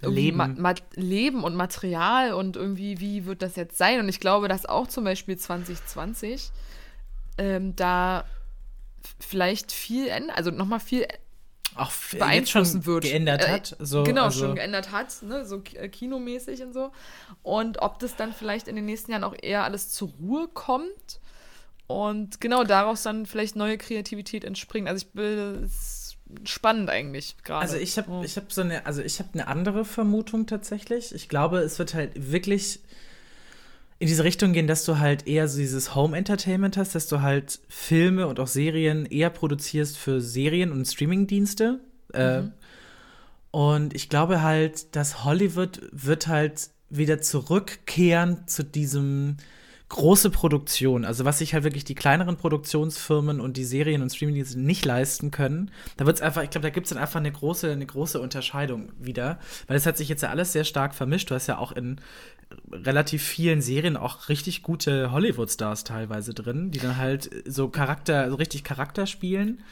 [0.03, 0.57] Leben.
[0.95, 3.99] Leben und Material und irgendwie, wie wird das jetzt sein?
[3.99, 6.51] Und ich glaube, dass auch zum Beispiel 2020
[7.37, 8.25] ähm, da
[9.19, 11.07] vielleicht viel, also nochmal viel
[11.75, 13.03] auch beeinflussen wird.
[13.03, 13.75] geändert Äh, hat.
[13.79, 15.45] So, genau, also, schon geändert hat, ne?
[15.45, 16.91] so äh, kinomäßig und so.
[17.43, 21.19] Und ob das dann vielleicht in den nächsten Jahren auch eher alles zur Ruhe kommt
[21.87, 24.87] und genau daraus dann vielleicht neue Kreativität entspringt.
[24.87, 25.69] Also ich bin
[26.45, 27.61] spannend eigentlich gerade.
[27.61, 28.23] Also ich habe Oh.
[28.23, 31.13] ich habe so eine also ich habe eine andere Vermutung tatsächlich.
[31.13, 32.80] Ich glaube, es wird halt wirklich
[33.99, 37.21] in diese Richtung gehen, dass du halt eher so dieses Home Entertainment hast, dass du
[37.21, 41.80] halt Filme und auch Serien eher produzierst für Serien und Streamingdienste.
[42.13, 42.43] Äh,
[43.51, 49.38] und ich glaube halt, dass Hollywood wird halt wieder zurückkehren zu diesem
[49.89, 54.59] große Produktion, also was sich halt wirklich die kleineren Produktionsfirmen und die Serien und Streamingdienste
[54.59, 55.71] nicht leisten können.
[55.95, 58.19] Da wird es einfach, ich glaube, da gibt es dann einfach eine große, eine große
[58.19, 61.31] Unterscheidung wieder, weil es hat sich jetzt ja alles sehr stark vermischt.
[61.31, 62.01] Du hast ja auch in
[62.71, 68.35] relativ vielen Serien auch richtig gute Hollywood-Stars teilweise drin, die dann halt so Charakter, so
[68.35, 69.63] richtig Charakter spielen.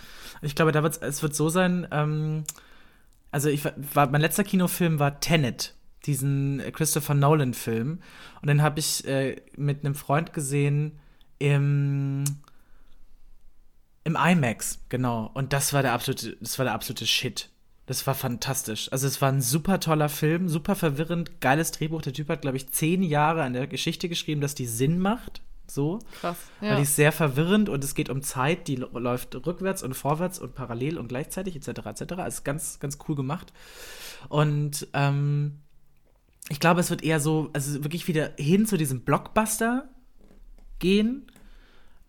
[0.42, 2.46] Ich glaube, da wird's, es wird so sein, ähm,
[3.32, 5.74] also ich war, mein letzter Kinofilm war Tenet,
[6.06, 8.00] diesen Christopher Nolan-Film.
[8.42, 11.00] Und den habe ich äh, mit einem Freund gesehen
[11.40, 12.24] im,
[14.04, 15.32] im IMAX, genau.
[15.34, 17.50] Und das war der absolute, das war der absolute Shit.
[17.88, 18.92] Das war fantastisch.
[18.92, 22.02] Also es war ein super toller Film, super verwirrend, geiles Drehbuch.
[22.02, 25.42] Der Typ hat, glaube ich, zehn Jahre an der Geschichte geschrieben, dass die Sinn macht.
[25.68, 26.00] So.
[26.20, 26.38] Krass.
[26.60, 26.76] Weil Ja.
[26.78, 30.56] die ist sehr verwirrend und es geht um Zeit, die läuft rückwärts und vorwärts und
[30.56, 31.86] parallel und gleichzeitig etc.
[31.86, 32.14] etc.
[32.18, 33.54] Also ganz, ganz cool gemacht.
[34.30, 35.60] Und ähm,
[36.50, 39.90] ich glaube, es wird eher so, also wirklich wieder hin zu diesem Blockbuster
[40.80, 41.26] gehen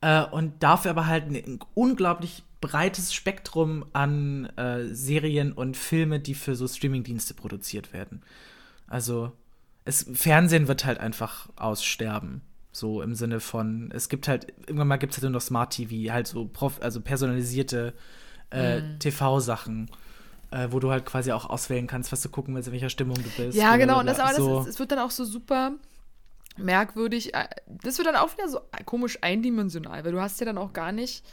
[0.01, 6.34] äh, und dafür aber halt ein, unglaublich breites Spektrum an äh, Serien und Filme, die
[6.34, 8.22] für so Streamingdienste produziert werden.
[8.87, 9.32] Also
[9.84, 12.43] es, Fernsehen wird halt einfach aussterben.
[12.72, 15.72] So im Sinne von, es gibt halt, irgendwann mal gibt es halt nur noch Smart
[15.72, 17.95] TV, halt so prof, also personalisierte
[18.51, 18.99] äh, Mhm.
[18.99, 19.91] TV-Sachen,
[20.51, 23.16] äh, wo du halt quasi auch auswählen kannst, was du gucken willst, in welcher Stimmung
[23.16, 23.57] du bist.
[23.57, 24.01] Ja, genau.
[24.01, 24.59] Und das, aber so.
[24.59, 25.72] das ist, es wird dann auch so super
[26.57, 27.34] merkwürdig.
[27.34, 30.72] äh, Das wird dann auch wieder so komisch eindimensional, weil du hast ja dann auch
[30.72, 31.24] gar nicht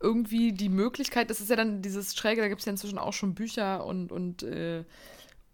[0.00, 3.14] irgendwie die Möglichkeit, das ist ja dann dieses Schräge, da gibt es ja inzwischen auch
[3.14, 4.84] schon Bücher und, und, äh,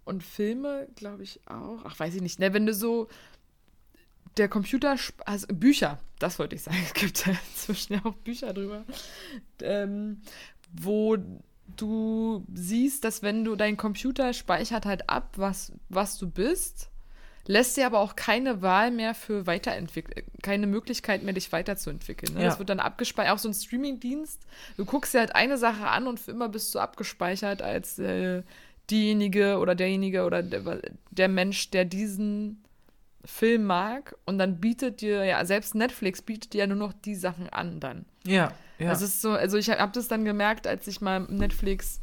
[0.05, 1.79] und Filme, glaube ich auch.
[1.85, 2.41] Ach, weiß ich nicht.
[2.41, 3.09] Ne, wenn du so
[4.37, 4.97] der Computer,
[5.27, 8.85] also Bücher, das wollte ich sagen, es gibt ja inzwischen ja auch Bücher drüber,
[9.61, 10.23] ähm,
[10.73, 11.17] wo
[11.77, 16.91] du siehst, dass wenn du dein Computer speichert halt ab, was, was du bist,
[17.47, 22.35] lässt dir aber auch keine Wahl mehr für Weiterentwickeln, keine Möglichkeit mehr, dich weiterzuentwickeln.
[22.35, 22.43] Ne?
[22.43, 22.49] Ja.
[22.49, 24.41] Das wird dann abgespeichert, auch so ein Streamingdienst.
[24.77, 28.43] Du guckst dir halt eine Sache an und für immer bist du abgespeichert als äh,
[28.91, 32.63] diejenige oder derjenige oder der, der Mensch, der diesen
[33.25, 34.17] Film mag.
[34.25, 37.81] Und dann bietet dir, ja, selbst Netflix bietet dir ja nur noch die Sachen an
[37.81, 38.05] dann.
[38.25, 38.53] Ja,
[38.83, 38.91] ja.
[38.91, 42.01] Das ist so, also ich habe das dann gemerkt, als ich mal Netflix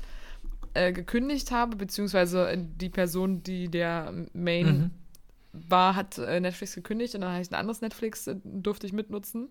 [0.74, 4.92] äh, gekündigt habe, beziehungsweise die Person, die der Main Mhm.
[5.70, 8.94] war, hat äh, Netflix gekündigt und dann habe ich ein anderes Netflix, äh, durfte ich
[8.94, 9.50] mitnutzen.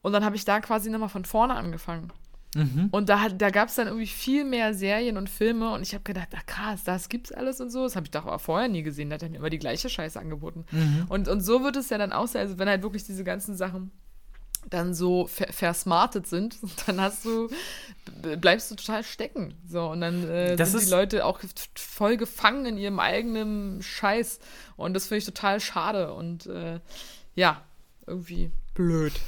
[0.00, 2.12] Und dann habe ich da quasi nochmal von vorne angefangen.
[2.54, 2.88] Mhm.
[2.92, 6.04] Und da, da gab es dann irgendwie viel mehr Serien und Filme und ich habe
[6.04, 7.82] gedacht, ach krass, das gibt's alles und so.
[7.82, 9.10] Das habe ich doch aber vorher nie gesehen.
[9.10, 10.64] Da hat er mir immer die gleiche Scheiße angeboten.
[10.70, 11.04] Mhm.
[11.10, 13.90] Und, und so wird es ja dann aussehen, also wenn halt wirklich diese ganzen Sachen
[14.70, 17.48] dann so ver versmartet sind, dann hast du,
[18.40, 19.54] bleibst du total stecken.
[19.66, 21.40] So, und dann äh, sind die Leute auch
[21.74, 24.38] voll gefangen in ihrem eigenen Scheiß.
[24.76, 26.12] Und das finde ich total schade.
[26.14, 26.80] Und äh,
[27.34, 27.62] ja,
[28.06, 29.12] irgendwie blöd.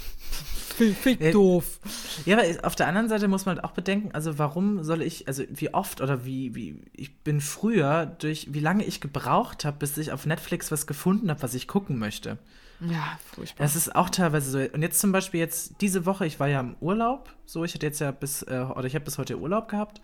[0.79, 1.79] Ich Äh, doof.
[2.25, 5.29] Ja, aber auf der anderen Seite muss man halt auch bedenken, also warum soll ich,
[5.29, 9.77] also wie oft oder wie, wie, ich bin früher durch, wie lange ich gebraucht habe,
[9.79, 12.39] bis ich auf Netflix was gefunden habe, was ich gucken möchte.
[12.81, 13.65] Ja, furchtbar.
[13.65, 14.59] Das ist auch teilweise so.
[14.73, 17.87] Und jetzt zum Beispiel jetzt diese Woche, ich war ja im Urlaub, so, ich hatte
[17.87, 20.01] jetzt ja bis, äh, oder ich habe bis heute Urlaub gehabt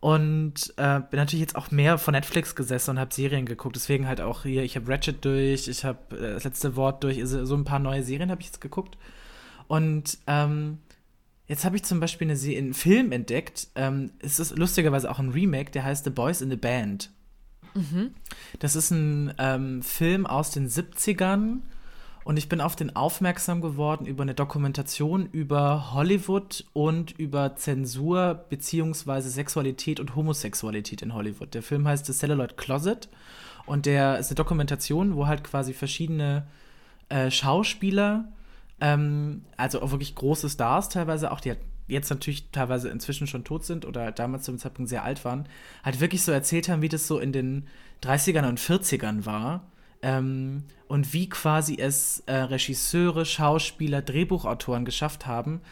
[0.00, 3.76] und äh, bin natürlich jetzt auch mehr von Netflix gesessen und habe Serien geguckt.
[3.76, 7.20] Deswegen halt auch hier, ich habe Ratchet durch, ich habe äh, das letzte Wort durch,
[7.24, 8.98] so ein paar neue Serien habe ich jetzt geguckt.
[9.68, 10.78] Und ähm,
[11.46, 13.68] jetzt habe ich zum Beispiel eine Se einen Film entdeckt.
[13.74, 17.10] Ähm, es ist lustigerweise auch ein Remake, der heißt The Boys in the Band.
[18.58, 21.60] Das ist ein ähm, Film aus den 70ern
[22.24, 28.44] und ich bin auf den aufmerksam geworden über eine Dokumentation über Hollywood und über Zensur
[28.48, 31.54] beziehungsweise Sexualität und Homosexualität in Hollywood.
[31.54, 33.08] Der Film heißt The Celluloid Closet
[33.66, 36.46] und der ist eine Dokumentation, wo halt quasi verschiedene
[37.08, 38.26] äh, Schauspieler,
[38.80, 43.44] ähm, also auch wirklich große Stars teilweise, auch die halt jetzt natürlich teilweise inzwischen schon
[43.44, 45.46] tot sind oder damals zum Zeitpunkt sehr alt waren,
[45.84, 47.66] halt wirklich so erzählt haben, wie das so in den
[48.02, 49.66] 30ern und 40ern war.
[50.02, 55.62] Ähm, und wie quasi es äh, Regisseure, Schauspieler, Drehbuchautoren geschafft haben,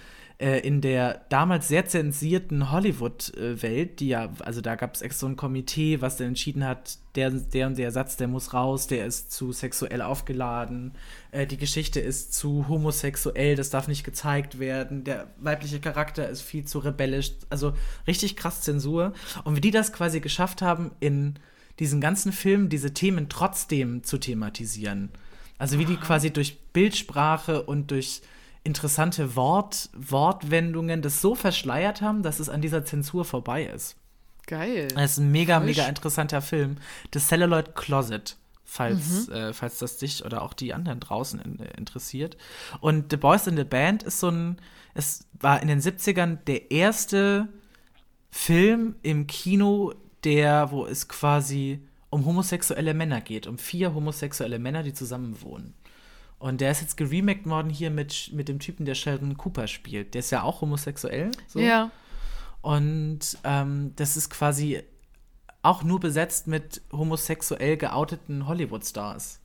[0.40, 5.26] äh, in der damals sehr zensierten Hollywood-Welt, die ja, also da gab es extra so
[5.26, 9.04] ein Komitee, was dann entschieden hat, der, der und der Satz, der muss raus, der
[9.04, 10.92] ist zu sexuell aufgeladen,
[11.32, 16.40] äh, die Geschichte ist zu homosexuell, das darf nicht gezeigt werden, der weibliche Charakter ist
[16.40, 17.74] viel zu rebellisch, also
[18.06, 19.12] richtig krass Zensur.
[19.44, 21.34] Und wie die das quasi geschafft haben, in
[21.80, 25.10] diesen ganzen Film diese Themen trotzdem zu thematisieren.
[25.58, 28.22] Also wie die quasi durch Bildsprache und durch
[28.62, 33.96] interessante Wort, Wortwendungen das so verschleiert haben, dass es an dieser Zensur vorbei ist.
[34.46, 34.88] Geil.
[34.96, 35.76] Es ist ein mega, Frisch.
[35.76, 36.76] mega interessanter Film.
[37.14, 39.32] The Celluloid Closet, falls, Mhm.
[39.34, 42.36] äh, falls das dich oder auch die anderen draußen in, äh, interessiert.
[42.80, 44.58] Und The Boys in the Band ist so ein,
[44.94, 47.48] es war in den 70ern der erste
[48.30, 49.94] Film im Kino,
[50.24, 55.74] der, wo es quasi um homosexuelle Männer geht, um vier homosexuelle Männer, die zusammen wohnen.
[56.38, 60.14] Und der ist jetzt geremaked worden hier mit, mit dem Typen, der Sheldon Cooper spielt.
[60.14, 61.30] Der ist ja auch homosexuell.
[61.46, 61.58] So.
[61.60, 61.90] Ja.
[62.62, 64.82] Und ähm, das ist quasi
[65.62, 69.40] auch nur besetzt mit homosexuell geouteten Hollywood-Stars.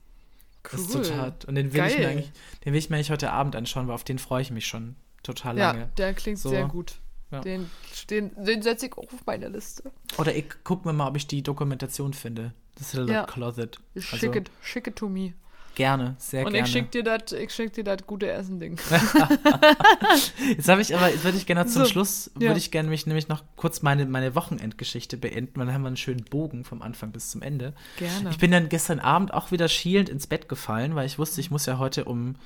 [0.62, 1.02] Das ist Cool.
[1.02, 1.34] total.
[1.46, 2.10] Und den will, ich mir Geil.
[2.10, 2.32] eigentlich,
[2.64, 4.96] den will ich mir eigentlich heute Abend anschauen, weil auf den freue ich mich schon
[5.22, 5.90] total Ja, lange.
[5.98, 6.48] der klingt So.
[6.48, 6.96] sehr gut.
[7.30, 7.40] Ja.
[7.40, 7.68] Den,
[8.10, 9.90] den, den setze ich auch auf meine Liste.
[10.18, 12.52] Oder ich guck mir mal, ob ich die Dokumentation finde.
[12.76, 13.24] Das ist Ja.
[13.24, 13.78] Closet.
[13.94, 15.32] Also, Schick it, schick it to me.
[15.74, 16.66] Gerne, sehr Und gerne.
[16.66, 18.78] ich schick dir das, ich schick dir das gute Essen-Ding.
[20.56, 22.48] Jetzt habe ich aber, jetzt würde ich gerne zum So, Schluss, ja.
[22.48, 25.88] würde ich gerne mich nämlich noch kurz meine, meine Wochenendgeschichte beenden, weil dann haben wir
[25.88, 27.74] einen schönen Bogen vom Anfang bis zum Ende.
[27.98, 28.30] Gerne.
[28.30, 31.50] Ich bin dann gestern Abend auch wieder schielend ins Bett gefallen, weil ich wusste, ich
[31.50, 32.36] muss ja heute um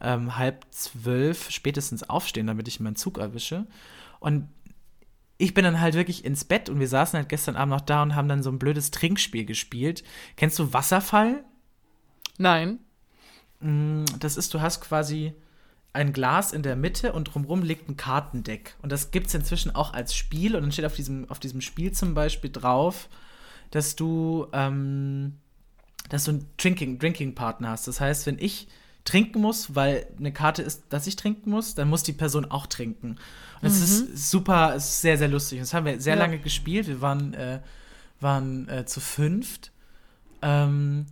[0.00, 3.66] ähm, halb zwölf spätestens aufstehen, damit ich meinen Zug erwische.
[4.20, 4.48] Und
[5.38, 8.02] ich bin dann halt wirklich ins Bett und wir saßen halt gestern Abend noch da
[8.02, 10.04] und haben dann so ein blödes Trinkspiel gespielt.
[10.36, 11.42] Kennst du Wasserfall?
[12.38, 12.78] Nein.
[13.60, 15.32] Mm, Das ist, du hast quasi
[15.92, 18.76] ein Glas in der Mitte und drumherum liegt ein Kartendeck.
[18.82, 20.54] Und das gibt es inzwischen auch als Spiel.
[20.54, 23.08] Und dann steht auf diesem, auf diesem Spiel zum Beispiel drauf,
[23.70, 25.38] dass du, ähm,
[26.10, 27.88] dass du einen Drinking, Drinking Partner hast.
[27.88, 28.68] Das heißt, wenn ich
[29.10, 32.66] trinken muss, weil eine Karte ist, dass ich trinken muss, dann muss die Person auch
[32.66, 33.16] trinken.
[33.60, 35.58] Und es ist super, es ist sehr, sehr lustig.
[35.60, 36.20] Das haben wir sehr Ja.
[36.20, 36.86] lange gespielt.
[36.86, 37.60] Wir waren, äh,
[38.20, 39.72] waren äh, zu fünft.
[40.42, 41.06] Ähm,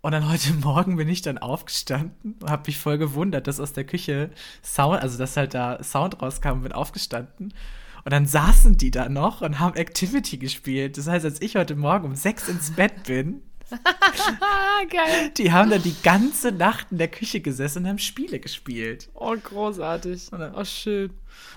[0.00, 3.72] und dann heute Morgen bin ich dann aufgestanden und habe mich voll gewundert, dass aus
[3.72, 4.30] der Küche
[4.62, 7.52] Sound, also dass halt da Sound rauskam und bin aufgestanden.
[8.04, 10.96] Und dann saßen die da noch und haben Activity gespielt.
[10.96, 13.42] Das heißt, als ich heute Morgen um sechs ins Bett bin,
[14.90, 15.30] Geil.
[15.36, 19.08] Die haben dann die ganze Nacht in der Küche gesessen und haben Spiele gespielt.
[19.14, 20.30] Oh, großartig.
[20.54, 21.10] Oh, schön.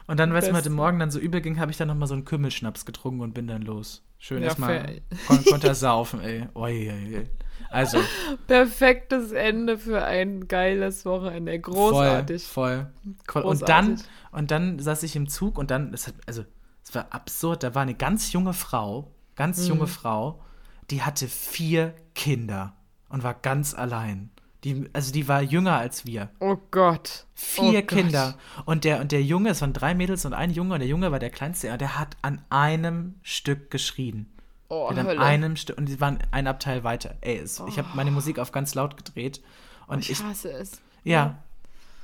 [0.08, 2.08] Und dann, weil es mir heute Morgen dann so übel ging, habe ich dann nochmal
[2.08, 4.04] so einen Kümmelschnaps getrunken und bin dann los.
[4.20, 6.48] Schön Ja, erstmal kon konnte er saufen, ey.
[6.54, 7.28] Oi, oi, oi.
[7.70, 7.98] Also,
[8.48, 11.60] Perfektes Ende für ein geiles Wochenende.
[11.60, 12.44] Großartig.
[12.44, 12.88] Voll,
[13.28, 13.42] voll.
[13.44, 13.68] Und Großartig.
[13.68, 14.00] dann,
[14.40, 16.44] und dann saß ich im Zug und dann, es hat, also,
[16.84, 19.68] es war absurd, da war eine ganz junge Frau, ganz Mhm.
[19.68, 20.44] junge Frau,
[20.92, 22.74] die hatte vier Kinder
[23.10, 24.30] und war ganz allein.
[24.64, 26.30] Die, also die war jünger als wir.
[26.40, 27.26] Oh Gott.
[27.34, 27.88] Vier oh Gott.
[27.88, 28.36] Kinder.
[28.66, 31.12] Und der, und der Junge, es waren drei Mädels und ein Junge, und der Junge
[31.12, 34.32] war der kleinste, und der hat an einem Stück geschrien.
[34.70, 37.16] Oh, an einem Stück, und die waren ein Abteil weiter.
[37.22, 39.42] Ey, es, ich habe meine Musik auf ganz laut gedreht.
[39.88, 40.80] Und ich, ich, hasse es.
[41.04, 41.38] ja.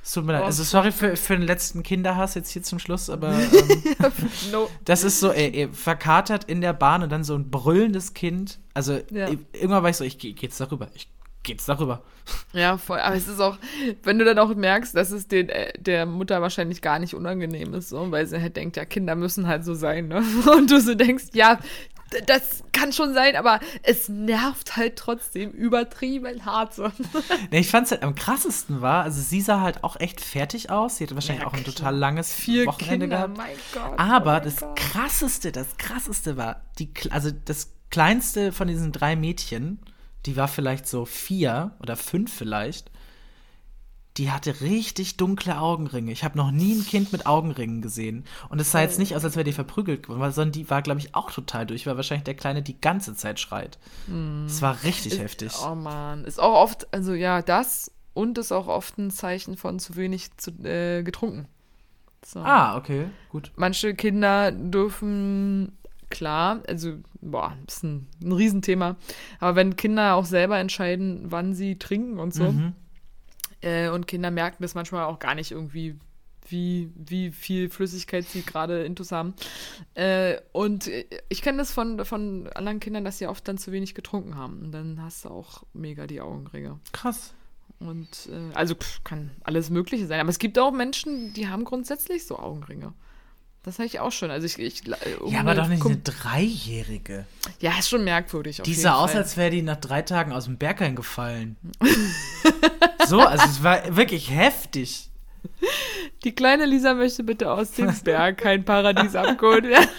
[0.08, 0.42] Es tut mir leid.
[0.44, 3.34] Oh, Also sorry für, für den letzten Kinderhass jetzt hier zum Schluss, aber
[4.02, 4.12] ähm,
[4.50, 4.70] No.
[4.86, 8.58] das ist so, ey, ey, verkatert in der Bahn und dann so ein brüllendes Kind.
[8.72, 9.28] Also Ja.
[9.52, 10.88] irgendwann war ich so, ich geh, geh jetzt darüber.
[10.94, 11.10] Ich
[11.42, 12.02] geh jetzt darüber.
[12.54, 13.00] Ja, voll.
[13.00, 13.58] Aber es ist auch,
[14.02, 17.74] wenn du dann auch merkst, dass es den, äh, der Mutter wahrscheinlich gar nicht unangenehm
[17.74, 20.22] ist, so, weil sie halt denkt, ja, Kinder müssen halt so sein, ne?
[20.56, 21.58] Und du so denkst, ja,
[22.26, 26.74] das kann schon sein, aber es nervt halt trotzdem übertrieben hart.
[26.74, 26.90] So.
[27.50, 30.96] Nee, ich fand's halt am krassesten war, also sie sah halt auch echt fertig aus.
[30.98, 33.36] Sie hatte wahrscheinlich Ja, auch ein total langes Vier Wochenende Kinder, gehabt.
[33.36, 33.98] mein Gott.
[33.98, 34.76] Aber oh das Gott.
[34.76, 39.78] krasseste, das krasseste war, die, also das kleinste von diesen drei Mädchen,
[40.26, 42.90] die war vielleicht so vier oder fünf vielleicht,
[44.18, 46.10] die hatte richtig dunkle Augenringe.
[46.12, 48.24] Ich habe noch nie ein Kind mit Augenringen gesehen.
[48.48, 51.00] Und es sah jetzt nicht aus, als wäre die verprügelt worden, sondern die war, glaube
[51.00, 53.78] ich, auch total durch, weil wahrscheinlich der Kleine die ganze Zeit schreit.
[54.46, 55.52] Es war richtig heftig.
[55.64, 59.78] Oh man, ist auch oft, also ja, das und ist auch oft ein Zeichen von
[59.78, 61.46] zu wenig zu, äh, getrunken.
[62.24, 62.40] So.
[62.40, 63.52] Ah, okay, gut.
[63.54, 65.78] Manche Kinder dürfen,
[66.10, 68.96] klar, also, boah, ist ein, ein Riesenthema,
[69.38, 72.72] aber wenn Kinder auch selber entscheiden, wann sie trinken und so, Mhm.
[73.60, 75.96] Äh, und Kinder merken das manchmal auch gar nicht irgendwie,
[76.48, 79.34] wie, wie viel Flüssigkeit sie gerade intus haben.
[79.94, 83.72] Äh, und äh, ich kenne das von, von anderen Kindern, dass sie oft dann zu
[83.72, 84.60] wenig getrunken haben.
[84.60, 86.78] Und dann hast du auch mega die Augenringe.
[86.92, 87.34] Krass.
[87.80, 90.20] Und äh, also pff, kann alles Mögliche sein.
[90.20, 92.92] Aber es gibt auch Menschen, die haben grundsätzlich so Augenringe.
[93.68, 94.30] Das habe ich auch schon.
[94.30, 97.26] Also ich, ich Ja, irgendeine aber doch nicht eine Dreijährige.
[97.60, 98.62] Ja, ist schon merkwürdig.
[98.64, 101.58] Die sah aus, als wäre die nach drei Tagen aus dem Berghain gefallen.
[103.06, 105.10] so, also es war wirklich heftig.
[106.24, 109.90] Die kleine Lisa möchte bitte aus dem Berg kein Paradies abgeholt werden.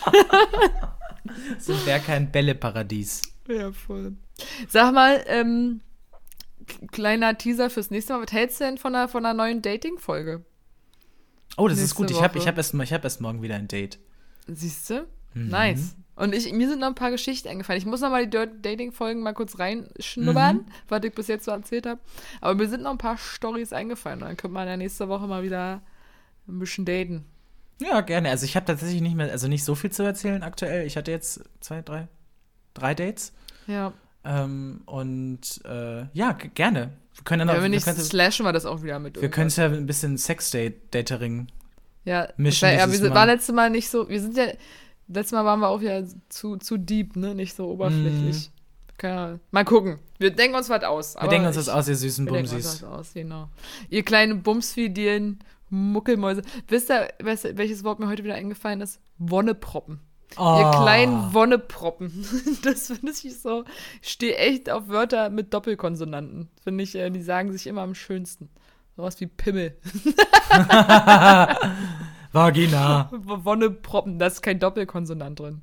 [1.59, 3.21] So ein Berghain Bälleparadies.
[3.47, 4.13] Ja, voll.
[4.67, 5.81] Sag mal, ähm,
[6.91, 8.23] kleiner Teaser fürs nächste Mal.
[8.23, 10.43] Was hältst du denn von einer, von einer neuen Dating-Folge?
[11.59, 12.09] Oh, das ist gut.
[12.11, 13.99] Ich habe ich hab erst, ich hab erst morgen wieder ein Date.
[14.47, 15.05] Siehst du?
[15.33, 15.49] Mhm.
[15.49, 15.95] Nice.
[16.15, 17.77] Und ich, mir sind noch ein paar Geschichten eingefallen.
[17.79, 20.65] Ich muss noch mal die Dating-Folgen mal kurz reinschnuppern, Mhm.
[20.89, 22.01] was ich bis jetzt so erzählt habe.
[22.41, 24.21] Aber mir sind noch ein paar Stories eingefallen.
[24.21, 25.81] Und dann könnte man ja nächste Woche mal wieder
[26.47, 27.25] ein bisschen daten.
[27.81, 28.29] Ja, gerne.
[28.29, 30.85] Also ich habe tatsächlich nicht mehr, also nicht so viel zu erzählen aktuell.
[30.85, 32.09] Ich hatte jetzt zwei, drei,
[32.73, 33.31] drei Dates.
[33.67, 33.93] Ja.
[34.25, 36.91] Ähm, und äh, ja, gerne.
[37.19, 39.47] Wir können ja auch, wenn wir nicht, slashen wir das auch wieder mit wir können
[39.47, 41.47] es ja ein bisschen Sex-Datering.
[42.05, 44.45] Ja, mischen ja, wir sind, war letztes Mal nicht so, wir sind ja,
[45.07, 47.35] letztes Mal waren wir auch wieder zu, zu deep, ne?
[47.35, 48.51] Nicht so oberflächlich.
[48.97, 49.39] Keine Ahnung.
[49.51, 49.99] Mal gucken.
[50.17, 51.15] Wir denken uns was aus.
[51.19, 52.83] Wir denken uns das aus, ihr süßen Wir denken uns Bumsis.
[52.83, 53.49] was aus, genau.
[53.89, 55.39] Ihr kleinen Bumsfidien,
[55.69, 56.41] Muckelmäuse.
[56.67, 58.99] Wisst ihr, welches Wort mir heute wieder eingefallen ist?
[59.17, 59.99] Wonneproppen.
[60.37, 60.59] Oh.
[60.59, 62.25] Ihr kleinen Wonneproppen.
[62.63, 63.63] Das finde ich so.
[64.01, 66.49] Ich stehe echt auf Wörter mit Doppelkonsonanten.
[66.63, 68.49] Finde ich, äh, die sagen sich immer am schönsten.
[68.95, 69.77] Sowas wie Pimmel.
[72.31, 73.09] Vagina.
[73.11, 75.61] Wonneproppen, da ist kein Doppelkonsonant drin.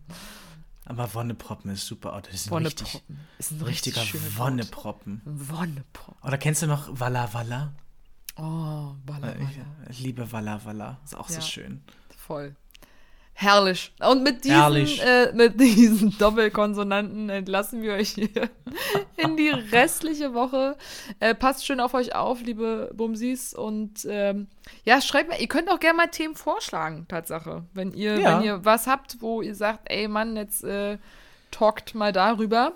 [0.84, 2.14] Aber Wonneproppen ist super.
[2.16, 3.20] Oh, das ist ein richtig, Wonneproppen.
[3.38, 5.20] Ist ein richtiger richtig Wonneproppen.
[5.24, 6.22] Wonneproppen.
[6.26, 7.72] Oder kennst du noch Walla Walla?
[8.36, 8.42] Oh,
[9.06, 9.66] Walla, Äh, Walla.
[9.88, 10.98] Ich, ich liebe Walla Walla.
[11.04, 11.36] Ist auch Ja.
[11.36, 11.82] so schön.
[12.16, 12.54] Voll.
[13.38, 13.92] Herrlich.
[14.00, 18.48] Und mit diesen, äh, mit diesen Doppelkonsonanten entlassen wir euch hier
[19.18, 20.74] in die restliche Woche.
[21.20, 23.52] Äh, passt schön auf euch auf, liebe Bumsis.
[23.52, 24.46] Und ähm,
[24.84, 27.64] ja, schreibt mal, ihr könnt auch gerne mal Themen vorschlagen, Tatsache.
[27.74, 28.38] Wenn ihr, Ja.
[28.38, 30.96] wenn ihr was habt, wo ihr sagt, ey Mann, jetzt äh,
[31.50, 32.72] talkt mal darüber.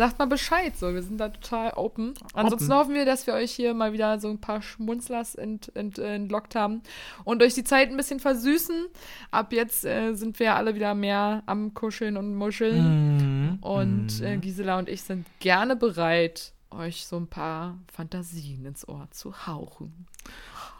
[0.00, 2.14] Sagt mal Bescheid, so, wir sind da total open.
[2.32, 5.98] Ansonsten hoffen wir, dass wir euch hier mal wieder so ein paar Schmunzlers ent, ent,
[5.98, 6.80] entlockt haben
[7.24, 8.86] und euch die Zeit ein bisschen versüßen.
[9.30, 13.18] Ab jetzt äh, sind wir alle wieder mehr am Kuscheln und Muscheln.
[13.18, 13.58] Mhm.
[13.60, 19.06] Und äh, Gisela und ich sind gerne bereit, euch so ein paar Fantasien ins Ohr
[19.10, 20.06] zu hauchen.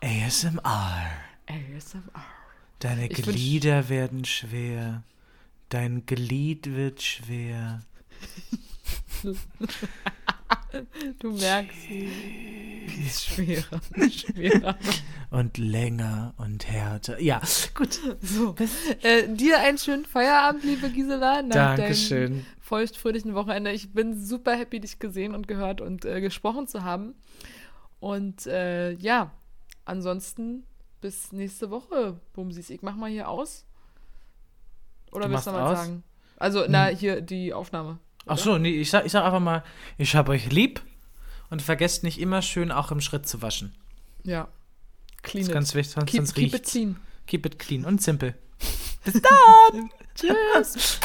[0.00, 1.10] ASMR.
[1.46, 2.24] ASMR.
[2.78, 5.02] Deine Ich Glieder werden schwer.
[5.68, 7.80] Dein Glied wird schwer.
[11.18, 11.78] Du merkst,
[12.86, 13.80] es ist schwerer,
[14.10, 14.76] schwerer.
[15.30, 17.20] Und länger und härter.
[17.20, 17.40] Ja,
[17.74, 17.98] gut.
[18.20, 18.54] So.
[19.02, 21.42] Äh, dir einen schönen Feierabend, liebe Gisela.
[21.42, 22.46] Nach Dankeschön.
[22.60, 23.72] feuchtfröhlichen Wochenende.
[23.72, 27.14] Ich bin super happy, dich gesehen und gehört und äh, gesprochen zu haben.
[27.98, 29.32] Und äh, ja,
[29.84, 30.64] ansonsten
[31.00, 32.70] bis nächste Woche, Bumsis.
[32.70, 33.66] Ich mach mal hier aus.
[35.12, 35.86] Oder Du willst du noch was aus?
[35.86, 36.02] sagen?
[36.36, 37.98] Also, na, hier die Aufnahme.
[38.26, 39.64] Ach so, nee, ich sag, ich sag einfach mal,
[39.98, 40.80] ich hab euch lieb
[41.50, 43.74] und vergesst nicht immer schön auch im Schritt zu waschen.
[44.22, 44.48] Ja.
[45.22, 46.96] Clean Das ist ganz wichtig, sonst, keep, sonst keep it clean.
[47.26, 48.34] Keep it clean und simple.
[50.14, 51.00] Tschüss.